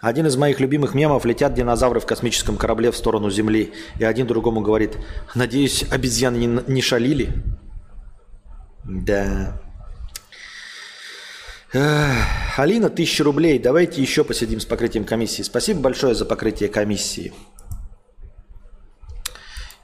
Один 0.02 0.28
из 0.28 0.36
моих 0.36 0.60
любимых 0.60 0.94
мемов 0.94 1.24
летят 1.24 1.54
динозавры 1.54 2.02
в 2.02 2.06
космическом 2.06 2.58
корабле 2.58 2.92
в 2.92 2.98
сторону 2.98 3.30
Земли, 3.30 3.72
и 3.98 4.04
один 4.04 4.28
другому 4.28 4.60
говорит, 4.60 4.98
надеюсь, 5.34 5.86
обезьяны 5.90 6.36
не, 6.36 6.62
не 6.68 6.82
шалили? 6.82 7.32
Да. 8.84 9.62
Эх, 11.72 12.60
Алина, 12.60 12.90
тысяча 12.90 13.24
рублей. 13.24 13.60
Давайте 13.60 14.02
еще 14.02 14.26
посидим 14.26 14.60
с 14.60 14.66
покрытием 14.66 15.06
комиссии. 15.06 15.44
Спасибо 15.44 15.80
большое 15.80 16.16
за 16.16 16.26
покрытие 16.26 16.68
комиссии. 16.68 17.32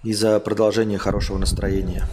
И 0.04 0.12
за 0.12 0.42
продолжение 0.42 0.98
хорошего 0.98 1.38
настроения. 1.38 2.06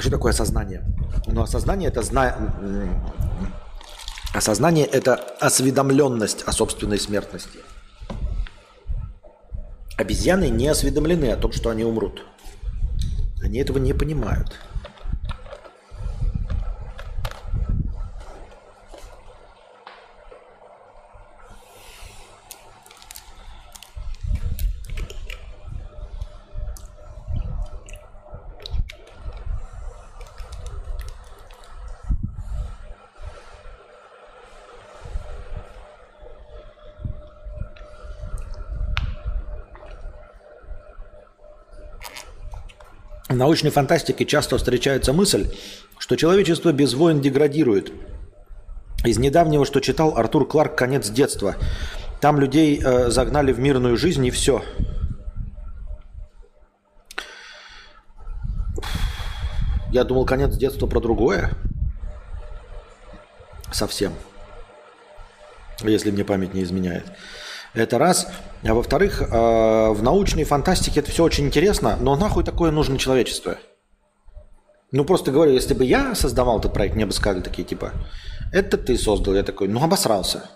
А 0.00 0.02
что 0.02 0.12
такое 0.12 0.32
осознание? 0.32 0.82
Ну, 1.26 1.42
осознание 1.42 1.90
это 1.90 2.00
зна... 2.00 2.34
Осознание 4.32 4.86
это 4.86 5.16
осведомленность 5.40 6.42
о 6.44 6.52
собственной 6.52 6.98
смертности. 6.98 7.58
Обезьяны 9.98 10.48
не 10.48 10.68
осведомлены 10.68 11.26
о 11.26 11.36
том, 11.36 11.52
что 11.52 11.68
они 11.68 11.84
умрут. 11.84 12.24
Они 13.42 13.58
этого 13.58 13.76
не 13.76 13.92
понимают. 13.92 14.56
Научной 43.40 43.70
фантастике 43.70 44.24
часто 44.26 44.58
встречается 44.58 45.12
мысль, 45.12 45.48
что 45.98 46.16
человечество 46.16 46.72
без 46.72 46.94
войн 46.94 47.20
деградирует. 47.20 47.92
Из 49.04 49.18
недавнего, 49.18 49.64
что 49.64 49.80
читал 49.80 50.16
Артур 50.16 50.46
Кларк 50.46 50.76
«Конец 50.76 51.08
детства». 51.08 51.56
Там 52.20 52.38
людей 52.38 52.78
э, 52.78 53.08
загнали 53.10 53.52
в 53.52 53.58
мирную 53.58 53.96
жизнь 53.96 54.24
и 54.26 54.30
все. 54.30 54.62
Я 59.90 60.04
думал, 60.04 60.26
конец 60.26 60.54
детства 60.54 60.86
про 60.86 61.00
другое. 61.00 61.50
Совсем. 63.72 64.12
Если 65.80 66.10
мне 66.10 66.24
память 66.24 66.52
не 66.52 66.62
изменяет. 66.62 67.06
Это 67.74 67.98
раз. 67.98 68.28
А 68.64 68.74
во-вторых, 68.74 69.22
э, 69.22 69.26
в 69.26 70.02
научной 70.02 70.44
фантастике 70.44 71.00
это 71.00 71.10
все 71.10 71.24
очень 71.24 71.46
интересно, 71.46 71.96
но 72.00 72.16
нахуй 72.16 72.44
такое 72.44 72.70
нужно 72.70 72.98
человечество? 72.98 73.58
Ну, 74.92 75.04
просто 75.04 75.30
говорю, 75.30 75.52
если 75.52 75.72
бы 75.72 75.84
я 75.84 76.14
создавал 76.14 76.58
этот 76.58 76.72
проект, 76.72 76.96
мне 76.96 77.06
бы 77.06 77.12
сказали 77.12 77.42
такие, 77.42 77.64
типа, 77.64 77.92
это 78.52 78.76
ты 78.76 78.98
создал. 78.98 79.34
Я 79.34 79.44
такой, 79.44 79.68
ну, 79.68 79.82
обосрался. 79.82 80.50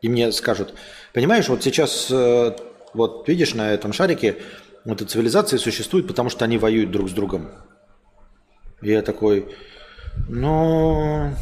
И 0.00 0.08
мне 0.08 0.30
скажут, 0.32 0.74
понимаешь, 1.12 1.48
вот 1.48 1.62
сейчас, 1.62 2.06
э, 2.10 2.56
вот 2.94 3.28
видишь, 3.28 3.54
на 3.54 3.72
этом 3.72 3.92
шарике 3.92 4.36
вот 4.84 5.02
эта 5.02 5.10
цивилизация 5.10 5.58
существует, 5.58 6.06
потому 6.06 6.30
что 6.30 6.44
они 6.44 6.56
воюют 6.56 6.92
друг 6.92 7.10
с 7.10 7.12
другом. 7.12 7.50
И 8.80 8.90
я 8.90 9.02
такой, 9.02 9.54
ну, 10.28 11.34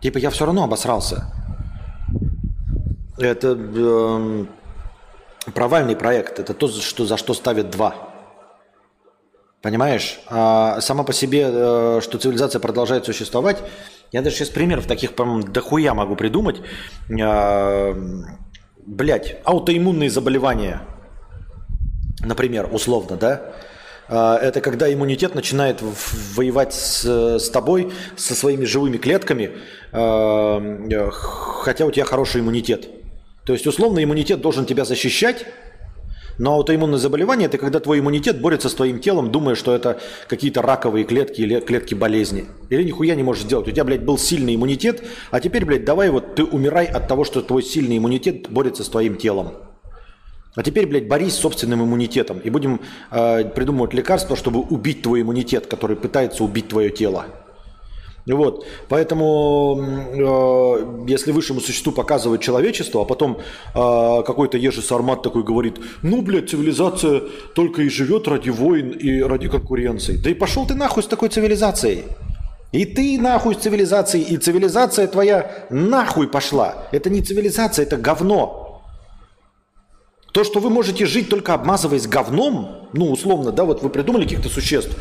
типа, 0.00 0.18
я 0.18 0.30
все 0.30 0.46
равно 0.46 0.64
обосрался. 0.64 1.39
Это 3.20 3.56
э, 3.58 4.44
провальный 5.52 5.96
проект– 5.96 6.38
это 6.40 6.54
то, 6.54 6.68
что, 6.68 7.06
за 7.06 7.16
что 7.16 7.34
ставят 7.34 7.70
два. 7.70 7.94
Понимаешь? 9.62 10.20
А 10.28 10.80
сама 10.80 11.04
по 11.04 11.12
себе, 11.12 11.46
э, 11.50 12.00
что 12.02 12.18
цивилизация 12.18 12.60
продолжает 12.60 13.04
существовать, 13.04 13.62
я 14.12 14.22
даже 14.22 14.36
сейчас 14.36 14.48
примеров 14.48 14.86
таких, 14.86 15.14
по-моему, 15.14 15.42
дохуя 15.46 15.94
могу 15.94 16.16
придумать. 16.16 16.62
А, 17.20 17.94
блять, 18.86 19.36
аутоиммунные 19.44 20.10
заболевания, 20.10 20.82
например, 22.24 22.68
условно, 22.72 23.16
да? 23.16 23.52
А, 24.08 24.36
это 24.36 24.60
когда 24.60 24.92
иммунитет 24.92 25.34
начинает 25.34 25.80
воевать 26.34 26.74
с, 26.74 27.04
с 27.38 27.50
тобой, 27.50 27.92
со 28.16 28.34
своими 28.34 28.64
живыми 28.64 28.96
клетками, 28.96 29.52
а, 29.92 30.60
хотя 31.12 31.86
у 31.86 31.90
тебя 31.90 32.04
хороший 32.04 32.40
иммунитет. 32.40 32.88
То 33.50 33.54
есть, 33.54 33.66
условно, 33.66 34.00
иммунитет 34.04 34.40
должен 34.40 34.64
тебя 34.64 34.84
защищать, 34.84 35.44
но 36.38 36.52
аутоиммунное 36.52 37.00
заболевание– 37.00 37.46
это 37.48 37.58
когда 37.58 37.80
твой 37.80 37.98
иммунитет 37.98 38.40
борется 38.40 38.68
с 38.68 38.74
твоим 38.74 39.00
телом, 39.00 39.32
думая, 39.32 39.56
что 39.56 39.74
это 39.74 39.98
какие-то 40.28 40.62
раковые 40.62 41.04
клетки 41.04 41.40
или 41.40 41.58
клетки 41.58 41.96
болезни. 41.96 42.44
Или 42.68 42.84
нихуя 42.84 43.16
не 43.16 43.24
можешь 43.24 43.42
сделать. 43.42 43.66
У 43.66 43.72
тебя, 43.72 43.82
блядь, 43.82 44.04
был 44.04 44.18
сильный 44.18 44.54
иммунитет, 44.54 45.02
а 45.32 45.40
теперь, 45.40 45.64
блядь, 45.64 45.84
давай 45.84 46.10
вот 46.10 46.36
ты 46.36 46.44
умирай 46.44 46.86
от 46.86 47.08
того, 47.08 47.24
что 47.24 47.42
твой 47.42 47.64
сильный 47.64 47.98
иммунитет 47.98 48.48
борется 48.50 48.84
с 48.84 48.88
твоим 48.88 49.16
телом. 49.16 49.54
А 50.54 50.62
теперь, 50.62 50.86
блядь, 50.86 51.08
борись 51.08 51.32
с 51.32 51.38
собственным 51.40 51.82
иммунитетом. 51.82 52.38
И 52.38 52.50
будем 52.50 52.80
э, 53.10 53.46
придумывать 53.46 53.94
лекарства, 53.94 54.36
чтобы 54.36 54.60
убить 54.60 55.02
твой 55.02 55.22
иммунитет, 55.22 55.66
который 55.66 55.96
пытается 55.96 56.44
убить 56.44 56.68
твое 56.68 56.90
тело. 56.90 57.26
Вот. 58.34 58.66
Поэтому, 58.88 59.78
э, 59.80 61.04
если 61.08 61.32
высшему 61.32 61.60
существу 61.60 61.92
показывать 61.92 62.40
человечество, 62.40 63.02
а 63.02 63.04
потом 63.04 63.38
э, 63.38 64.22
какой-то 64.26 64.58
Ежи 64.58 64.82
Сармат 64.82 65.22
такой 65.22 65.42
говорит, 65.42 65.78
ну, 66.02 66.22
блядь, 66.22 66.50
цивилизация 66.50 67.22
только 67.54 67.82
и 67.82 67.88
живет 67.88 68.28
ради 68.28 68.50
войн 68.50 68.90
и 68.90 69.20
ради 69.20 69.48
конкуренции. 69.48 70.16
Да 70.16 70.30
и 70.30 70.34
пошел 70.34 70.66
ты 70.66 70.74
нахуй 70.74 71.02
с 71.02 71.06
такой 71.06 71.28
цивилизацией. 71.28 72.04
И 72.72 72.84
ты 72.84 73.18
нахуй 73.20 73.54
с 73.54 73.58
цивилизацией, 73.58 74.24
и 74.24 74.36
цивилизация 74.36 75.08
твоя 75.08 75.66
нахуй 75.70 76.28
пошла. 76.28 76.86
Это 76.92 77.10
не 77.10 77.20
цивилизация, 77.20 77.84
это 77.84 77.96
говно. 77.96 78.82
То, 80.32 80.44
что 80.44 80.60
вы 80.60 80.70
можете 80.70 81.06
жить 81.06 81.28
только 81.28 81.54
обмазываясь 81.54 82.06
говном, 82.06 82.88
ну, 82.92 83.10
условно, 83.10 83.50
да, 83.50 83.64
вот 83.64 83.82
вы 83.82 83.90
придумали 83.90 84.22
каких-то 84.22 84.48
существ, 84.48 84.96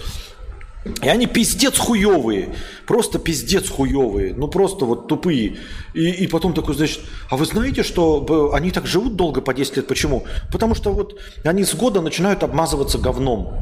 и 0.86 1.08
они 1.10 1.28
пиздец 1.28 1.78
хуевые, 1.78 2.56
просто 2.88 3.20
пиздец 3.20 3.70
хуевые, 3.70 4.34
ну 4.34 4.48
просто 4.48 4.86
вот 4.86 5.08
тупые. 5.08 5.58
И, 5.94 6.10
и 6.10 6.28
потом 6.28 6.54
такой, 6.54 6.74
значит, 6.76 7.02
а 7.30 7.36
вы 7.36 7.46
знаете, 7.46 7.84
что 7.84 8.52
они 8.54 8.72
так 8.72 8.86
живут 8.86 9.16
долго 9.16 9.42
по 9.42 9.54
10 9.54 9.78
лет? 9.78 9.88
Почему? 9.88 10.24
Потому 10.52 10.76
что 10.76 10.94
вот 10.94 11.20
они 11.44 11.66
с 11.66 11.76
года 11.76 12.02
начинают 12.02 12.44
обмазываться 12.44 12.98
говном. 12.98 13.54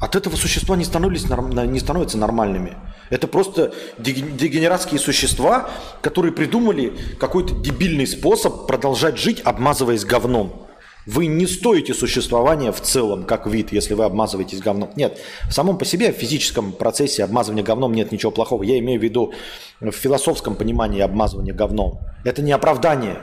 От 0.00 0.16
этого 0.16 0.34
существа 0.34 0.76
не, 0.76 0.84
становились, 0.84 1.24
не 1.24 1.78
становятся 1.78 2.18
нормальными. 2.18 2.76
Это 3.10 3.28
просто 3.28 3.72
дегенератские 3.98 4.98
существа, 4.98 5.70
которые 6.02 6.32
придумали 6.32 6.92
какой-то 7.20 7.54
дебильный 7.54 8.06
способ 8.06 8.66
продолжать 8.66 9.16
жить, 9.16 9.40
обмазываясь 9.44 10.04
говном. 10.04 10.66
Вы 11.06 11.26
не 11.26 11.46
стоите 11.46 11.92
существования 11.92 12.72
в 12.72 12.80
целом, 12.80 13.24
как 13.24 13.46
вид, 13.46 13.72
если 13.72 13.92
вы 13.94 14.04
обмазываетесь 14.04 14.60
говном. 14.60 14.90
Нет, 14.96 15.20
в 15.48 15.52
самом 15.52 15.76
по 15.76 15.84
себе 15.84 16.12
в 16.12 16.16
физическом 16.16 16.72
процессе 16.72 17.24
обмазывания 17.24 17.62
говном 17.62 17.92
нет 17.92 18.10
ничего 18.10 18.32
плохого. 18.32 18.62
Я 18.62 18.78
имею 18.78 18.98
в 18.98 19.02
виду 19.02 19.34
в 19.80 19.92
философском 19.92 20.54
понимании 20.54 21.00
обмазывания 21.00 21.52
говном. 21.52 22.00
Это 22.24 22.40
не 22.40 22.52
оправдание. 22.52 23.18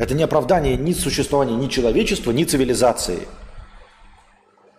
Это 0.00 0.14
не 0.14 0.24
оправдание 0.24 0.76
ни 0.76 0.92
существования 0.92 1.54
ни 1.54 1.68
человечества, 1.68 2.32
ни 2.32 2.42
цивилизации. 2.42 3.20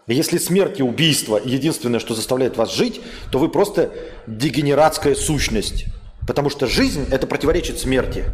если 0.08 0.38
смерть 0.38 0.80
и 0.82 0.84
убийство 0.84 1.40
единственное, 1.42 2.00
что 2.02 2.14
заставляет 2.14 2.58
вас 2.58 2.74
жить, 2.74 3.00
то 3.32 3.40
вы 3.40 3.48
просто 3.48 3.94
дегенератская 4.28 5.16
сущность. 5.16 5.86
Потому 6.28 6.50
что 6.50 6.68
жизнь– 6.68 7.06
это 7.12 7.26
противоречит 7.26 7.80
смерти. 7.80 8.26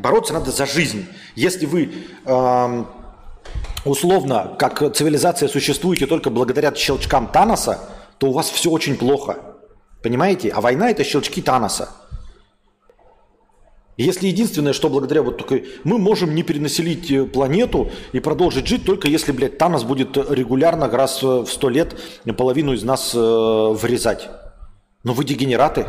Бороться 0.00 0.32
надо 0.32 0.50
за 0.50 0.66
жизнь. 0.66 1.06
Если 1.34 1.66
вы 1.66 1.92
э, 2.24 2.84
условно, 3.84 4.56
как 4.58 4.94
цивилизация, 4.94 5.48
существуете 5.48 6.06
только 6.06 6.30
благодаря 6.30 6.74
щелчкам 6.74 7.28
Таноса, 7.28 7.78
то 8.18 8.28
у 8.28 8.32
вас 8.32 8.48
все 8.48 8.70
очень 8.70 8.96
плохо. 8.96 9.38
Понимаете? 10.02 10.50
А 10.50 10.62
война– 10.62 10.90
это 10.90 11.04
щелчки 11.04 11.42
Таноса. 11.42 11.90
Если 13.98 14.28
единственное, 14.28 14.72
что 14.72 14.88
благодаря 14.88 15.22
вот 15.22 15.36
такой, 15.36 15.68
мы 15.84 15.98
можем 15.98 16.34
не 16.34 16.42
перенаселить 16.42 17.10
э, 17.10 17.26
планету 17.26 17.90
и 18.12 18.20
продолжить 18.20 18.66
жить, 18.66 18.86
только 18.86 19.06
если, 19.08 19.32
блядь, 19.32 19.58
Танос 19.58 19.84
будет 19.84 20.16
регулярно 20.16 20.88
раз 20.88 21.22
в 21.22 21.46
сто 21.46 21.68
лет 21.68 21.94
половину 22.38 22.72
из 22.72 22.82
нас 22.82 23.14
э, 23.14 23.18
врезать. 23.18 24.30
Но 25.04 25.12
вы 25.12 25.26
дегенераты. 25.26 25.86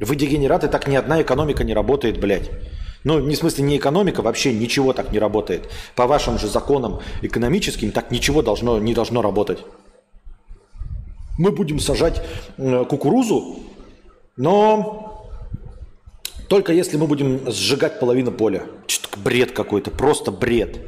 Вы 0.00 0.16
дегенераты, 0.16 0.68
так 0.68 0.88
ни 0.88 0.96
одна 0.96 1.22
экономика 1.22 1.64
не 1.64 1.74
работает, 1.74 2.18
блядь. 2.20 2.50
Ну, 3.04 3.20
не 3.20 3.34
в 3.34 3.38
смысле 3.38 3.64
не 3.64 3.76
экономика, 3.76 4.22
вообще 4.22 4.52
ничего 4.52 4.92
так 4.92 5.12
не 5.12 5.18
работает. 5.18 5.68
По 5.94 6.06
вашим 6.06 6.38
же 6.38 6.48
законам 6.48 7.00
экономическим 7.22 7.92
так 7.92 8.10
ничего 8.10 8.42
должно, 8.42 8.78
не 8.78 8.94
должно 8.94 9.20
работать. 9.22 9.58
Мы 11.38 11.50
будем 11.50 11.80
сажать 11.80 12.22
э, 12.56 12.84
кукурузу, 12.88 13.58
но 14.36 15.28
только 16.48 16.72
если 16.72 16.96
мы 16.96 17.06
будем 17.06 17.50
сжигать 17.50 18.00
половину 18.00 18.32
поля. 18.32 18.64
Что-то 18.86 19.18
бред 19.18 19.52
какой-то, 19.52 19.90
просто 19.90 20.30
бред. 20.30 20.78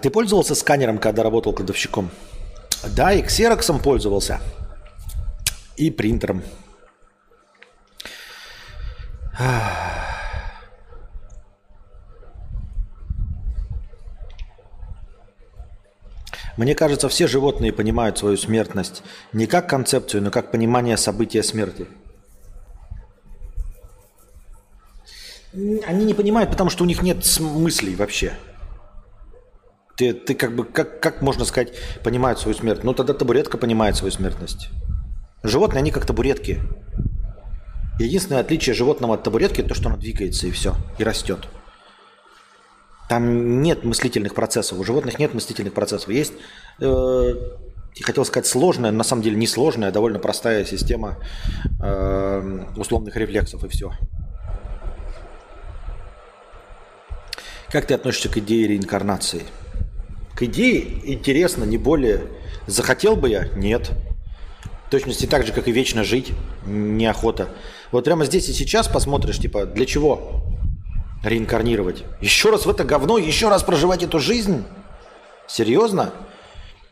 А 0.00 0.02
ты 0.02 0.08
пользовался 0.08 0.54
сканером, 0.54 0.96
когда 0.96 1.22
работал 1.22 1.52
кладовщиком? 1.52 2.10
Да, 2.96 3.12
и 3.12 3.20
ксероксом 3.20 3.78
пользовался. 3.78 4.40
И 5.76 5.90
принтером. 5.90 6.42
Мне 16.56 16.74
кажется, 16.74 17.10
все 17.10 17.26
животные 17.26 17.70
понимают 17.70 18.16
свою 18.16 18.38
смертность 18.38 19.02
не 19.34 19.46
как 19.46 19.68
концепцию, 19.68 20.22
но 20.22 20.30
как 20.30 20.50
понимание 20.50 20.96
события 20.96 21.42
смерти. 21.42 21.86
Они 25.52 26.06
не 26.06 26.14
понимают, 26.14 26.50
потому 26.50 26.70
что 26.70 26.84
у 26.84 26.86
них 26.86 27.02
нет 27.02 27.22
мыслей 27.38 27.96
вообще. 27.96 28.32
Ты, 30.00 30.14
ты 30.14 30.34
как 30.34 30.56
бы, 30.56 30.64
как, 30.64 30.98
как 31.00 31.20
можно 31.20 31.44
сказать, 31.44 31.74
понимают 32.02 32.38
свою 32.38 32.56
смерть? 32.56 32.84
Ну, 32.84 32.94
тогда 32.94 33.12
табуретка 33.12 33.58
понимает 33.58 33.96
свою 33.96 34.10
смертность. 34.10 34.70
Животные, 35.42 35.80
они 35.80 35.90
как 35.90 36.06
табуретки. 36.06 36.58
Единственное 37.98 38.40
отличие 38.40 38.74
животного 38.74 39.16
от 39.16 39.24
табуретки– 39.24 39.60
то, 39.68 39.74
что 39.74 39.90
оно 39.90 39.98
двигается 39.98 40.46
и 40.46 40.52
все, 40.52 40.74
и 40.96 41.04
растет. 41.04 41.40
Там 43.10 43.60
нет 43.60 43.84
мыслительных 43.84 44.32
процессов. 44.32 44.78
У 44.78 44.84
животных 44.84 45.18
нет 45.18 45.34
мыслительных 45.34 45.74
процессов. 45.74 46.08
Есть, 46.08 46.32
э, 46.80 47.34
хотел 48.00 48.24
сказать, 48.24 48.46
сложная, 48.46 48.92
на 48.92 49.04
самом 49.04 49.20
деле 49.20 49.36
не 49.36 49.46
сложная, 49.46 49.90
а 49.90 49.92
довольно 49.92 50.18
простая 50.18 50.64
система 50.64 51.18
э, 51.78 52.64
условных 52.74 53.16
рефлексов 53.16 53.64
и 53.64 53.68
все. 53.68 53.92
Как 57.70 57.84
ты 57.84 57.92
относишься 57.92 58.30
к 58.30 58.38
идее 58.38 58.66
реинкарнации? 58.66 59.42
К 60.40 60.44
идее 60.44 60.86
интересно, 61.04 61.64
не 61.64 61.76
более. 61.76 62.22
Захотел 62.66 63.14
бы 63.14 63.28
я? 63.28 63.48
Нет. 63.56 63.90
В 64.86 64.90
точности 64.90 65.26
так 65.26 65.46
же, 65.46 65.52
как 65.52 65.68
и 65.68 65.72
вечно 65.72 66.02
жить, 66.02 66.32
неохота. 66.64 67.50
Вот 67.92 68.06
прямо 68.06 68.24
здесь 68.24 68.48
и 68.48 68.54
сейчас 68.54 68.88
посмотришь, 68.88 69.36
типа, 69.36 69.66
для 69.66 69.84
чего 69.84 70.42
реинкарнировать? 71.22 72.04
Еще 72.22 72.48
раз 72.48 72.64
в 72.64 72.70
это 72.70 72.84
говно, 72.84 73.18
еще 73.18 73.50
раз 73.50 73.62
проживать 73.62 74.02
эту 74.02 74.18
жизнь? 74.18 74.64
Серьезно? 75.46 76.14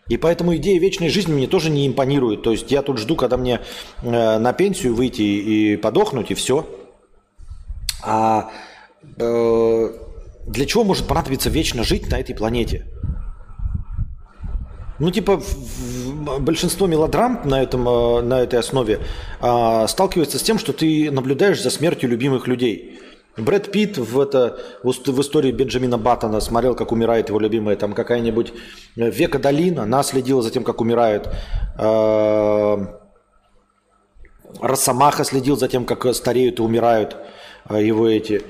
И 0.08 0.18
поэтому 0.18 0.54
идея 0.56 0.78
вечной 0.78 1.08
жизни 1.08 1.32
мне 1.32 1.46
тоже 1.46 1.70
не 1.70 1.86
импонирует. 1.86 2.42
То 2.42 2.50
есть 2.50 2.70
я 2.70 2.82
тут 2.82 2.98
жду, 2.98 3.16
когда 3.16 3.38
мне 3.38 3.62
э, 4.02 4.38
на 4.38 4.52
пенсию 4.52 4.94
выйти 4.94 5.22
и 5.22 5.76
подохнуть, 5.78 6.30
и 6.30 6.34
все. 6.34 6.68
А 8.02 8.50
э, 9.16 9.88
для 10.46 10.66
чего 10.66 10.84
может 10.84 11.06
понадобиться 11.06 11.48
вечно 11.48 11.82
жить 11.82 12.10
на 12.10 12.16
этой 12.20 12.34
планете? 12.34 12.84
Ну, 14.98 15.10
типа, 15.10 15.40
большинство 16.40 16.86
мелодрам 16.86 17.40
на, 17.44 17.62
этом, 17.62 17.84
на 18.28 18.40
этой 18.40 18.58
основе 18.58 18.98
сталкивается 19.38 20.38
с 20.38 20.42
тем, 20.42 20.58
что 20.58 20.72
ты 20.72 21.10
наблюдаешь 21.10 21.62
за 21.62 21.70
смертью 21.70 22.10
любимых 22.10 22.48
людей. 22.48 22.98
Брэд 23.38 23.70
Питт 23.70 23.98
в, 23.98 24.20
это, 24.20 24.58
в 24.82 25.20
истории 25.20 25.52
Бенджамина 25.52 25.96
Баттона 25.96 26.40
смотрел, 26.40 26.74
как 26.74 26.92
умирает 26.92 27.28
его 27.28 27.38
любимая 27.38 27.76
там 27.76 27.92
какая-нибудь 27.92 28.52
э, 28.96 29.10
Века 29.10 29.38
Долина, 29.38 29.84
она 29.84 30.02
следила 30.02 30.42
за 30.42 30.50
тем, 30.50 30.64
как 30.64 30.80
умирают. 30.80 31.28
Э, 31.78 32.86
Росомаха 34.60 35.24
следил 35.24 35.56
за 35.56 35.68
тем, 35.68 35.84
как 35.84 36.12
стареют 36.14 36.58
и 36.58 36.62
умирают 36.62 37.16
э, 37.68 37.84
его 37.84 38.08
эти. 38.08 38.42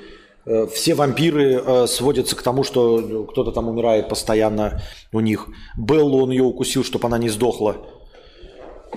Все 0.73 0.95
вампиры 0.95 1.87
сводятся 1.87 2.37
к 2.37 2.43
тому, 2.43 2.65
что 2.65 3.25
кто-то 3.25 3.53
там 3.53 3.69
умирает 3.69 4.09
постоянно 4.09 4.83
у 5.13 5.21
них. 5.21 5.49
Беллу 5.77 6.23
он 6.23 6.31
ее 6.31 6.45
укусил, 6.45 6.85
чтобы 6.85 7.07
она 7.09 7.19
не 7.19 7.29
сдохла. 7.29 7.77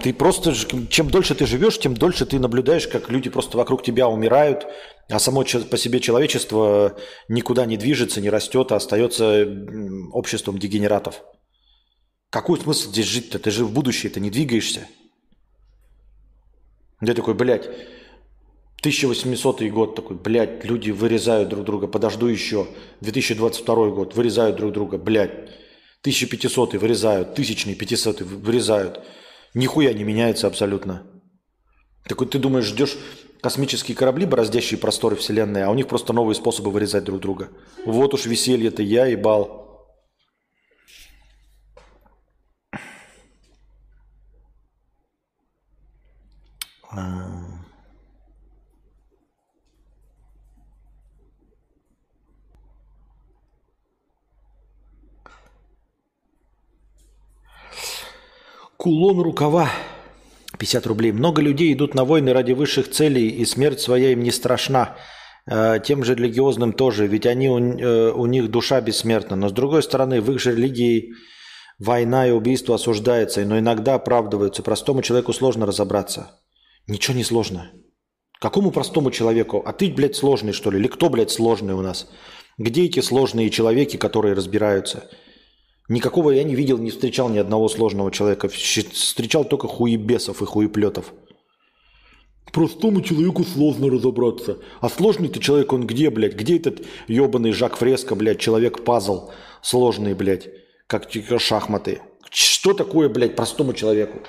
Ты 0.02 0.14
просто, 0.14 0.54
чем 0.90 1.10
дольше 1.10 1.36
ты 1.36 1.46
живешь, 1.46 1.78
тем 1.78 1.96
дольше 1.96 2.26
ты 2.26 2.40
наблюдаешь, 2.40 2.88
как 2.88 3.10
люди 3.10 3.30
просто 3.30 3.58
вокруг 3.58 3.84
тебя 3.84 4.08
умирают, 4.08 4.66
а 5.10 5.20
само 5.20 5.44
по 5.44 5.78
себе 5.78 6.00
человечество 6.00 6.96
никуда 7.28 7.66
не 7.66 7.76
движется, 7.76 8.22
не 8.22 8.30
растет, 8.30 8.72
а 8.72 8.78
остается 8.78 9.46
обществом 10.14 10.58
дегенератов. 10.58 11.22
Какой 12.30 12.58
смысл 12.62 12.90
здесь 12.90 13.08
жить-то? 13.08 13.40
Ты 13.40 13.52
же 13.52 13.66
в 13.66 13.74
будущее 13.74 14.10
ты 14.10 14.22
не 14.22 14.30
двигаешься. 14.30 14.88
Я 17.02 17.14
такой, 17.14 17.34
блядь, 17.34 17.70
1800 18.82 19.62
год 19.70 19.96
такой, 19.96 20.18
блядь, 20.18 20.66
люди 20.66 20.90
вырезают 20.90 21.50
друг 21.50 21.66
друга, 21.66 21.88
подожду 21.88 22.26
еще. 22.26 22.68
2022 23.02 23.90
год, 23.90 24.16
вырезают 24.16 24.58
друг 24.58 24.74
друга, 24.74 24.98
блядь. 24.98 25.32
1500 26.02 26.74
вырезают, 26.74 27.36
тысячный, 27.36 27.76
500 27.76 28.22
вырезают. 28.22 29.02
Нихуя 29.54 29.94
не 29.94 30.04
меняется 30.04 30.48
абсолютно. 30.48 31.04
Так 32.08 32.20
вот 32.20 32.32
ты 32.32 32.40
думаешь, 32.40 32.66
ждешь 32.66 32.98
космические 33.42 33.96
корабли, 33.96 34.26
бороздящие 34.26 34.80
просторы 34.80 35.16
Вселенной, 35.16 35.64
а 35.64 35.70
у 35.70 35.76
них 35.76 35.88
просто 35.88 36.12
новые 36.12 36.34
способы 36.34 36.72
вырезать 36.72 37.04
друг 37.04 37.22
друга. 37.22 37.50
Вот 37.86 38.16
уж 38.16 38.26
веселье-то 38.26 38.82
я 38.82 39.08
и 39.08 39.16
Кулон 58.82 59.22
рукава. 59.22 59.70
50 60.58 60.88
рублей. 60.88 61.12
Много 61.12 61.40
людей 61.40 61.72
идут 61.72 61.94
на 61.94 62.04
войны 62.04 62.34
ради 62.34 62.54
высших 62.54 62.90
целей, 62.90 63.28
и 63.30 63.46
смерть 63.46 63.80
своя 63.80 64.12
им 64.12 64.24
не 64.24 64.32
страшна. 64.32 64.98
Э, 65.46 65.78
тем 65.86 66.04
же 66.04 66.16
религиозным 66.16 66.74
тоже, 66.74 67.06
ведь 67.06 67.28
они, 67.28 67.48
у, 67.48 67.60
э, 67.60 68.12
у 68.12 68.26
них 68.26 68.50
душа 68.50 68.82
бессмертна. 68.82 69.36
Но 69.36 69.50
с 69.50 69.52
другой 69.52 69.84
стороны, 69.84 70.20
в 70.20 70.32
их 70.32 70.40
же 70.40 70.56
религии 70.56 71.14
война 71.78 72.28
и 72.28 72.32
убийство 72.32 72.74
осуждается, 72.74 73.46
но 73.46 73.60
иногда 73.60 73.94
оправдываются. 73.94 74.64
Простому 74.64 75.04
человеку 75.04 75.32
сложно 75.32 75.68
разобраться. 75.68 76.40
Ничего 76.88 77.16
не 77.16 77.24
сложно. 77.24 77.72
Какому 78.40 78.72
простому 78.72 79.12
человеку? 79.12 79.62
А 79.64 79.74
ты, 79.74 79.92
блядь, 79.92 80.16
сложный, 80.16 80.54
что 80.54 80.72
ли? 80.72 80.80
Или 80.80 80.88
кто, 80.88 81.12
блядь, 81.12 81.30
сложный 81.30 81.76
у 81.76 81.82
нас? 81.82 82.10
Где 82.58 82.86
эти 82.86 83.00
сложные 83.02 83.52
человеки, 83.52 83.98
которые 83.98 84.34
разбираются? 84.34 85.08
Никакого 85.92 86.32
я 86.32 86.46
не 86.46 86.56
видел, 86.56 86.78
не 86.78 86.90
встречал 86.90 87.28
ни 87.28 87.38
одного 87.38 87.68
сложного 87.68 88.12
человека. 88.12 88.48
Встречал 88.48 89.44
только 89.44 89.68
хуебесов 89.68 90.42
и 90.42 90.46
хуеплетов. 90.46 91.12
Простому 92.54 93.02
человеку 93.02 93.44
сложно 93.44 93.90
разобраться. 93.90 94.60
А 94.80 94.88
сложный-то 94.88 95.42
человек, 95.42 95.74
он 95.74 95.86
где, 95.86 96.10
блядь? 96.10 96.36
Где 96.36 96.56
этот 96.56 96.86
ебаный 97.10 97.52
Жак 97.52 97.76
Фреско, 97.76 98.16
блядь, 98.16 98.40
человек-пазл 98.40 99.32
сложный, 99.62 100.14
блядь, 100.14 100.48
как 100.88 101.10
шахматы? 101.40 102.00
Что 102.30 102.74
такое, 102.74 103.10
блядь, 103.10 103.36
простому 103.36 103.74
человеку? 103.74 104.20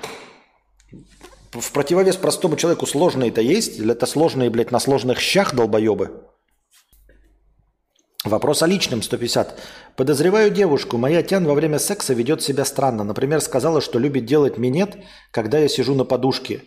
В 1.53 1.71
противовес 1.71 2.17
простому 2.17 2.57
человеку 2.57 2.85
сложные-то 2.85 3.39
есть? 3.39 3.79
Это 3.79 4.05
сложные, 4.05 4.49
блядь, 4.49 4.71
на 4.71 4.81
сложных 4.81 5.21
щах 5.21 5.55
долбоебы? 5.55 6.27
Вопрос 8.23 8.63
о 8.63 8.67
личном 8.67 9.01
150. 9.01 9.59
Подозреваю 9.97 10.49
девушку. 10.49 10.97
Моя 10.97 11.23
тян 11.23 11.45
во 11.45 11.53
время 11.53 11.77
секса 11.77 12.13
ведет 12.13 12.41
себя 12.41 12.63
странно. 12.63 13.03
Например, 13.03 13.41
сказала, 13.41 13.81
что 13.81 13.99
любит 13.99 14.25
делать 14.25 14.57
минет, 14.57 14.97
когда 15.31 15.59
я 15.59 15.67
сижу 15.67 15.93
на 15.93 16.05
подушке. 16.05 16.61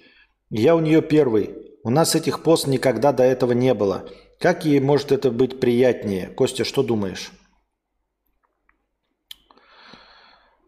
Я 0.50 0.76
у 0.76 0.80
нее 0.80 1.00
первый. 1.00 1.54
У 1.82 1.88
нас 1.88 2.14
этих 2.14 2.42
пост 2.42 2.66
никогда 2.66 3.12
до 3.12 3.22
этого 3.22 3.52
не 3.52 3.72
было. 3.72 4.06
Как 4.38 4.66
ей 4.66 4.80
может 4.80 5.12
это 5.12 5.30
быть 5.30 5.58
приятнее? 5.58 6.26
Костя, 6.26 6.64
что 6.64 6.82
думаешь? 6.82 7.32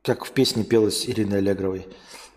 Как 0.03 0.25
в 0.25 0.31
песне 0.31 0.65
пелось 0.65 1.07
Ириной 1.07 1.39
Аллегровой. 1.39 1.87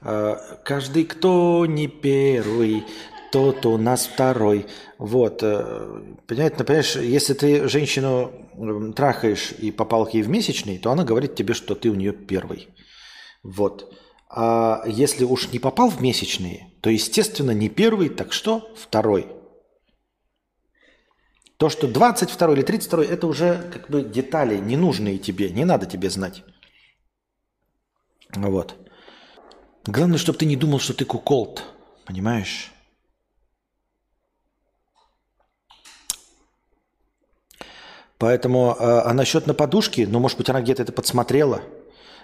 «А, 0.03 0.59
каждый, 0.65 1.05
кто 1.05 1.65
не 1.67 1.87
первый, 1.87 2.83
тот 3.31 3.65
у 3.65 3.77
нас 3.77 4.07
второй. 4.07 4.67
Вот. 4.97 5.41
Э, 5.41 6.01
понимаете, 6.27 6.63
понимаешь, 6.63 6.95
если 6.95 7.33
ты 7.33 7.67
женщину 7.67 8.31
трахаешь 8.95 9.51
и 9.57 9.71
попал 9.71 10.05
к 10.05 10.13
ей 10.13 10.23
в 10.23 10.29
месячный, 10.29 10.77
то 10.77 10.91
она 10.91 11.03
говорит 11.03 11.35
тебе, 11.35 11.53
что 11.53 11.75
ты 11.75 11.89
у 11.89 11.95
нее 11.95 12.13
первый. 12.13 12.67
Вот. 13.43 13.93
А 14.29 14.83
если 14.85 15.25
уж 15.25 15.51
не 15.51 15.59
попал 15.59 15.89
в 15.89 16.01
месячные, 16.01 16.71
то, 16.81 16.89
естественно, 16.89 17.51
не 17.51 17.69
первый, 17.69 18.09
так 18.09 18.33
что 18.33 18.73
второй. 18.77 19.27
То, 21.57 21.69
что 21.69 21.87
22 21.87 22.53
или 22.53 22.61
32, 22.61 23.03
это 23.03 23.27
уже 23.27 23.69
как 23.71 23.89
бы 23.89 24.01
детали, 24.01 24.57
ненужные 24.57 25.19
тебе, 25.19 25.49
не 25.51 25.65
надо 25.65 25.85
тебе 25.85 26.09
знать. 26.09 26.43
Вот. 28.33 28.75
Главное, 29.85 30.17
чтобы 30.17 30.37
ты 30.37 30.45
не 30.45 30.55
думал, 30.55 30.79
что 30.79 30.93
ты 30.93 31.05
куколт, 31.05 31.63
понимаешь? 32.05 32.70
Поэтому, 38.21 38.75
а, 38.77 39.09
а 39.09 39.13
насчет 39.15 39.47
на 39.47 39.55
подушке, 39.55 40.05
ну, 40.05 40.19
может 40.19 40.37
быть, 40.37 40.47
она 40.47 40.61
где-то 40.61 40.83
это 40.83 40.91
подсмотрела. 40.91 41.61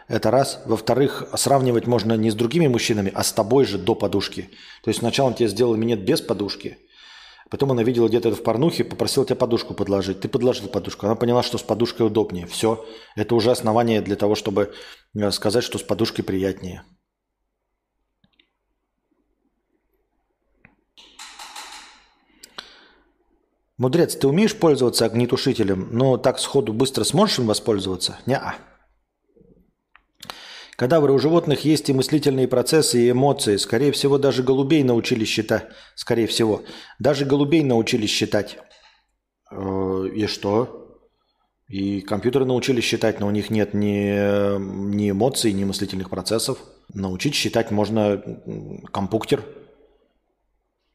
Это 0.07 0.29
раз. 0.29 0.61
Во-вторых, 0.65 1.27
сравнивать 1.33 1.87
можно 1.87 2.13
не 2.13 2.29
с 2.29 2.35
другими 2.35 2.67
мужчинами, 2.67 3.11
а 3.15 3.23
с 3.23 3.33
тобой 3.33 3.65
же 3.65 3.79
до 3.79 3.95
подушки. 3.95 4.51
То 4.83 4.89
есть 4.91 4.99
сначала 4.99 5.29
он 5.29 5.33
тебе 5.33 5.49
сделал 5.49 5.75
минет 5.75 6.05
без 6.05 6.21
подушки, 6.21 6.77
потом 7.49 7.71
она 7.71 7.81
видела 7.81 8.07
где-то 8.07 8.29
это 8.29 8.37
в 8.37 8.43
порнухе, 8.43 8.83
попросила 8.83 9.25
тебя 9.25 9.37
подушку 9.37 9.73
подложить. 9.73 10.19
Ты 10.19 10.27
подложил 10.27 10.67
подушку. 10.67 11.07
Она 11.07 11.15
поняла, 11.15 11.41
что 11.41 11.57
с 11.57 11.63
подушкой 11.63 12.05
удобнее. 12.05 12.45
Все. 12.45 12.85
Это 13.15 13.33
уже 13.33 13.49
основание 13.49 13.99
для 14.01 14.15
того, 14.15 14.35
чтобы 14.35 14.73
э, 15.15 15.31
сказать, 15.31 15.63
что 15.63 15.79
с 15.79 15.81
подушкой 15.81 16.23
приятнее. 16.23 16.83
Мудрец, 23.77 24.15
ты 24.15 24.27
умеешь 24.27 24.55
пользоваться 24.55 25.05
огнетушителем, 25.05 25.89
но 25.91 26.17
так 26.17 26.39
сходу 26.39 26.73
быстро 26.73 27.03
сможешь 27.03 27.39
им 27.39 27.45
воспользоваться? 27.45 28.19
Не-а. 28.25 28.55
Кадавры 30.75 31.13
у 31.13 31.19
животных 31.19 31.65
есть 31.65 31.89
и 31.89 31.93
мыслительные 31.93 32.47
процессы, 32.47 32.99
и 32.99 33.11
эмоции. 33.11 33.57
Скорее 33.57 33.91
всего, 33.91 34.17
даже 34.17 34.43
голубей 34.43 34.83
научились 34.83 35.27
считать. 35.27 35.67
Скорее 35.95 36.27
всего. 36.27 36.63
Даже 36.99 37.25
голубей 37.25 37.63
научились 37.63 38.11
считать. 38.11 38.59
Э, 39.51 40.07
и 40.13 40.27
что? 40.27 40.99
И 41.67 42.01
компьютеры 42.01 42.45
научились 42.45 42.83
считать, 42.83 43.19
но 43.19 43.27
у 43.27 43.31
них 43.31 43.49
нет 43.49 43.73
ни, 43.73 44.57
ни 44.95 45.09
эмоций, 45.09 45.51
ни 45.51 45.63
мыслительных 45.63 46.09
процессов. 46.09 46.59
Научить 46.93 47.35
считать 47.35 47.71
можно 47.71 48.23
компьютер. 48.91 49.43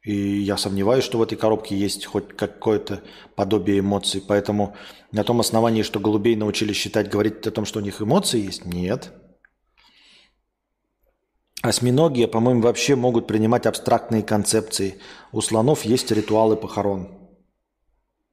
И 0.03 0.41
я 0.41 0.57
сомневаюсь, 0.57 1.05
что 1.05 1.17
в 1.17 1.21
этой 1.21 1.37
коробке 1.37 1.77
есть 1.77 2.05
хоть 2.05 2.35
какое-то 2.35 3.01
подобие 3.35 3.79
эмоций. 3.79 4.21
Поэтому 4.25 4.75
на 5.13 5.23
том 5.23 5.39
основании, 5.39 5.81
что 5.81 5.99
голубей 6.01 6.35
научились 6.35 6.75
считать, 6.75 7.09
говорить 7.09 7.47
о 7.47 7.51
том, 7.51 7.63
что 7.63 7.79
у 7.79 7.81
них 7.81 8.01
эмоции 8.01 8.41
есть, 8.41 8.65
нет. 8.65 9.13
Осьминоги, 11.61 12.25
по-моему, 12.25 12.61
вообще 12.61 12.97
могут 12.97 13.27
принимать 13.27 13.65
абстрактные 13.65 14.23
концепции. 14.23 14.99
У 15.31 15.39
слонов 15.39 15.85
есть 15.85 16.11
ритуалы 16.11 16.57
похорон. 16.57 17.23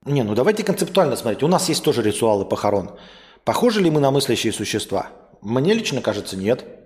Не, 0.05 0.25
ну 0.25 0.35
давайте 0.35 0.65
концептуально 0.65 1.15
смотреть. 1.15 1.45
У 1.45 1.49
нас 1.49 1.69
есть 1.69 1.85
тоже 1.85 2.03
ритуалы 2.03 2.45
похорон. 2.45 2.99
Похожи 3.45 3.81
ли 3.81 3.91
мы 3.91 4.01
на 4.01 4.11
мыслящие 4.11 4.53
существа? 4.53 5.11
Мне 5.41 5.75
лично 5.75 6.03
кажется, 6.03 6.37
нет. 6.37 6.80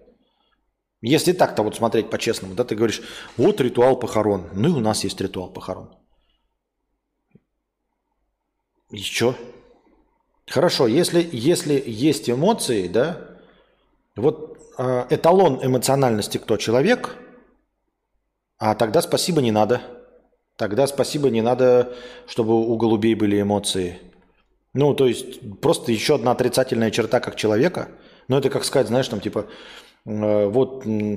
Если 1.06 1.32
так-то 1.32 1.62
вот 1.62 1.76
смотреть 1.76 2.08
по-честному, 2.08 2.54
да, 2.54 2.64
ты 2.64 2.74
говоришь, 2.74 3.02
вот 3.36 3.60
ритуал 3.60 3.98
похорон. 3.98 4.48
Ну 4.54 4.68
и 4.68 4.72
у 4.72 4.80
нас 4.80 5.04
есть 5.04 5.20
ритуал 5.20 5.50
похорон. 5.50 5.94
Что? 9.02 9.36
Хорошо, 10.46 10.86
если, 10.86 11.28
если 11.30 11.82
есть 11.84 12.30
эмоции, 12.30 12.88
да, 12.88 13.18
вот 14.16 14.58
э, 14.78 15.06
эталон 15.10 15.60
эмоциональности 15.62 16.38
кто? 16.38 16.56
Человек? 16.56 17.16
А 18.56 18.74
тогда 18.74 19.02
спасибо 19.02 19.42
не 19.42 19.52
надо. 19.52 19.82
Тогда 20.56 20.86
спасибо, 20.86 21.28
не 21.28 21.42
надо, 21.42 21.94
чтобы 22.26 22.54
у 22.54 22.76
голубей 22.78 23.14
были 23.14 23.42
эмоции. 23.42 23.98
Ну, 24.72 24.94
то 24.94 25.06
есть 25.06 25.60
просто 25.60 25.92
еще 25.92 26.14
одна 26.14 26.30
отрицательная 26.30 26.90
черта 26.90 27.20
как 27.20 27.36
человека. 27.36 27.90
Ну, 28.28 28.38
это 28.38 28.48
как 28.48 28.64
сказать, 28.64 28.88
знаешь, 28.88 29.08
там 29.08 29.20
типа, 29.20 29.48
вот 30.04 30.84
э, 30.86 31.16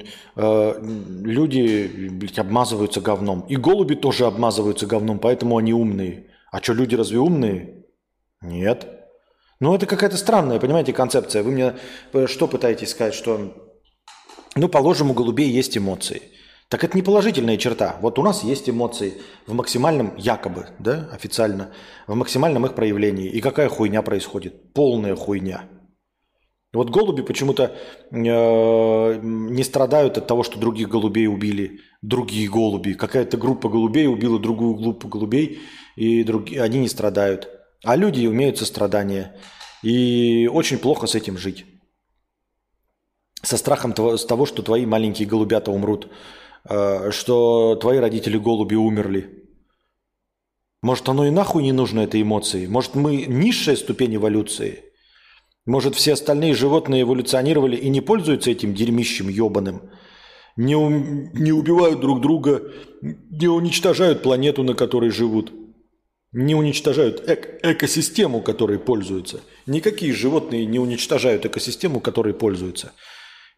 люди 0.82 2.10
блядь, 2.12 2.40
обмазываются 2.40 3.02
говном. 3.02 3.42
И 3.50 3.56
голуби 3.56 3.96
тоже 3.96 4.26
обмазываются 4.26 4.86
говном, 4.86 5.20
поэтому 5.20 5.58
они 5.58 5.74
умные. 5.74 6.28
А 6.52 6.62
что, 6.62 6.74
люди 6.74 6.96
разве 6.96 7.20
умные? 7.20 7.86
Нет. 8.42 8.88
Ну, 9.60 9.76
это 9.76 9.86
какая-то 9.86 10.18
странная, 10.18 10.60
понимаете, 10.60 10.94
концепция. 10.94 11.44
Вы 11.44 11.52
мне 11.52 11.76
э, 12.14 12.28
что 12.28 12.48
пытаетесь 12.48 12.92
сказать, 12.92 13.14
что, 13.14 13.54
ну, 14.56 14.70
положим, 14.70 15.12
у 15.12 15.14
голубей 15.14 15.50
есть 15.50 15.78
эмоции– 15.78 16.22
так 16.70 16.84
это 16.84 16.98
не 16.98 17.02
положительная 17.02 17.56
черта. 17.56 17.96
Вот 18.02 18.20
у 18.20 18.24
нас 18.24 18.44
есть 18.44 18.70
эмоции 18.70 19.14
в 19.46 19.54
максимальном, 19.54 20.16
якобы, 20.18 20.68
да, 20.80 21.10
официально, 21.14 21.72
в 22.08 22.16
максимальном 22.16 22.66
их 22.66 22.76
проявлении. 22.76 23.30
И 23.30 23.40
какая 23.40 23.70
хуйня 23.70 24.02
происходит? 24.02 24.74
Полная 24.74 25.16
хуйня. 25.16 25.64
Вот 26.74 26.90
голуби 26.90 27.22
почему-то 27.22 27.76
э, 28.12 28.16
не 28.16 29.64
страдают 29.64 30.18
от 30.18 30.28
того, 30.28 30.44
что 30.44 30.60
других 30.60 30.90
голубей 30.90 31.28
убили 31.28 31.80
другие 32.02 32.50
голуби. 32.50 32.94
Какая-то 32.94 33.38
группа 33.38 33.70
голубей 33.70 34.08
убила 34.08 34.38
другую 34.40 34.76
группу 34.76 35.08
голубей, 35.08 35.60
и 35.96 36.24
другие, 36.24 36.62
они 36.62 36.80
не 36.80 36.90
страдают. 36.90 37.50
А 37.84 37.96
люди 37.96 38.26
умеют 38.28 38.58
сострадание. 38.58 39.38
И 39.82 40.50
очень 40.52 40.78
плохо 40.78 41.08
с 41.08 41.16
этим 41.16 41.38
жить. 41.38 41.66
Со 43.42 43.56
страхом 43.58 43.94
того, 43.94 44.46
что 44.46 44.62
твои 44.62 44.86
маленькие 44.86 45.28
голубята 45.28 45.72
умрут. 45.72 46.10
Э, 46.66 47.12
что 47.12 47.76
твои 47.76 48.00
родители 48.00 48.38
голуби 48.38 48.76
умерли. 48.76 49.46
Может, 50.82 51.08
оно 51.10 51.26
и 51.26 51.32
нахуй 51.32 51.64
не 51.64 51.72
нужно 51.72 52.02
этой 52.02 52.22
эмоции? 52.22 52.68
Может, 52.68 52.96
мы 52.96 53.26
низшая 53.26 53.76
ступень 53.76 54.16
эволюции? 54.16 54.84
Может, 55.68 55.96
все 55.96 56.14
остальные 56.14 56.56
животные 56.56 57.02
эволюционировали 57.02 57.76
и 57.76 57.90
не 57.90 58.00
пользуются 58.00 58.50
этим 58.50 58.74
дерьмищем 58.74 59.28
ебаным? 59.28 59.82
Не, 60.56 60.78
у... 60.78 60.90
не 60.90 61.52
убивают 61.52 62.00
друг 62.00 62.22
друга, 62.22 62.72
не 63.02 63.50
уничтожают 63.50 64.24
планету, 64.24 64.64
на 64.64 64.76
которой 64.76 65.10
живут, 65.10 65.52
не 66.32 66.56
уничтожают 66.56 67.28
эк 67.28 67.60
экосистему, 67.64 68.40
которой 68.42 68.80
пользуются. 68.80 69.42
Никакие 69.66 70.14
животные 70.14 70.66
не 70.66 70.80
уничтожают 70.80 71.46
экосистему, 71.46 72.00
которой 72.00 72.34
пользуются. 72.34 72.94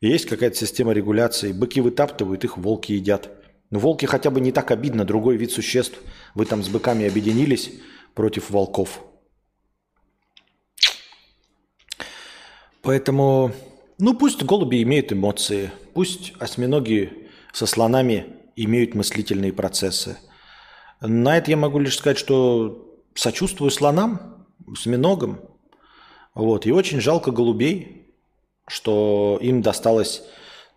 Есть 0.02 0.26
какая-то 0.26 0.56
система 0.56 0.94
регуляции. 0.94 1.52
Быки 1.52 1.80
вытаптывают, 1.80 2.44
их 2.44 2.58
волки 2.58 2.92
едят. 2.92 3.30
Но 3.70 3.78
волки 3.78 4.08
хотя 4.08 4.32
бы 4.32 4.42
не 4.42 4.52
так 4.52 4.72
обидно, 4.72 5.06
другой 5.06 5.38
вид 5.38 5.52
существ. 5.52 6.00
Вы 6.34 6.46
там 6.48 6.64
с 6.64 6.70
быками 6.70 7.06
объединились 7.06 7.72
против 8.16 8.50
волков. 8.50 9.04
Поэтому, 12.82 13.52
ну 13.98 14.14
пусть 14.16 14.44
голуби 14.44 14.82
имеют 14.84 15.12
эмоции, 15.12 15.72
пусть 15.94 16.34
осьминоги 16.40 17.30
со 17.52 17.66
слонами 17.66 18.26
имеют 18.56 18.96
мыслительные 18.96 19.54
процессы. 19.54 20.18
На 21.02 21.38
это 21.38 21.52
я 21.52 21.58
могу 21.58 21.80
лишь 21.80 21.98
сказать, 21.98 22.18
что 22.18 23.00
сочувствую 23.16 23.72
слонам, 23.72 24.48
осьминогам. 24.68 25.40
Вот. 26.36 26.66
И 26.66 26.72
очень 26.72 27.02
жалко 27.02 27.32
голубей, 27.32 28.16
что 28.68 29.38
им 29.42 29.62
досталась 29.62 30.24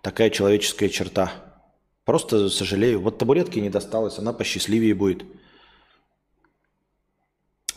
такая 0.00 0.30
человеческая 0.30 0.88
черта. 0.88 1.32
Просто 2.04 2.48
сожалею. 2.48 3.00
Вот 3.00 3.18
табуретке 3.18 3.60
не 3.60 3.70
досталось, 3.70 4.18
она 4.18 4.32
посчастливее 4.32 4.94
будет. 4.94 5.24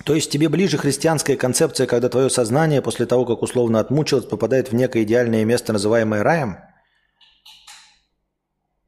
То 0.03 0.13
есть 0.13 0.29
тебе 0.29 0.49
ближе 0.49 0.77
христианская 0.77 1.37
концепция, 1.37 1.87
когда 1.87 2.09
твое 2.09 2.29
сознание 2.29 2.81
после 2.81 3.05
того, 3.05 3.25
как 3.25 3.41
условно 3.41 3.79
отмучилось, 3.79 4.25
попадает 4.25 4.71
в 4.71 4.75
некое 4.75 5.03
идеальное 5.03 5.45
место, 5.45 5.73
называемое 5.73 6.21
раем? 6.21 6.57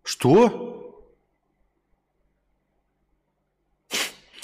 Что? 0.03 0.74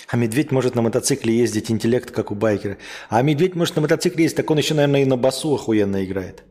А 0.07 0.15
медведь 0.17 0.51
может 0.51 0.75
на 0.75 0.81
мотоцикле 0.81 1.35
ездить, 1.35 1.71
интеллект, 1.71 2.11
как 2.11 2.31
у 2.31 2.35
байкера. 2.35 2.77
А 3.09 3.21
медведь 3.21 3.55
может 3.55 3.75
на 3.75 3.81
мотоцикле 3.81 4.23
ездить, 4.23 4.37
так 4.37 4.51
он 4.51 4.57
еще, 4.57 4.73
наверное, 4.73 5.01
и 5.01 5.05
на 5.05 5.17
басу 5.17 5.55
охуенно 5.55 6.05
играет. 6.05 6.43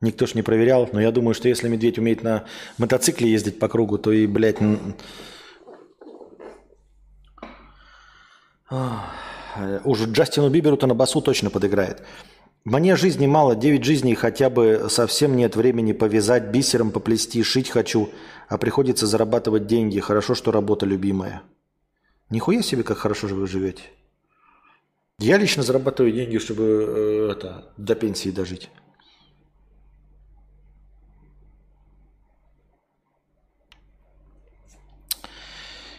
Никто 0.00 0.26
ж 0.26 0.34
не 0.34 0.42
проверял, 0.42 0.88
но 0.92 1.00
я 1.00 1.10
думаю, 1.10 1.34
что 1.34 1.48
если 1.48 1.68
медведь 1.68 1.98
умеет 1.98 2.22
на 2.22 2.44
мотоцикле 2.76 3.30
ездить 3.30 3.58
по 3.58 3.68
кругу, 3.68 3.96
то 3.98 4.12
и, 4.12 4.26
блядь... 4.26 4.58
Уже 9.84 10.06
Джастину 10.06 10.48
Биберу-то 10.50 10.86
на 10.86 10.94
басу 10.94 11.20
точно 11.20 11.50
подыграет. 11.50 12.02
Мне 12.64 12.96
жизни 12.96 13.26
мало, 13.26 13.54
9 13.54 13.84
жизней 13.84 14.14
хотя 14.14 14.48
бы 14.48 14.86
совсем 14.88 15.36
нет 15.36 15.54
времени 15.54 15.92
повязать, 15.92 16.44
бисером 16.44 16.92
поплести, 16.92 17.42
шить 17.42 17.68
хочу, 17.68 18.08
а 18.48 18.56
приходится 18.56 19.06
зарабатывать 19.06 19.66
деньги. 19.66 20.00
Хорошо, 20.00 20.34
что 20.34 20.50
работа 20.50 20.86
любимая. 20.86 21.42
Нихуя 22.30 22.62
себе, 22.62 22.82
как 22.82 22.96
хорошо 22.96 23.28
же 23.28 23.34
вы 23.34 23.46
живете. 23.46 23.82
Я 25.18 25.36
лично 25.36 25.62
зарабатываю 25.62 26.12
деньги, 26.12 26.38
чтобы 26.38 26.64
э, 26.64 27.28
это, 27.32 27.72
до 27.76 27.94
пенсии 27.94 28.30
дожить. 28.30 28.70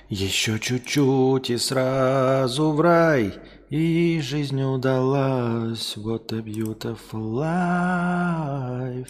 Еще 0.10 0.60
чуть-чуть 0.60 1.50
и 1.50 1.58
сразу 1.58 2.72
в 2.72 2.80
рай, 2.80 3.34
и 3.72 4.20
жизнь 4.22 4.62
удалась. 4.62 5.98
What 5.98 6.32
a 6.32 6.42
beautiful 6.42 7.34
life. 7.34 9.10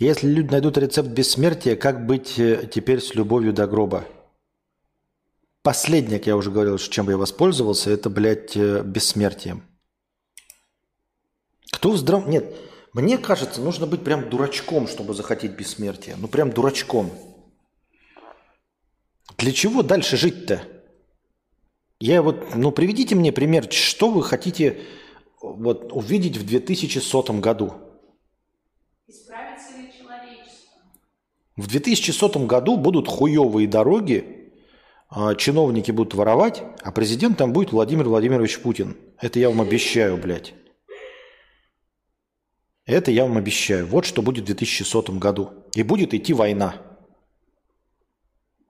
Если 0.00 0.28
люди 0.28 0.50
найдут 0.50 0.76
рецепт 0.76 1.08
бессмертия, 1.08 1.76
как 1.76 2.04
быть 2.04 2.36
э, 2.38 2.68
теперь 2.72 3.00
с 3.00 3.14
любовью 3.14 3.52
до 3.52 3.68
гроба? 3.68 4.04
Последнее, 5.62 6.18
как 6.18 6.26
я 6.26 6.36
уже 6.36 6.50
говорил, 6.50 6.78
чем 6.78 7.06
бы 7.06 7.12
я 7.12 7.18
воспользовался, 7.18 7.90
это, 7.90 8.10
блядь, 8.10 8.56
э, 8.56 8.82
бессмертием. 8.82 9.62
Кто 11.72 11.92
в 11.92 11.96
здравом... 11.96 12.28
Нет, 12.28 12.52
мне 12.92 13.18
кажется, 13.18 13.60
нужно 13.60 13.86
быть 13.86 14.02
прям 14.02 14.28
дурачком, 14.30 14.88
чтобы 14.88 15.14
захотеть 15.14 15.52
бессмертия. 15.52 16.16
Ну, 16.16 16.26
прям 16.26 16.50
дурачком. 16.50 17.12
Для 19.38 19.52
чего 19.52 19.82
дальше 19.82 20.16
жить-то? 20.16 20.62
Я 22.00 22.22
вот, 22.22 22.56
ну, 22.56 22.72
приведите 22.72 23.14
мне 23.14 23.32
пример, 23.32 23.70
что 23.72 24.10
вы 24.10 24.22
хотите 24.22 24.80
вот, 25.40 25.92
увидеть 25.92 26.36
в 26.36 26.44
2100 26.44 27.22
году? 27.34 27.72
Исправится 29.06 29.76
ли 29.76 29.92
человечество? 29.96 30.80
В 31.56 31.68
2100 31.68 32.46
году 32.46 32.76
будут 32.76 33.08
хуевые 33.08 33.68
дороги, 33.68 34.52
а, 35.08 35.36
чиновники 35.36 35.92
будут 35.92 36.14
воровать, 36.14 36.62
а 36.82 36.90
президентом 36.90 37.52
будет 37.52 37.72
Владимир 37.72 38.08
Владимирович 38.08 38.58
Путин. 38.58 38.96
Это 39.20 39.38
я 39.38 39.50
вам 39.50 39.60
обещаю, 39.60 40.16
блядь. 40.16 40.54
Это 42.86 43.12
я 43.12 43.22
вам 43.24 43.36
обещаю. 43.36 43.86
Вот 43.86 44.04
что 44.04 44.20
будет 44.20 44.44
в 44.44 44.46
2100 44.46 45.12
году. 45.12 45.50
И 45.74 45.82
будет 45.84 46.12
идти 46.12 46.32
война 46.32 46.87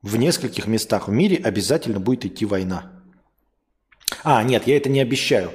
в 0.02 0.16
нескольких 0.16 0.66
местах 0.66 1.08
в 1.08 1.10
мире 1.10 1.36
обязательно 1.36 2.00
будет 2.00 2.24
идти 2.24 2.46
война. 2.46 2.92
А, 4.22 4.42
нет, 4.42 4.66
я 4.66 4.76
это 4.76 4.88
не 4.88 5.00
обещаю. 5.00 5.50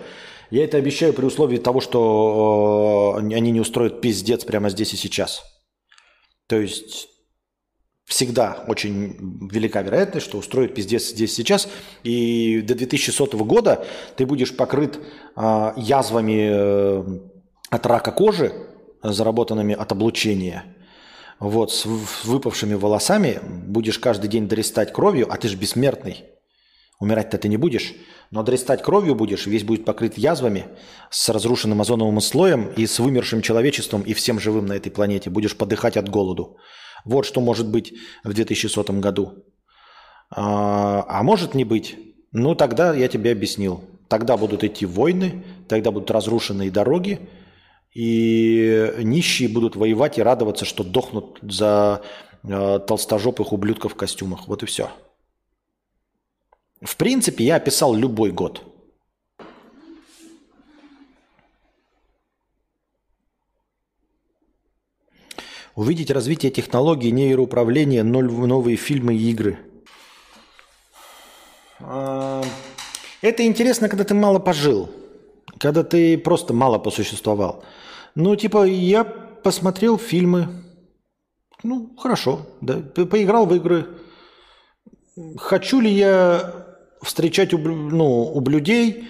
Я 0.52 0.66
это 0.66 0.78
обещаю 0.78 1.14
при 1.14 1.26
условии 1.26 1.58
того, 1.58 1.82
что 1.82 3.18
э, 3.18 3.34
они 3.34 3.52
не 3.52 3.60
устроят 3.60 4.02
пиздец 4.02 4.44
прямо 4.44 4.70
здесь 4.70 4.94
и 4.94 4.98
сейчас. 4.98 5.44
То 6.48 6.60
есть 6.60 7.08
всегда 8.06 8.64
очень 8.68 9.50
велика 9.50 9.82
вероятность, 9.82 10.26
что 10.28 10.38
устроят 10.38 10.76
пиздец 10.76 11.10
здесь 11.10 11.34
сейчас. 11.34 11.68
И 12.04 12.62
до 12.62 12.76
2100 12.76 13.38
года 13.46 13.86
ты 14.16 14.26
будешь 14.26 14.56
покрыт 14.56 15.00
э, 15.36 15.74
язвами 15.78 16.50
э, 16.52 17.20
от 17.70 17.86
рака 17.86 18.12
кожи, 18.12 18.54
заработанными 19.02 19.74
от 19.74 19.92
облучения– 19.92 20.66
вот, 21.50 21.74
с 21.74 21.86
выпавшими 22.24 22.74
волосами, 22.74 23.42
будешь 23.44 24.00
каждый 24.00 24.30
день 24.30 24.48
дорестать 24.48 24.94
кровью, 24.94 25.28
а 25.30 25.36
ты 25.38 25.50
же 25.50 25.58
бессмертный. 25.58 26.24
Умирать-то 27.02 27.38
ты 27.38 27.50
не 27.50 27.58
будешь, 27.58 27.94
но 28.32 28.44
дорестать 28.44 28.82
кровью 28.82 29.14
будешь, 29.14 29.46
весь 29.46 29.66
будет 29.66 29.84
покрыт 29.84 30.18
язвами, 30.18 30.68
с 31.10 31.28
разрушенным 31.28 31.82
озоновым 31.82 32.22
слоем 32.22 32.72
и 32.78 32.86
с 32.86 32.98
вымершим 32.98 33.42
человечеством 33.42 34.04
и 34.04 34.14
всем 34.14 34.40
живым 34.40 34.68
на 34.68 34.74
этой 34.74 34.90
планете. 34.90 35.30
Будешь 35.30 35.58
подыхать 35.58 35.98
от 35.98 36.08
голоду. 36.08 36.56
Вот 37.04 37.26
что 37.26 37.42
может 37.42 37.68
быть 37.68 37.94
в 38.24 38.34
2100 38.34 38.94
году. 39.02 39.44
А, 40.30 41.06
а 41.10 41.24
может 41.24 41.56
не 41.56 41.66
быть. 41.66 41.98
Ну, 42.32 42.56
тогда 42.56 42.94
я 42.94 43.10
тебе 43.10 43.34
объяснил. 43.34 43.84
Тогда 44.08 44.38
будут 44.38 44.64
идти 44.64 44.86
войны, 44.86 45.44
тогда 45.68 45.92
будут 45.92 46.10
разрушенные 46.10 46.72
дороги, 46.72 47.20
и 47.94 48.92
нищие 48.98 49.50
будут 49.50 49.76
воевать 49.76 50.18
и 50.18 50.24
радоваться, 50.24 50.66
что 50.66 50.84
дохнут 50.84 51.40
за 51.42 52.02
э, 52.44 52.80
толстожопых 52.88 53.54
ублюдков 53.54 53.94
в 53.94 53.96
костюмах. 53.96 54.48
Вот 54.48 54.64
и 54.64 54.66
все. 54.66 54.90
В 56.82 56.98
принципе, 56.98 57.46
я 57.46 57.56
описал 57.56 57.94
любой 57.94 58.32
год. 58.32 58.64
Увидеть 65.76 66.12
развитие 66.12 66.52
технологий 66.52 67.12
нейроуправления, 67.12 68.04
новые 68.04 68.78
фильмы 68.78 69.16
и 69.16 69.32
игры. 69.32 69.60
А, 71.80 72.44
это 73.22 73.46
интересно, 73.46 73.90
когда 73.90 74.04
ты 74.04 74.14
мало 74.14 74.38
пожил. 74.40 74.92
Когда 75.64 75.82
ты 75.86 76.18
просто 76.18 76.54
мало 76.54 76.78
посуществовал. 76.78 77.64
Ну, 78.16 78.36
типа, 78.36 78.66
я 78.66 79.06
посмотрел 79.06 79.98
фильмы. 79.98 80.50
Ну, 81.64 81.96
хорошо. 81.98 82.42
Да, 82.60 82.80
поиграл 83.06 83.46
в 83.46 83.56
игры. 83.56 83.88
Хочу 85.38 85.80
ли 85.80 85.90
я 85.90 86.66
встречать 87.02 87.54
ну, 87.54 88.24
ублюдей 88.24 89.08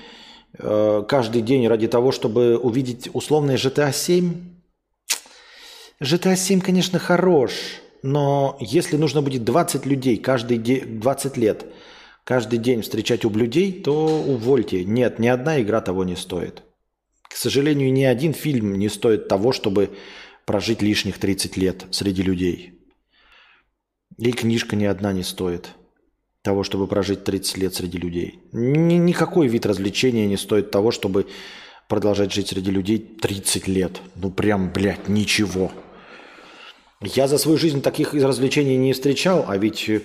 э, 0.60 1.04
каждый 1.08 1.41
день 1.41 1.68
ради 1.68 1.88
того, 1.88 2.12
чтобы 2.12 2.56
увидеть 2.60 3.10
условное 3.14 3.58
GTA 3.58 3.91
7? 3.91 4.36
GTA 6.04 6.36
7, 6.36 6.62
конечно, 6.62 6.99
хорош, 6.99 7.54
но 8.04 8.58
если 8.60 8.97
нужно 8.97 9.24
будет 9.24 9.43
20 9.43 9.88
людей 9.88 10.18
каждый 10.18 10.60
день, 10.60 10.99
20 10.99 11.36
лет, 11.38 11.66
каждый 12.24 12.60
день 12.60 12.82
встречать 12.82 13.26
ублюдей, 13.26 13.72
то 13.72 14.06
увольте. 14.08 14.84
Нет, 14.84 15.20
ни 15.20 15.28
одна 15.28 15.62
игра 15.62 15.82
того 15.82 16.04
не 16.04 16.16
стоит. 16.16 16.64
К 17.24 17.36
сожалению, 17.36 17.92
ни 17.92 18.04
один 18.04 18.34
фильм 18.34 18.78
не 18.78 18.90
стоит 18.90 19.28
того, 19.28 19.52
чтобы 19.52 19.90
прожить 20.46 20.82
лишних 20.82 21.18
30 21.18 21.58
лет 21.58 21.86
среди 21.92 22.22
людей. 22.22 22.80
И 24.18 24.32
книжка 24.32 24.76
ни 24.76 24.86
одна 24.86 25.12
не 25.12 25.24
стоит 25.24 25.72
того, 26.44 26.64
чтобы 26.64 26.88
прожить 26.88 27.24
30 27.24 27.58
лет 27.58 27.74
среди 27.74 27.98
людей. 27.98 28.40
Ни, 28.52 28.96
никакой 28.96 29.48
вид 29.48 29.66
развлечения 29.66 30.28
не 30.28 30.38
стоит 30.38 30.72
того, 30.72 30.92
чтобы 30.92 31.28
продолжать 31.88 32.34
жить 32.34 32.50
среди 32.50 32.70
людей 32.70 33.00
30 33.00 33.68
лет. 33.68 34.02
Ну 34.16 34.30
прям, 34.30 34.72
блядь, 34.72 35.08
ничего. 35.08 35.72
Я 37.02 37.28
за 37.28 37.38
свою 37.38 37.58
жизнь 37.58 37.82
таких 37.82 38.14
развлечений 38.14 38.78
не 38.78 38.94
встречал, 38.94 39.46
а 39.48 39.58
ведь 39.58 39.90
э, 39.90 40.02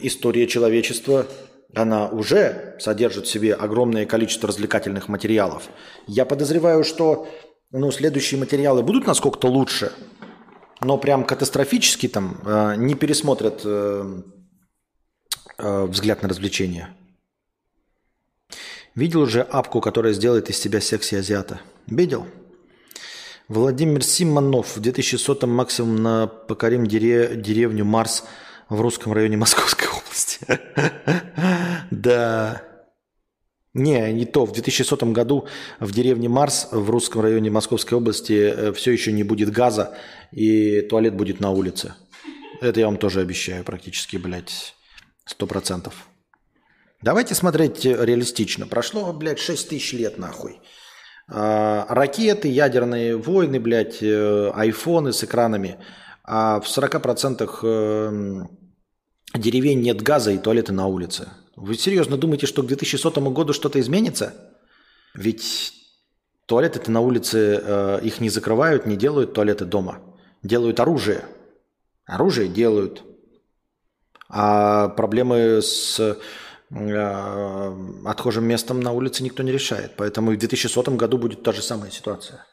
история 0.00 0.46
человечества, 0.46 1.26
она 1.74 2.08
уже 2.08 2.76
содержит 2.80 3.26
в 3.26 3.30
себе 3.30 3.54
огромное 3.54 4.06
количество 4.06 4.48
развлекательных 4.48 5.08
материалов. 5.08 5.68
Я 6.06 6.24
подозреваю, 6.24 6.84
что 6.84 7.28
ну, 7.70 7.90
следующие 7.92 8.40
материалы 8.40 8.82
будут 8.82 9.06
насколько-то 9.06 9.48
лучше, 9.48 9.92
но 10.80 10.98
прям 10.98 11.24
катастрофически 11.24 12.08
там 12.08 12.40
э, 12.44 12.74
не 12.76 12.94
пересмотрят 12.94 13.62
э, 13.64 14.22
э, 15.58 15.84
взгляд 15.84 16.22
на 16.22 16.28
развлечения. 16.28 16.96
Видел 18.96 19.20
уже 19.20 19.42
апку, 19.42 19.80
которая 19.80 20.12
сделает 20.12 20.50
из 20.50 20.58
себя 20.58 20.80
секси-азиата? 20.80 21.60
Видел? 21.86 22.26
Владимир 23.48 24.02
Симонов 24.02 24.76
в 24.76 24.80
2100 24.80 25.46
максимум 25.46 26.02
на 26.02 26.26
покорим 26.26 26.86
дере, 26.86 27.34
деревню 27.36 27.84
Марс 27.84 28.24
в 28.70 28.80
русском 28.80 29.12
районе 29.12 29.36
Московской 29.36 29.88
области. 29.92 30.46
Да. 31.90 32.62
Не, 33.74 34.12
не 34.12 34.24
то. 34.24 34.46
В 34.46 34.52
2100 34.52 35.06
году 35.06 35.46
в 35.78 35.92
деревне 35.92 36.28
Марс 36.28 36.68
в 36.72 36.88
русском 36.90 37.20
районе 37.20 37.50
Московской 37.50 37.98
области 37.98 38.32
э, 38.32 38.72
все 38.72 38.90
еще 38.90 39.12
не 39.12 39.22
будет 39.22 39.50
газа, 39.50 39.96
и 40.32 40.80
туалет 40.80 41.14
будет 41.14 41.40
на 41.40 41.50
улице. 41.50 41.94
Это 42.60 42.80
я 42.80 42.86
вам 42.86 42.96
тоже 42.96 43.20
обещаю 43.20 43.64
практически, 43.64 44.16
блядь, 44.16 44.74
сто 45.24 45.46
процентов. 45.46 46.08
Давайте 47.00 47.34
смотреть 47.34 47.84
реалистично. 47.84 48.66
Прошло, 48.66 49.12
блядь, 49.12 49.38
6 49.38 49.68
тысяч 49.68 49.92
лет, 49.92 50.18
нахуй. 50.18 50.60
А, 51.28 51.86
ракеты, 51.88 52.48
ядерные 52.48 53.16
войны, 53.16 53.60
блядь, 53.60 54.02
э, 54.02 54.50
айфоны 54.52 55.12
с 55.12 55.22
экранами. 55.24 55.78
А 56.32 56.60
в 56.60 56.66
40% 56.66 57.58
э, 57.62 58.46
деревень 59.34 59.80
нет 59.80 60.00
газа 60.00 60.30
и 60.30 60.38
туалеты 60.38 60.72
на 60.72 60.86
улице. 60.86 61.28
Вы 61.56 61.74
серьезно 61.74 62.16
думаете, 62.16 62.46
что 62.46 62.62
к 62.62 62.66
2100 62.66 63.10
году 63.30 63.52
что-то 63.52 63.80
изменится? 63.80 64.34
Ведь 65.12 65.72
туалеты-то 66.46 66.88
на 66.92 67.00
улице, 67.00 67.60
э, 67.60 68.00
их 68.04 68.20
не 68.20 68.30
закрывают, 68.30 68.86
не 68.86 68.96
делают 68.96 69.32
туалеты 69.32 69.64
дома. 69.64 69.98
Делают 70.44 70.78
оружие. 70.78 71.24
Оружие 72.06 72.48
делают. 72.48 73.02
А 74.28 74.88
проблемы 74.90 75.60
с 75.60 75.98
Э, 76.72 77.74
отхожим 78.04 78.44
местом 78.44 78.80
на 78.80 78.92
улице 78.92 79.24
никто 79.24 79.42
не 79.42 79.52
решает. 79.52 79.92
Поэтому 79.96 80.32
и 80.32 80.36
в 80.36 80.38
2100 80.38 80.92
году 80.92 81.18
будет 81.18 81.42
та 81.42 81.52
же 81.52 81.62
самая 81.62 81.90
ситуация. 81.90 82.46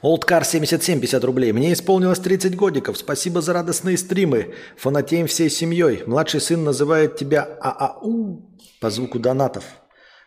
Олдкар 0.00 0.44
77, 0.44 1.00
50 1.00 1.24
рублей. 1.24 1.52
Мне 1.52 1.72
исполнилось 1.72 2.20
30 2.20 2.54
годиков. 2.54 2.96
Спасибо 2.96 3.40
за 3.40 3.52
радостные 3.52 3.98
стримы. 3.98 4.54
Фанатеем 4.76 5.26
всей 5.26 5.50
семьей. 5.50 6.02
Младший 6.06 6.40
сын 6.40 6.62
называет 6.62 7.16
тебя 7.16 7.42
ААУ 7.60 8.48
по 8.80 8.90
звуку 8.90 9.18
донатов. 9.18 9.64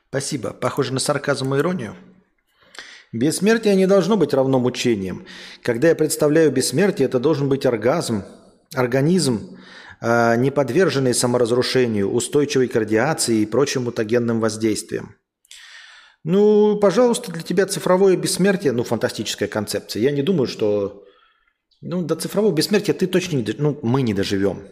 Спасибо. 0.10 0.52
Похоже 0.52 0.94
на 0.94 1.00
сарказм 1.00 1.56
и 1.56 1.60
иронию. 1.60 1.96
Бессмертие 3.14 3.76
не 3.76 3.88
должно 3.88 4.18
быть 4.18 4.34
равно 4.34 4.60
мучением. 4.60 5.26
Когда 5.64 5.90
я 5.90 5.96
представляю 5.96 6.52
бессмертие, 6.52 7.08
это 7.08 7.20
должен 7.20 7.50
быть 7.50 7.66
оргазм, 7.66 8.24
организм, 8.74 9.58
а, 10.02 10.36
не 10.36 10.50
подверженные 10.50 11.14
саморазрушению, 11.14 12.12
устойчивой 12.12 12.68
к 12.68 12.76
радиации 12.76 13.42
и 13.42 13.46
прочим 13.46 13.84
мутагенным 13.84 14.40
воздействиям. 14.40 15.16
Ну, 16.24 16.78
пожалуйста, 16.78 17.32
для 17.32 17.42
тебя 17.42 17.66
цифровое 17.66 18.16
бессмертие, 18.16 18.74
ну, 18.74 18.84
фантастическая 18.84 19.48
концепция. 19.48 20.02
Я 20.02 20.12
не 20.12 20.22
думаю, 20.22 20.48
что... 20.48 21.04
Ну, 21.82 22.04
до 22.04 22.16
цифрового 22.16 22.54
бессмертия 22.54 22.94
ты 22.94 23.08
точно 23.08 23.38
не... 23.38 23.56
Ну, 23.58 23.80
мы 23.82 24.04
не 24.04 24.14
доживем. 24.14 24.64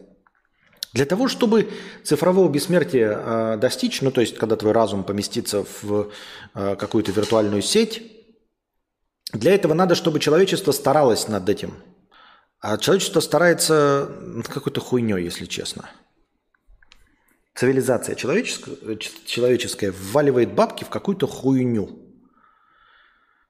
Для 0.93 1.05
того, 1.05 1.27
чтобы 1.27 1.69
цифрового 2.03 2.49
бессмертия 2.49 3.11
э, 3.15 3.57
достичь, 3.57 4.01
ну, 4.01 4.11
то 4.11 4.21
есть, 4.21 4.37
когда 4.37 4.55
твой 4.55 4.73
разум 4.73 5.03
поместится 5.03 5.65
в 5.81 6.11
э, 6.53 6.75
какую-то 6.75 7.11
виртуальную 7.11 7.61
сеть, 7.61 8.03
для 9.33 9.53
этого 9.53 9.73
надо, 9.73 9.95
чтобы 9.95 10.19
человечество 10.19 10.71
старалось 10.71 11.27
над 11.27 11.47
этим– 11.49 11.73
а 12.61 12.77
человечество 12.77 13.21
старается 13.21 14.09
над 14.21 14.47
какой-то 14.47 14.81
хуйней, 14.81 15.23
если 15.23 15.45
честно. 15.45 15.89
Цивилизация 17.59 18.15
человеческая, 18.15 18.97
человеческая 19.25 19.91
вваливает 19.91 20.53
бабки 20.53 20.85
в 20.85 20.89
какую-то 20.89 21.27
хуйню. 21.27 21.89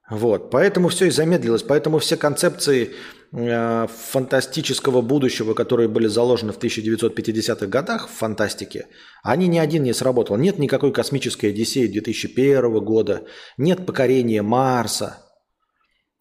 Вот, 0.10 0.50
поэтому 0.50 0.90
все 0.90 1.06
и 1.06 1.12
замедлилось, 1.12 1.62
поэтому 1.62 2.00
все 2.00 2.18
концепции 2.18 2.96
э, 3.32 3.88
фантастического 3.88 5.02
будущего, 5.02 5.54
которые 5.54 5.88
были 5.88 6.08
заложены 6.08 6.54
в 6.54 6.58
1950-х 6.58 7.68
годах 7.68 8.10
в 8.10 8.14
фантастике, 8.18 8.88
они 9.22 9.48
ни 9.48 9.60
один 9.60 9.84
не 9.84 9.94
сработал. 9.94 10.38
Нет 10.38 10.58
никакой 10.58 10.92
космической 10.92 11.52
Одиссеи 11.52 11.86
2001 11.86 12.80
года, 12.80 13.28
нет 13.58 13.86
покорения 13.86 14.42
Марса, 14.42 15.24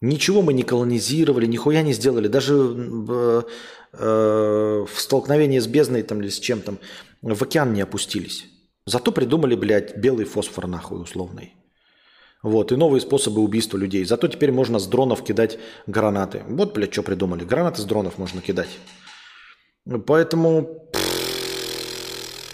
Ничего 0.01 0.41
мы 0.41 0.53
не 0.53 0.63
колонизировали, 0.63 1.45
нихуя 1.45 1.81
не 1.81 1.91
сделали. 1.91 2.29
Даже 2.29 2.55
в, 2.55 3.45
э, 3.91 4.85
в 4.87 4.99
столкновении 4.99 5.59
с 5.59 5.67
бездной 5.67 6.03
там, 6.03 6.21
или 6.21 6.29
с 6.29 6.39
чем 6.39 6.61
там 6.61 6.79
в 7.21 7.43
океан 7.43 7.73
не 7.73 7.81
опустились. 7.81 8.45
Зато 8.85 9.11
придумали, 9.11 9.55
блядь, 9.55 9.97
белый 9.97 10.25
фосфор 10.25 10.67
нахуй 10.67 11.01
условный. 11.01 11.55
Вот, 12.41 12.71
и 12.71 12.75
новые 12.75 13.01
способы 13.01 13.41
убийства 13.41 13.77
людей. 13.77 14.05
Зато 14.05 14.27
теперь 14.27 14.51
можно 14.51 14.79
с 14.79 14.87
дронов 14.87 15.23
кидать 15.23 15.59
гранаты. 15.87 16.43
Вот, 16.47 16.73
блядь, 16.73 16.93
что 16.93 17.03
придумали. 17.03 17.43
Гранаты 17.43 17.81
с 17.81 17.85
дронов 17.85 18.17
можно 18.17 18.41
кидать. 18.41 18.79
Поэтому, 20.05 20.89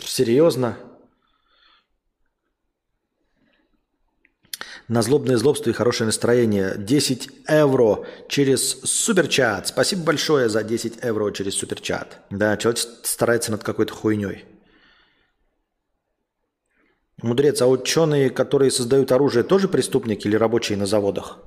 серьезно, 0.03 0.77
на 4.87 5.01
злобное 5.03 5.37
злобство 5.37 5.69
и 5.69 5.73
хорошее 5.73 6.07
настроение. 6.07 6.73
10 6.77 7.29
евро 7.47 8.05
через 8.27 8.81
суперчат. 8.81 9.67
Спасибо 9.67 10.03
большое 10.03 10.49
за 10.49 10.63
10 10.63 11.03
евро 11.03 11.31
через 11.31 11.55
суперчат. 11.55 12.21
Да, 12.31 12.57
человек 12.57 12.79
старается 13.03 13.51
над 13.51 13.63
какой-то 13.63 13.93
хуйней. 13.93 14.45
Мудрец, 17.25 17.59
а 17.63 17.65
ученые, 17.65 18.29
которые 18.29 18.69
создают 18.69 19.11
оружие, 19.11 19.43
тоже 19.43 19.67
преступники 19.67 20.27
или 20.27 20.35
рабочие 20.35 20.77
на 20.77 20.85
заводах? 20.85 21.39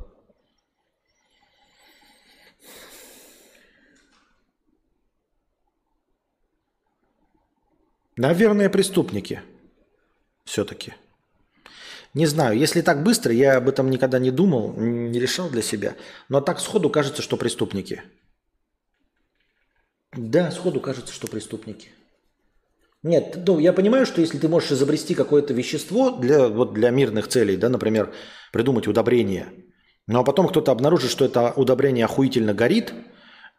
Наверное, 8.17 8.69
преступники. 8.69 9.41
Все-таки. 10.45 10.95
Не 12.13 12.27
знаю, 12.27 12.59
если 12.59 12.81
так 12.81 13.05
быстро, 13.05 13.33
я 13.33 13.57
об 13.57 13.69
этом 13.69 13.89
никогда 13.89 14.19
не 14.19 14.33
думал, 14.33 14.73
не 14.73 15.21
решал 15.21 15.49
для 15.49 15.63
себя. 15.63 15.95
Но 16.29 16.41
так 16.41 16.59
сходу 16.59 16.91
кажется, 16.91 17.23
что 17.23 17.37
преступники. 17.37 18.03
Да, 20.13 20.51
сходу 20.51 20.81
кажется, 20.81 21.15
что 21.15 21.29
преступники. 21.29 21.91
Нет, 23.03 23.39
ну, 23.47 23.59
я 23.61 23.73
понимаю, 23.73 24.07
что 24.07 24.21
если 24.21 24.39
ты 24.39 24.49
можешь 24.49 24.73
изобрести 24.73 25.15
какое-то 25.15 25.55
вещество 25.55 26.11
для, 26.11 26.49
вот 26.49 26.75
для 26.75 26.91
мирных 26.91 27.29
целей, 27.29 27.57
да, 27.57 27.69
например, 27.69 28.13
придумать 28.53 28.89
удобрение, 28.89 29.47
ну 30.09 30.19
а 30.19 30.25
потом 30.25 30.49
кто-то 30.49 30.73
обнаружит, 30.73 31.11
что 31.11 31.25
это 31.25 31.53
удобрение 31.55 32.07
охуительно 32.07 32.55
горит 32.55 32.93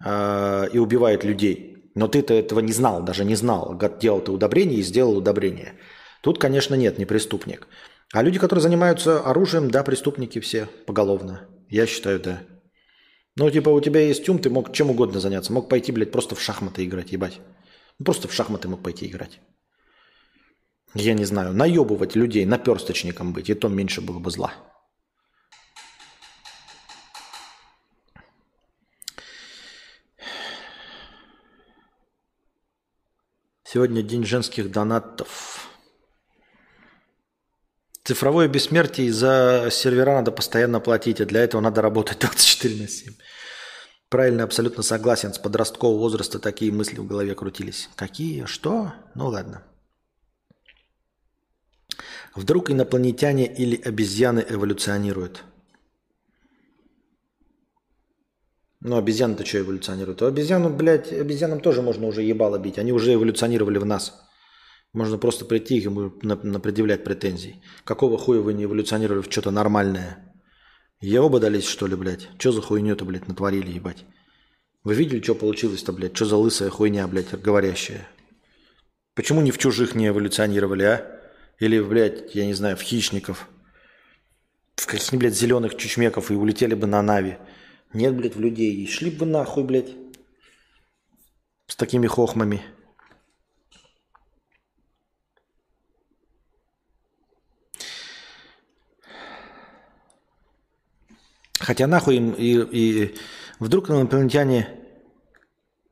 э, 0.03 0.67
и 0.73 0.77
убивает 0.77 1.23
людей, 1.23 1.89
но 1.95 2.09
ты-то 2.09 2.33
этого 2.33 2.59
не 2.59 2.73
знал, 2.73 3.01
даже 3.01 3.23
не 3.23 3.35
знал, 3.35 3.79
делал 4.01 4.19
ты 4.19 4.31
удобрение 4.31 4.79
и 4.79 4.83
сделал 4.83 5.17
удобрение. 5.17 5.73
Тут, 6.21 6.37
конечно, 6.37 6.75
нет, 6.75 6.97
не 6.97 7.05
преступник. 7.05 7.67
А 8.11 8.23
люди, 8.23 8.39
которые 8.39 8.61
занимаются 8.61 9.21
оружием, 9.21 9.71
да, 9.71 9.83
преступники 9.83 10.39
все 10.39 10.67
поголовно. 10.85 11.47
Я 11.69 11.85
считаю, 11.85 12.19
да. 12.19 12.41
Ну, 13.37 13.49
типа, 13.49 13.69
у 13.69 13.79
тебя 13.79 14.01
есть 14.01 14.27
ум, 14.27 14.39
ты 14.39 14.49
мог 14.49 14.73
чем 14.73 14.89
угодно 14.89 15.19
заняться. 15.19 15.53
Мог 15.53 15.69
пойти, 15.69 15.91
блядь, 15.93 16.11
просто 16.11 16.35
в 16.35 16.41
шахматы 16.41 16.83
играть, 16.83 17.11
ебать. 17.11 17.39
Ну, 17.99 18.05
просто 18.05 18.27
в 18.27 18.33
шахматы 18.33 18.69
мог 18.69 18.81
пойти 18.81 19.07
играть. 19.07 19.41
Я 20.95 21.13
не 21.13 21.25
знаю, 21.25 21.53
наебывать 21.53 22.15
людей, 22.15 22.45
наперсточником 22.45 23.33
быть, 23.33 23.49
и 23.49 23.53
то 23.53 23.67
меньше 23.67 24.01
было 24.01 24.19
бы 24.19 24.31
зла. 24.31 24.53
Сегодня 33.63 34.01
день 34.01 34.25
женских 34.25 34.71
донатов. 34.71 35.69
Цифровое 38.03 38.47
бессмертие 38.47 39.11
за 39.13 39.67
сервера 39.71 40.13
надо 40.13 40.31
постоянно 40.31 40.79
платить, 40.79 41.21
а 41.21 41.25
для 41.25 41.43
этого 41.43 41.61
надо 41.61 41.81
работать 41.81 42.17
24 42.21 42.81
на 42.81 42.87
7. 42.87 43.13
Правильно, 44.09 44.43
абсолютно 44.43 44.81
согласен. 44.81 45.33
С 45.33 45.37
подросткового 45.37 45.99
возраста 45.99 46.39
такие 46.39 46.71
мысли 46.71 46.99
в 46.99 47.05
голове 47.05 47.35
крутились. 47.35 47.89
Какие? 47.95 48.45
Что? 48.45 48.93
Ну 49.13 49.27
ладно. 49.27 49.63
Вдруг 52.35 52.71
инопланетяне 52.71 53.45
или 53.45 53.75
обезьяны 53.75 54.43
эволюционируют? 54.49 55.43
Ну, 58.81 58.97
обезьяны-то 58.97 59.45
что 59.45 59.59
эволюционируют? 59.59 60.21
Обезьяну, 60.21 60.69
блядь, 60.69 61.11
обезьянам 61.11 61.59
тоже 61.59 61.81
можно 61.81 62.07
уже 62.07 62.23
ебало 62.23 62.57
бить. 62.57 62.79
Они 62.79 62.91
уже 62.93 63.13
эволюционировали 63.13 63.77
в 63.77 63.85
нас. 63.85 64.25
Можно 64.93 65.17
просто 65.19 65.45
прийти 65.45 65.77
и 65.77 65.81
ему 65.81 66.09
предъявлять 66.09 67.03
претензий. 67.03 67.61
Какого 67.83 68.17
хуя 68.17 68.41
вы 68.41 68.53
не 68.53 68.63
эволюционировали 68.63 69.21
в 69.21 69.31
что-то 69.31 69.51
нормальное? 69.51 70.28
Я 71.01 71.23
оба 71.23 71.39
дались, 71.39 71.65
что 71.65 71.87
ли, 71.87 71.95
блядь? 71.95 72.27
Что 72.37 72.51
за 72.51 72.61
хуйню-то, 72.61 73.05
блядь, 73.05 73.27
натворили, 73.27 73.71
ебать? 73.71 74.03
Вы 74.83 74.95
видели, 74.95 75.21
что 75.21 75.33
получилось-то, 75.33 75.93
блядь? 75.93 76.15
Что 76.15 76.25
за 76.25 76.35
лысая 76.35 76.69
хуйня, 76.69 77.07
блядь, 77.07 77.31
говорящая? 77.31 78.05
Почему 79.15 79.41
не 79.41 79.51
в 79.51 79.57
чужих 79.57 79.95
не 79.95 80.07
эволюционировали, 80.07 80.83
а? 80.83 81.21
Или, 81.59 81.79
блядь, 81.79 82.35
я 82.35 82.45
не 82.45 82.53
знаю, 82.53 82.75
в 82.75 82.81
хищников? 82.81 83.47
В 84.75 84.87
каких-нибудь, 84.87 85.19
блядь, 85.19 85.37
зеленых 85.37 85.77
чучмеков 85.77 86.31
и 86.31 86.35
улетели 86.35 86.73
бы 86.73 86.85
на 86.85 87.01
Нави. 87.01 87.37
Нет, 87.93 88.15
блядь, 88.15 88.35
в 88.35 88.39
людей. 88.41 88.75
И 88.75 88.87
шли 88.87 89.09
бы 89.09 89.25
нахуй, 89.25 89.63
блядь. 89.63 89.95
С 91.67 91.77
такими 91.77 92.07
хохмами. 92.07 92.61
Хотя 101.59 101.87
нахуй 101.87 102.15
им 102.15 102.31
и, 102.31 102.53
и 102.71 103.15
вдруг 103.59 103.89
инопланетяне, 103.89 104.69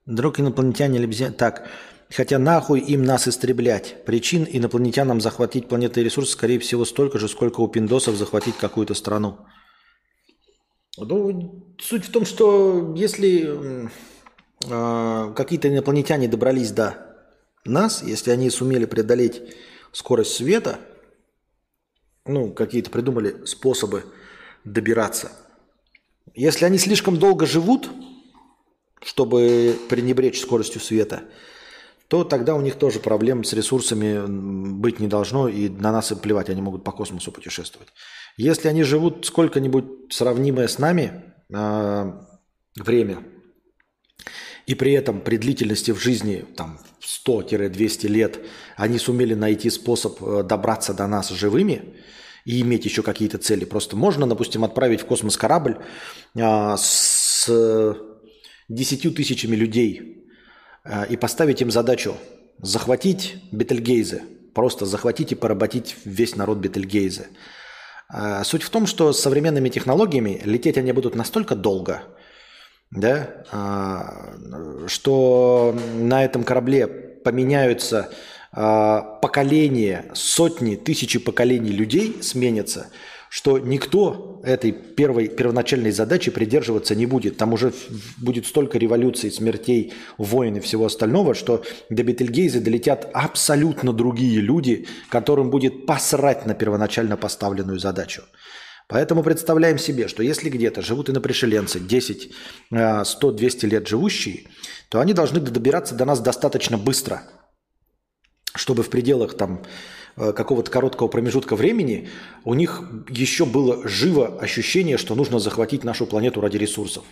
вдруг 0.06 0.40
инопланетяне 0.40 1.00
обезьяны, 1.00 1.34
так, 1.34 1.68
хотя 2.10 2.40
нахуй 2.40 2.80
им 2.80 3.04
нас 3.04 3.28
истреблять. 3.28 4.06
Причин 4.06 4.48
инопланетянам 4.50 5.20
захватить 5.20 5.68
планеты 5.68 6.00
и 6.02 6.04
ресурсы, 6.06 6.32
скорее 6.32 6.60
всего, 6.60 6.86
столько 6.86 7.20
же, 7.20 7.28
сколько 7.28 7.60
у 7.60 7.68
пиндосов 7.68 8.16
захватить 8.16 8.56
какую-то 8.56 8.94
страну. 8.94 9.40
Ну, 10.98 11.76
суть 11.80 12.06
в 12.06 12.12
том, 12.12 12.26
что 12.26 12.94
если 12.96 13.90
э, 14.66 15.34
какие-то 15.36 15.68
инопланетяне 15.68 16.30
добрались 16.30 16.72
до 16.72 16.96
нас, 17.66 18.02
если 18.04 18.32
они 18.32 18.50
сумели 18.50 18.86
преодолеть 18.86 19.42
скорость 19.92 20.34
света, 20.34 20.80
ну, 22.26 22.54
какие-то 22.54 22.90
придумали 22.90 23.46
способы 23.46 24.06
добираться– 24.64 25.34
если 26.36 26.66
они 26.66 26.78
слишком 26.78 27.18
долго 27.18 27.46
живут, 27.46 27.90
чтобы 29.02 29.78
пренебречь 29.90 30.42
скоростью 30.42 30.82
света, 30.82 31.24
то 32.08 32.24
тогда 32.24 32.56
у 32.56 32.62
них 32.62 32.76
тоже 32.76 33.00
проблем 33.00 33.44
с 33.44 33.54
ресурсами 33.54 34.26
быть 34.28 35.00
не 35.00 35.08
должно, 35.08 35.50
и 35.50 35.68
на 35.68 35.92
нас 35.92 36.12
и 36.12 36.16
плевать, 36.16 36.50
они 36.50 36.62
могут 36.62 36.84
по 36.84 36.92
космосу 36.92 37.32
путешествовать. 37.32 37.90
Если 38.38 38.68
они 38.68 38.84
живут 38.84 39.26
сколько-нибудь 39.26 40.14
сравнимое 40.14 40.68
с 40.68 40.80
нами 40.80 41.24
э, 41.54 42.14
время, 42.78 43.24
и 44.68 44.76
при 44.76 44.94
этом 44.94 45.22
при 45.22 45.38
длительности 45.38 45.92
в 45.92 46.00
жизни 46.00 46.46
там 46.56 46.80
100-200 47.02 48.08
лет 48.08 48.40
они 48.76 49.00
сумели 49.00 49.34
найти 49.34 49.70
способ 49.70 50.22
э, 50.22 50.44
добраться 50.44 50.94
до 50.94 51.08
нас 51.08 51.30
живыми, 51.30 51.96
и 52.48 52.62
иметь 52.62 52.86
еще 52.86 53.04
какие-то 53.04 53.38
цели. 53.38 53.66
Просто 53.66 53.98
можно, 53.98 54.26
допустим, 54.26 54.64
отправить 54.64 55.02
в 55.02 55.06
космос 55.06 55.36
корабль 55.36 55.80
а, 56.40 56.78
с 56.78 57.52
десятью 58.70 59.12
тысячами 59.12 59.54
людей 59.58 60.26
а, 60.86 61.04
и 61.04 61.18
поставить 61.18 61.62
им 61.62 61.72
задачу 61.72 62.16
захватить 62.60 63.36
Бетельгейзе, 63.52 64.24
просто 64.54 64.86
захватить 64.86 65.34
и 65.34 65.36
поработить 65.36 65.98
весь 66.06 66.38
народ 66.38 66.60
Бетельгейзе. 66.60 67.28
А, 68.08 68.46
суть 68.46 68.64
в 68.64 68.70
том, 68.70 68.88
что 68.88 69.12
с 69.12 69.20
современными 69.20 69.68
технологиями 69.68 70.42
лететь 70.46 70.78
они 70.78 70.94
будут 70.94 71.16
настолько 71.16 71.54
долго, 71.54 72.04
да, 72.92 73.44
а, 73.52 74.88
что 74.88 75.78
на 76.00 76.24
этом 76.24 76.46
корабле 76.46 76.88
поменяются 76.88 78.10
поколения, 78.52 80.06
сотни, 80.14 80.76
тысячи 80.76 81.20
поколений 81.20 81.72
людей 81.72 82.18
сменятся, 82.22 82.88
что 83.30 83.60
никто 83.60 84.42
этой 84.44 84.72
первой, 84.72 85.28
первоначальной 85.28 85.92
задачи 85.92 86.32
придерживаться 86.32 86.96
не 86.96 87.06
будет. 87.06 87.38
Там 87.38 87.54
уже 87.54 87.74
будет 88.18 88.46
столько 88.46 88.78
революций, 88.78 89.32
смертей, 89.32 89.94
войн 90.18 90.58
и 90.58 90.60
всего 90.60 90.86
остального, 90.86 91.34
что 91.34 91.64
до 91.90 92.04
Бетельгейза 92.04 92.62
долетят 92.62 93.10
абсолютно 93.14 93.94
другие 93.94 94.40
люди, 94.40 94.88
которым 95.10 95.50
будет 95.50 95.86
посрать 95.86 96.46
на 96.46 96.54
первоначально 96.54 97.18
поставленную 97.18 97.80
задачу. 97.80 98.24
Поэтому 98.88 99.22
представляем 99.22 99.78
себе, 99.78 100.08
что 100.08 100.24
если 100.24 100.50
где-то 100.50 100.82
живут 100.82 101.10
инопришеленцы, 101.10 101.82
10, 101.82 102.32
100, 103.04 103.32
200 103.32 103.66
лет 103.66 103.88
живущие, 103.88 104.44
то 104.88 105.02
они 105.02 105.12
должны 105.12 105.42
добираться 105.42 105.94
до 105.94 106.06
нас 106.06 106.22
достаточно 106.22 106.78
быстро– 106.78 107.24
чтобы 108.58 108.84
в 108.84 108.90
пределах 108.90 109.38
там 109.38 109.62
э, 110.18 110.34
какого-то 110.34 110.70
короткого 110.70 111.08
промежутка 111.08 111.56
времени 111.56 112.10
у 112.44 112.54
них 112.54 112.84
еще 113.10 113.46
было 113.46 113.88
живо 113.88 114.40
ощущение, 114.40 114.98
что 114.98 115.16
нужно 115.16 115.40
захватить 115.40 115.84
нашу 115.84 116.06
планету 116.06 116.42
ради 116.42 116.58
ресурсов. 116.58 117.04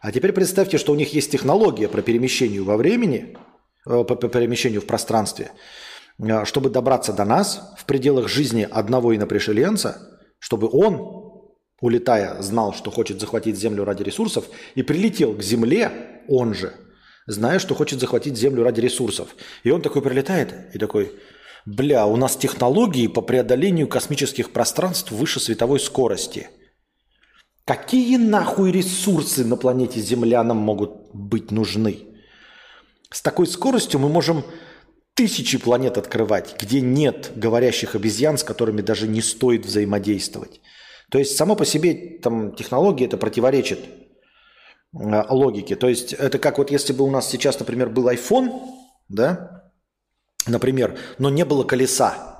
А 0.00 0.12
теперь 0.12 0.32
представьте, 0.32 0.78
что 0.78 0.92
у 0.92 0.96
них 0.96 1.12
есть 1.12 1.30
технология 1.32 1.88
про 1.88 2.02
перемещение 2.02 2.62
во 2.62 2.76
времени, 2.76 3.36
э, 3.86 4.04
по 4.04 4.14
перемещению 4.16 4.82
в 4.82 4.86
пространстве, 4.86 5.52
э, 6.18 6.44
чтобы 6.44 6.70
добраться 6.70 7.12
до 7.12 7.24
нас 7.24 7.74
в 7.78 7.84
пределах 7.86 8.28
жизни 8.28 8.68
одного 8.70 9.16
инопришеленца, 9.16 10.20
чтобы 10.38 10.68
он, 10.70 11.50
улетая, 11.80 12.40
знал, 12.42 12.74
что 12.74 12.90
хочет 12.90 13.20
захватить 13.20 13.58
Землю 13.58 13.84
ради 13.84 14.02
ресурсов, 14.02 14.44
и 14.74 14.82
прилетел 14.82 15.34
к 15.34 15.42
Земле, 15.42 16.22
он 16.28 16.54
же– 16.54 16.74
зная, 17.30 17.58
что 17.58 17.74
хочет 17.74 18.00
захватить 18.00 18.36
Землю 18.36 18.62
ради 18.62 18.80
ресурсов. 18.80 19.28
И 19.62 19.70
он 19.70 19.82
такой 19.82 20.02
прилетает 20.02 20.54
и 20.74 20.78
такой, 20.78 21.12
бля, 21.64 22.06
у 22.06 22.16
нас 22.16 22.36
технологии 22.36 23.06
по 23.06 23.22
преодолению 23.22 23.88
космических 23.88 24.50
пространств 24.50 25.10
выше 25.10 25.40
световой 25.40 25.80
скорости. 25.80 26.48
Какие 27.64 28.16
нахуй 28.16 28.72
ресурсы 28.72 29.44
на 29.44 29.56
планете 29.56 30.00
Земля 30.00 30.42
нам 30.42 30.56
могут 30.56 31.14
быть 31.14 31.50
нужны? 31.50 31.98
С 33.10 33.22
такой 33.22 33.46
скоростью 33.46 34.00
мы 34.00 34.08
можем 34.08 34.44
тысячи 35.14 35.58
планет 35.58 35.98
открывать, 35.98 36.56
где 36.60 36.80
нет 36.80 37.32
говорящих 37.36 37.94
обезьян, 37.94 38.38
с 38.38 38.44
которыми 38.44 38.80
даже 38.80 39.06
не 39.06 39.20
стоит 39.20 39.66
взаимодействовать. 39.66 40.60
То 41.10 41.18
есть 41.18 41.36
само 41.36 41.56
по 41.56 41.66
себе 41.66 42.18
там 42.22 42.54
технология 42.54 43.06
это 43.06 43.16
противоречит 43.16 43.80
Э, 44.92 45.22
логики. 45.28 45.76
То 45.76 45.88
есть 45.88 46.12
это 46.12 46.38
как 46.38 46.58
вот 46.58 46.70
если 46.70 46.92
бы 46.92 47.04
у 47.04 47.10
нас 47.10 47.28
сейчас, 47.28 47.58
например, 47.58 47.90
был 47.90 48.08
iPhone, 48.08 48.60
да, 49.08 49.72
например, 50.46 50.98
но 51.18 51.30
не 51.30 51.44
было 51.44 51.64
колеса. 51.64 52.38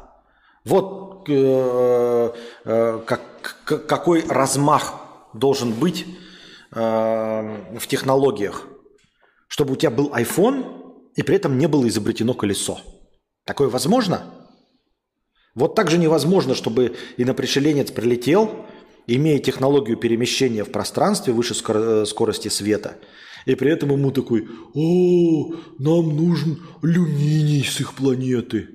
Вот 0.64 1.28
э, 1.28 2.32
э, 2.64 3.01
как, 3.06 3.86
какой 3.86 4.27
размах 4.27 5.01
должен 5.32 5.72
быть 5.72 6.06
э, 6.72 7.78
в 7.78 7.86
технологиях, 7.86 8.66
чтобы 9.47 9.74
у 9.74 9.77
тебя 9.77 9.90
был 9.90 10.12
iPhone 10.12 11.10
и 11.14 11.22
при 11.22 11.36
этом 11.36 11.56
не 11.56 11.68
было 11.68 11.86
изобретено 11.89 12.35
колесо. 12.35 12.81
Такое 13.44 13.68
возможно? 13.68 14.24
Вот 15.55 15.74
так 15.74 15.90
же 15.90 15.98
невозможно, 15.98 16.55
чтобы 16.55 16.97
инопришеленец 17.16 17.90
прилетел, 17.90 18.66
имея 19.06 19.39
технологию 19.39 19.97
перемещения 19.97 20.64
в 20.64 20.70
пространстве 20.70 21.32
выше 21.32 21.55
э, 21.68 22.05
скорости 22.06 22.48
света, 22.48 22.97
и 23.47 23.55
при 23.55 23.70
этом 23.70 23.93
ему 23.93 24.10
такой 24.10 24.48
«О, 24.74 25.55
нам 25.78 26.16
нужен 26.16 26.62
алюминий 26.82 27.64
с 27.64 27.81
их 27.81 27.94
планеты». 27.94 28.68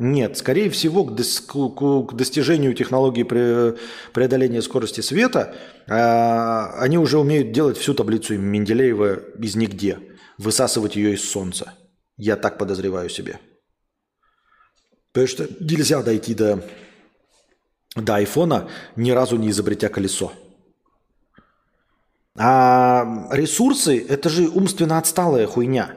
Нет, 0.00 0.36
скорее 0.38 0.70
всего, 0.70 1.04
к, 1.04 1.18
дос- 1.18 2.06
к 2.06 2.14
достижению 2.14 2.72
технологии 2.72 3.24
пре- 3.24 3.76
преодоления 4.12 4.62
скорости 4.62 5.00
света 5.00 5.56
э- 5.88 6.82
они 6.84 6.98
уже 6.98 7.18
умеют 7.18 7.50
делать 7.50 7.76
всю 7.76 7.94
таблицу 7.94 8.38
Менделеева 8.38 9.16
из 9.42 9.56
нигде, 9.56 9.98
высасывать 10.38 10.94
ее 10.94 11.14
из 11.14 11.28
Солнца. 11.28 11.74
Я 12.16 12.36
так 12.36 12.58
подозреваю 12.58 13.08
себе. 13.08 13.40
Потому 15.12 15.26
что 15.26 15.48
нельзя 15.58 16.00
дойти 16.02 16.34
до 16.34 16.64
до 17.96 18.16
айфона, 18.16 18.68
ни 18.96 19.10
разу 19.10 19.36
не 19.36 19.50
изобретя 19.50 19.88
колесо. 19.88 20.32
А 22.36 23.28
ресурсы– 23.32 23.98
это 24.08 24.28
же 24.28 24.48
умственно 24.48 24.98
отсталая 24.98 25.46
хуйня. 25.46 25.90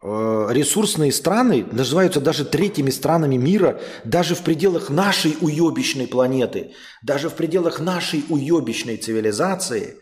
Э, 0.00 0.48
ресурсные 0.50 1.10
страны 1.10 1.66
называются 1.72 2.20
даже 2.20 2.44
третьими 2.44 2.90
странами 2.90 3.36
мира, 3.36 3.80
даже 4.04 4.36
в 4.36 4.42
пределах 4.42 4.90
нашей 4.90 5.36
уебищной 5.40 6.06
планеты, 6.06 6.74
даже 7.02 7.30
в 7.30 7.34
пределах 7.34 7.80
нашей 7.80 8.24
уебищной 8.28 8.96
цивилизации. 8.96 9.96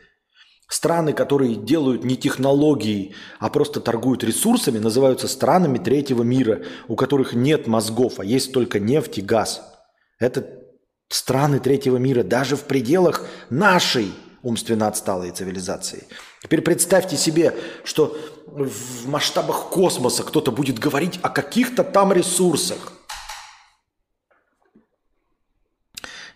Страны, 0.69 1.13
которые 1.13 1.55
делают 1.55 2.05
не 2.05 2.17
технологии, 2.17 3.15
а 3.39 3.49
просто 3.49 3.81
торгуют 3.81 4.25
ресурсами, 4.25 4.79
называются 4.79 5.29
странами 5.29 5.79
третьего 5.79 6.23
мира, 6.23 6.63
у 6.89 6.97
которых 6.97 7.33
нет 7.33 7.67
мозгов, 7.67 8.19
а 8.19 8.25
есть 8.25 8.53
только 8.53 8.81
нефть 8.81 9.19
и 9.19 9.23
газ. 9.23 9.63
Это 10.19 10.62
страны 11.15 11.61
третьего 11.61 11.97
мира, 11.97 12.23
даже 12.23 12.57
в 12.57 12.63
пределах 12.63 13.27
нашей 13.51 14.13
умственно 14.43 14.89
отсталой 14.89 15.31
цивилизации. 15.31 16.05
Теперь 16.43 16.63
представьте 16.63 17.17
себе, 17.17 17.55
что 17.85 18.17
в 18.47 19.09
масштабах 19.09 19.71
космоса 19.71 20.25
кто-то 20.25 20.51
будет 20.51 20.79
говорить 20.79 21.19
о 21.23 21.29
каких-то 21.29 21.85
там 21.85 22.13
ресурсах. 22.13 22.93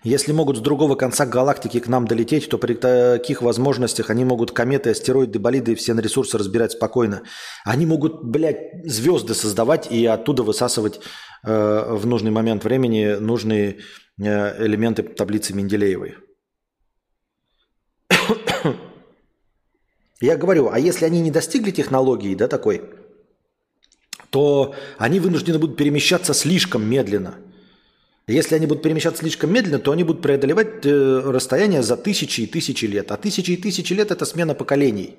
Если 0.05 0.31
могут 0.31 0.59
с 0.59 0.61
другого 0.61 0.95
конца 0.95 1.27
галактики 1.27 1.81
к 1.81 1.89
нам 1.89 2.07
долететь, 2.07 2.49
то 2.49 2.59
при 2.59 2.75
таких 2.75 3.43
возможностях 3.43 4.09
они 4.09 4.25
могут 4.25 4.53
кометы, 4.53 4.91
астероиды, 4.91 5.41
болиды 5.41 5.73
и 5.73 5.75
все 5.75 5.95
на 5.95 6.01
ресурсы 6.01 6.39
разбирать 6.39 6.73
спокойно. 6.73 7.23
Они 7.65 7.87
могут, 7.87 8.23
блядь, 8.23 8.85
звезды 8.85 9.35
создавать 9.35 9.91
и 9.91 10.07
оттуда 10.07 10.45
высасывать 10.45 11.01
э, 11.43 11.87
в 11.91 12.07
нужный 12.07 12.31
момент 12.31 12.63
времени 12.63 13.17
нужные 13.19 13.79
Э, 14.19 14.65
элементы 14.65 15.03
таблицы 15.03 15.53
Менделеевой. 15.53 16.17
Я 20.21 20.39
говорю, 20.39 20.71
а 20.71 20.79
если 20.79 21.05
они 21.05 21.21
не 21.21 21.31
достигли 21.31 21.71
технологии, 21.71 22.35
да, 22.35 22.49
такой, 22.49 22.83
то 24.31 24.75
они 24.97 25.21
вынуждены 25.21 25.59
будут 25.59 25.77
перемещаться 25.77 26.33
слишком 26.33 26.89
медленно. 26.89 27.35
Если 28.27 28.55
они 28.55 28.67
будут 28.67 28.83
перемещаться 28.83 29.21
слишком 29.21 29.53
медленно, 29.53 29.79
то 29.79 29.93
они 29.93 30.05
будут 30.05 30.23
преодолевать 30.23 30.87
э, 30.87 31.21
расстояние 31.21 31.83
за 31.83 31.99
тысячи 31.99 32.41
и 32.41 32.47
тысячи 32.47 32.87
лет. 32.87 33.13
А 33.13 33.19
тысячи 33.19 33.51
и 33.53 33.57
тысячи 33.57 33.93
лет– 33.93 34.11
это 34.13 34.25
смена 34.25 34.55
поколений. 34.55 35.19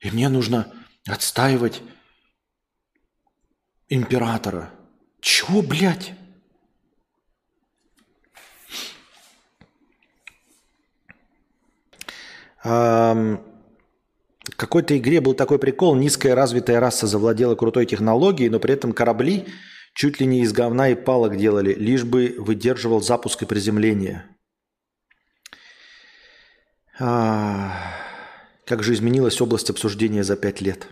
и 0.00 0.10
мне 0.10 0.28
нужно 0.28 0.72
отстаивать 1.08 1.82
императора. 3.88 4.70
Чего, 5.20 5.62
блядь? 5.62 6.12
В 12.62 13.40
какой-то 14.56 14.96
игре 14.96 15.20
был 15.20 15.34
такой 15.34 15.58
прикол, 15.58 15.94
низкая 15.94 16.34
развитая 16.34 16.80
раса 16.80 17.06
завладела 17.06 17.54
крутой 17.54 17.86
технологией, 17.86 18.48
но 18.48 18.58
при 18.58 18.74
этом 18.74 18.92
корабли 18.92 19.46
чуть 19.94 20.20
ли 20.20 20.26
не 20.26 20.40
из 20.40 20.52
говна 20.52 20.88
и 20.90 20.94
палок 20.94 21.36
делали, 21.36 21.72
лишь 21.72 22.04
бы 22.04 22.34
выдерживал 22.38 23.00
запуск 23.00 23.42
и 23.42 23.46
приземление. 23.46 24.24
А, 26.98 27.72
как 28.66 28.82
же 28.82 28.94
изменилась 28.94 29.40
область 29.40 29.70
обсуждения 29.70 30.22
за 30.22 30.36
пять 30.36 30.60
лет. 30.60 30.86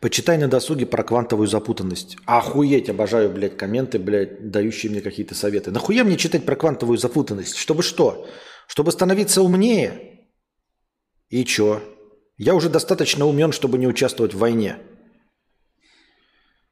Почитай 0.00 0.36
на 0.36 0.48
досуге 0.48 0.84
про 0.84 1.02
квантовую 1.02 1.48
запутанность. 1.48 2.18
Охуеть, 2.26 2.90
обожаю, 2.90 3.30
блядь, 3.30 3.56
комменты, 3.56 3.98
блядь, 3.98 4.50
дающие 4.50 4.92
мне 4.92 5.00
какие-то 5.00 5.34
советы. 5.34 5.70
Нахуя 5.70 6.04
мне 6.04 6.18
читать 6.18 6.44
про 6.44 6.54
квантовую 6.54 6.98
запутанность? 6.98 7.56
Чтобы 7.56 7.82
что? 7.82 8.28
Чтобы 8.66 8.92
становиться 8.92 9.40
умнее? 9.40 10.26
И 11.30 11.44
чё? 11.44 11.82
Я 12.36 12.54
уже 12.54 12.68
достаточно 12.68 13.26
умен, 13.26 13.52
чтобы 13.52 13.78
не 13.78 13.88
участвовать 13.88 14.34
в 14.34 14.38
войне. 14.38 14.78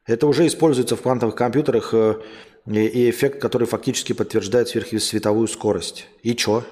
Это 0.06 0.26
уже 0.26 0.46
используется 0.46 0.96
в 0.96 1.00
квантовых 1.00 1.34
компьютерах 1.34 1.94
э, 1.94 2.20
и 2.66 3.08
эффект, 3.08 3.40
который 3.40 3.66
фактически 3.66 4.12
подтверждает 4.12 4.68
сверхсветовую 4.68 5.48
скорость. 5.48 6.06
И 6.22 6.34
чё? 6.34 6.62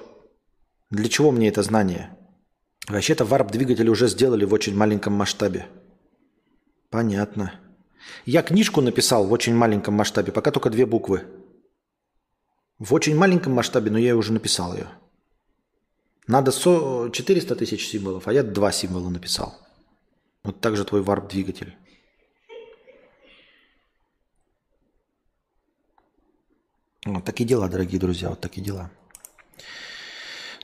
Для 0.93 1.09
чего 1.09 1.31
мне 1.31 1.47
это 1.47 1.63
знание? 1.63 2.15
Вообще-то 2.87 3.25
варп-двигатели 3.25 3.89
уже 3.89 4.07
сделали 4.07 4.45
в 4.45 4.53
очень 4.53 4.75
маленьком 4.77 5.13
масштабе. 5.13 5.65
Понятно. 6.91 7.59
Я 8.25 8.43
книжку 8.43 8.79
написал 8.79 9.25
в 9.25 9.31
очень 9.31 9.55
маленьком 9.55 9.95
масштабе, 9.95 10.31
пока 10.31 10.51
только 10.51 10.69
две 10.69 10.85
буквы. 10.85 11.23
В 12.77 12.93
очень 12.93 13.15
маленьком 13.15 13.53
масштабе, 13.53 13.89
но 13.89 13.97
я 13.97 14.15
уже 14.15 14.33
написал 14.33 14.75
ее. 14.75 14.87
Надо 16.27 16.51
400 16.51 17.55
тысяч 17.55 17.87
символов, 17.87 18.27
а 18.27 18.33
я 18.33 18.43
два 18.43 18.71
символа 18.71 19.09
написал. 19.09 19.57
Вот 20.43 20.61
так 20.61 20.77
же 20.77 20.85
твой 20.85 21.01
варп-двигатель. 21.01 21.75
Вот 27.03 27.25
такие 27.25 27.49
дела, 27.49 27.67
дорогие 27.67 27.99
друзья, 27.99 28.29
вот 28.29 28.41
такие 28.41 28.63
дела. 28.63 28.91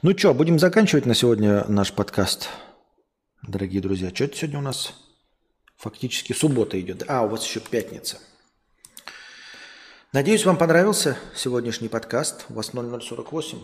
Ну 0.02 0.18
что, 0.18 0.34
будем 0.34 0.60
заканчивать 0.60 1.06
на 1.06 1.14
сегодня 1.14 1.66
наш 1.68 1.92
подкаст, 1.92 2.48
дорогие 3.46 3.82
друзья. 3.82 4.12
Что 4.16 4.24
это 4.24 4.38
сегодня 4.38 4.60
у 4.60 4.62
нас? 4.62 4.94
Фактически 5.76 6.32
суббота 6.32 6.80
идет. 6.80 7.04
А, 7.10 7.24
у 7.24 7.28
вас 7.28 7.46
еще 7.46 7.60
пятница. 7.60 8.18
Надеюсь, 10.14 10.46
вам 10.46 10.56
понравился 10.56 11.18
сегодняшний 11.36 11.90
подкаст. 11.90 12.46
У 12.48 12.54
вас 12.54 12.72
0048. 12.72 13.58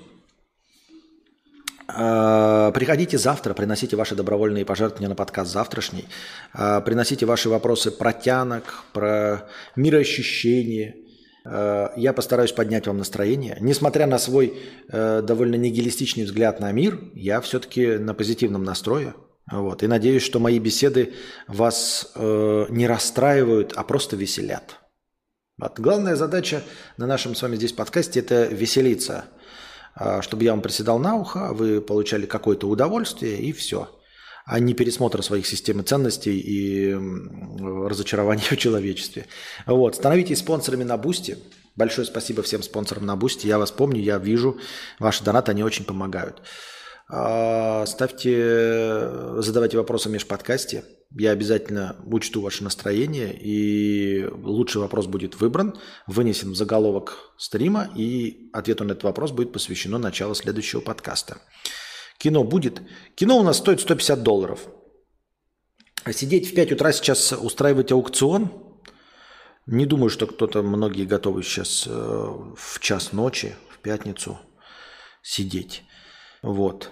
А, 1.88 2.74
приходите 2.74 3.18
завтра, 3.18 3.53
приносите 3.53 3.95
ваши 3.95 4.16
добровольные 4.16 4.66
пожертвования 4.66 5.07
на 5.07 5.16
подкаст 5.16 5.53
завтрашний. 5.53 6.06
А, 6.52 6.82
приносите 6.82 7.26
ваши 7.26 7.48
вопросы 7.48 7.91
про 7.91 8.12
тянок, 8.12 8.84
про 8.91 9.48
мироощущение. 9.78 10.98
А, 11.46 11.94
я 11.96 12.14
постараюсь 12.14 12.52
поднять 12.52 12.88
вам 12.88 12.98
настроение. 12.98 13.58
Несмотря 13.62 14.08
на 14.08 14.18
свой 14.18 14.58
э, 14.90 15.22
довольно 15.22 15.56
нигилистичный 15.56 16.26
взгляд 16.26 16.60
на 16.60 16.72
мир, 16.72 17.00
я 17.14 17.40
все-таки 17.42 17.98
на 17.98 18.14
позитивном 18.14 18.64
настрое. 18.64 19.14
Вот. 19.52 19.84
И 19.84 19.88
надеюсь, 19.88 20.24
что 20.24 20.40
мои 20.40 20.58
беседы 20.58 21.14
вас 21.48 22.12
э, 22.16 22.66
не 22.70 22.88
расстраивают, 22.88 23.74
а 23.76 23.84
просто 23.84 24.16
веселят. 24.16 24.80
Вот. 25.58 25.80
Главная 25.80 26.16
задача 26.16 26.64
на 26.98 27.06
нашем 27.06 27.36
с 27.36 27.42
вами 27.42 27.56
здесь 27.56 27.72
подкасте– 27.74 28.20
это 28.22 28.46
веселиться. 28.46 29.26
Э, 30.00 30.22
чтобы 30.22 30.44
я 30.46 30.52
вам 30.52 30.62
приседал 30.62 30.98
на 30.98 31.16
ухо, 31.16 31.54
вы 31.54 31.80
получали 31.80 32.26
какое-то 32.26 32.68
удовольствие 32.68 33.38
и 33.38 33.52
все. 33.52 33.95
А 34.46 34.60
не 34.60 34.74
пересмотр 34.74 35.24
своих 35.24 35.48
систем 35.48 35.84
ценностей 35.84 36.40
и 36.40 36.94
разочарования 37.88 38.44
в 38.52 38.58
человечестве. 38.58 39.26
Вот. 39.66 39.96
Становитесь 39.96 40.40
спонсорами 40.40 40.84
на 40.84 40.98
Бусти. 40.98 41.38
Большое 41.76 42.08
спасибо 42.08 42.44
всем 42.44 42.64
спонсорам 42.64 43.06
на 43.06 43.16
Бусти. 43.16 43.48
Я 43.48 43.58
вас 43.58 43.72
помню, 43.72 44.02
я 44.02 44.18
вижу 44.18 44.58
ваши 45.00 45.24
донаты, 45.24 45.52
они 45.52 45.64
очень 45.64 45.84
помогают. 45.84 46.42
А, 47.08 47.86
ставьте, 47.86 49.10
задавайте 49.38 49.78
вопросы 49.78 50.10
в 50.10 50.12
межподкасте. 50.12 50.84
Я 51.18 51.32
обязательно 51.32 51.96
учту 52.06 52.42
ваше 52.42 52.64
настроение, 52.64 53.38
и 53.40 54.26
лучший 54.26 54.82
вопрос 54.82 55.06
будет 55.06 55.40
выбран, 55.40 55.76
вынесен 56.08 56.52
в 56.52 56.56
заголовок 56.56 57.34
стрима, 57.38 57.90
и 57.96 58.50
ответу 58.54 58.84
на 58.84 58.92
этот 58.94 59.04
вопрос 59.04 59.32
будет 59.32 59.54
посвящено 59.54 59.98
началу 59.98 60.36
следующего 60.36 60.82
подкаста. 60.82 61.38
Кино 62.18 62.44
будет? 62.44 62.82
Кино 63.16 63.38
у 63.38 63.44
нас 63.44 63.58
стоит 63.58 63.82
150 63.82 64.24
долларов. 64.24 64.62
А 66.04 66.14
сидеть 66.14 66.52
в 66.52 66.56
5 66.56 66.74
утра 66.74 66.92
сейчас 66.92 67.32
устраивать 67.34 67.92
аукцион, 67.92 68.52
не 69.66 69.88
думаю, 69.88 70.10
что 70.12 70.28
кто-то, 70.28 70.62
многие 70.62 71.06
готовы 71.06 71.42
сейчас 71.42 71.86
э, 71.88 71.92
в 71.92 72.80
час 72.80 73.14
ночи, 73.14 73.56
в 73.70 73.80
пятницу 73.80 74.38
сидеть. 75.24 75.84
Вот. 76.44 76.92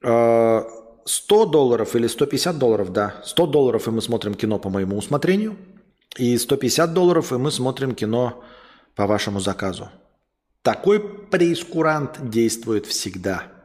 100 0.00 0.06
а, 0.08 1.46
долларов 1.46 1.94
или 1.94 2.08
150 2.08 2.58
долларов, 2.58 2.92
да. 2.92 3.22
100 3.24 3.46
долларов, 3.46 3.86
и 3.86 3.92
мы 3.92 4.02
смотрим 4.02 4.34
кино 4.34 4.58
по 4.58 4.68
моему 4.68 4.98
усмотрению. 4.98 5.56
И 6.16 6.36
150 6.36 6.92
долларов, 6.92 7.32
и 7.32 7.36
мы 7.36 7.52
смотрим 7.52 7.94
кино 7.94 8.42
по 8.96 9.06
вашему 9.06 9.38
заказу. 9.38 9.88
Такой 10.62 10.98
прейскурант 10.98 12.28
действует 12.28 12.86
всегда. 12.86 13.57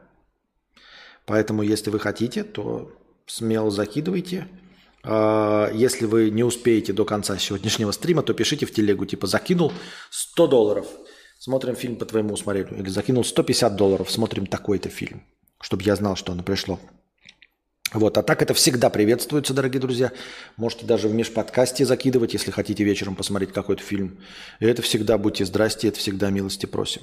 Поэтому, 1.26 1.62
если 1.62 1.90
вы 1.90 1.98
хотите, 1.98 2.44
то 2.44 2.90
смело 3.26 3.70
закидывайте. 3.70 4.46
А, 5.02 5.70
если 5.72 6.06
вы 6.06 6.30
не 6.30 6.44
успеете 6.44 6.92
до 6.92 7.04
конца 7.04 7.38
сегодняшнего 7.38 7.92
стрима, 7.92 8.22
то 8.22 8.34
пишите 8.34 8.66
в 8.66 8.72
телегу, 8.72 9.06
типа 9.06 9.26
закинул 9.26 9.72
100 10.10 10.46
долларов, 10.46 10.86
смотрим 11.38 11.76
фильм 11.76 11.96
по 11.96 12.04
твоему 12.04 12.34
усмотрению. 12.34 12.78
Или 12.78 12.88
закинул 12.88 13.24
150 13.24 13.76
долларов, 13.76 14.10
смотрим 14.10 14.46
такой-то 14.46 14.88
фильм 14.88 15.22
чтобы 15.64 15.82
я 15.84 15.96
знал, 15.96 16.14
что 16.14 16.32
оно 16.32 16.42
пришло. 16.42 16.78
Вот, 17.94 18.18
а 18.18 18.22
так 18.24 18.42
это 18.42 18.54
всегда 18.54 18.90
приветствуется, 18.90 19.54
дорогие 19.54 19.80
друзья. 19.80 20.10
Можете 20.56 20.84
даже 20.84 21.06
в 21.06 21.14
межподкасте 21.14 21.84
закидывать, 21.86 22.32
если 22.32 22.50
хотите 22.50 22.82
вечером 22.82 23.14
посмотреть 23.14 23.52
какой-то 23.52 23.84
фильм. 23.84 24.18
И 24.58 24.66
это 24.66 24.82
всегда 24.82 25.16
будьте 25.16 25.44
здрасте, 25.44 25.88
это 25.88 26.00
всегда 26.00 26.30
милости 26.30 26.66
просим. 26.66 27.02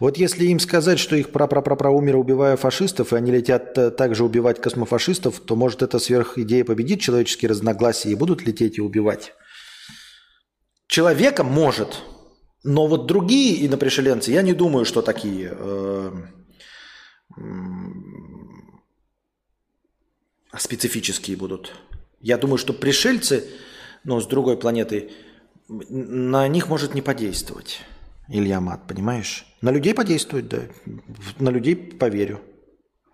Вот 0.00 0.16
если 0.16 0.46
им 0.46 0.60
сказать, 0.60 0.98
что 0.98 1.14
их 1.14 1.30
пра-пра-пра 1.30 1.90
умер, 1.90 2.16
убивая 2.16 2.56
фашистов, 2.56 3.12
и 3.12 3.16
они 3.16 3.32
летят 3.32 3.76
э, 3.76 3.90
также 3.90 4.24
убивать 4.24 4.62
космофашистов, 4.62 5.40
то 5.40 5.56
может 5.56 5.82
эта 5.82 5.98
сверхидея 5.98 6.64
победит 6.64 7.00
человеческие 7.00 7.50
разногласия 7.50 8.08
и 8.08 8.14
будут 8.14 8.46
лететь 8.46 8.78
и 8.78 8.80
убивать? 8.80 9.34
Человека 10.88 11.44
может, 11.44 12.00
но 12.64 12.86
вот 12.86 13.06
другие 13.06 13.66
инопришеленцы, 13.66 14.32
я 14.32 14.40
не 14.40 14.54
думаю, 14.54 14.86
что 14.86 15.02
такие... 15.02 15.54
Э- 15.54 16.12
специфические 20.58 21.36
будут. 21.36 21.74
Я 22.20 22.38
думаю, 22.38 22.58
что 22.58 22.72
пришельцы, 22.72 23.44
но 24.04 24.20
с 24.20 24.26
другой 24.26 24.56
планеты, 24.56 25.10
на 25.68 26.46
них 26.48 26.68
может 26.68 26.94
не 26.94 27.02
подействовать 27.02 27.80
Илья 28.28 28.60
Мат, 28.60 28.86
понимаешь? 28.86 29.46
На 29.60 29.70
людей 29.70 29.94
подействует, 29.94 30.48
да. 30.48 30.60
На 31.38 31.50
людей 31.50 31.76
поверю. 31.76 32.40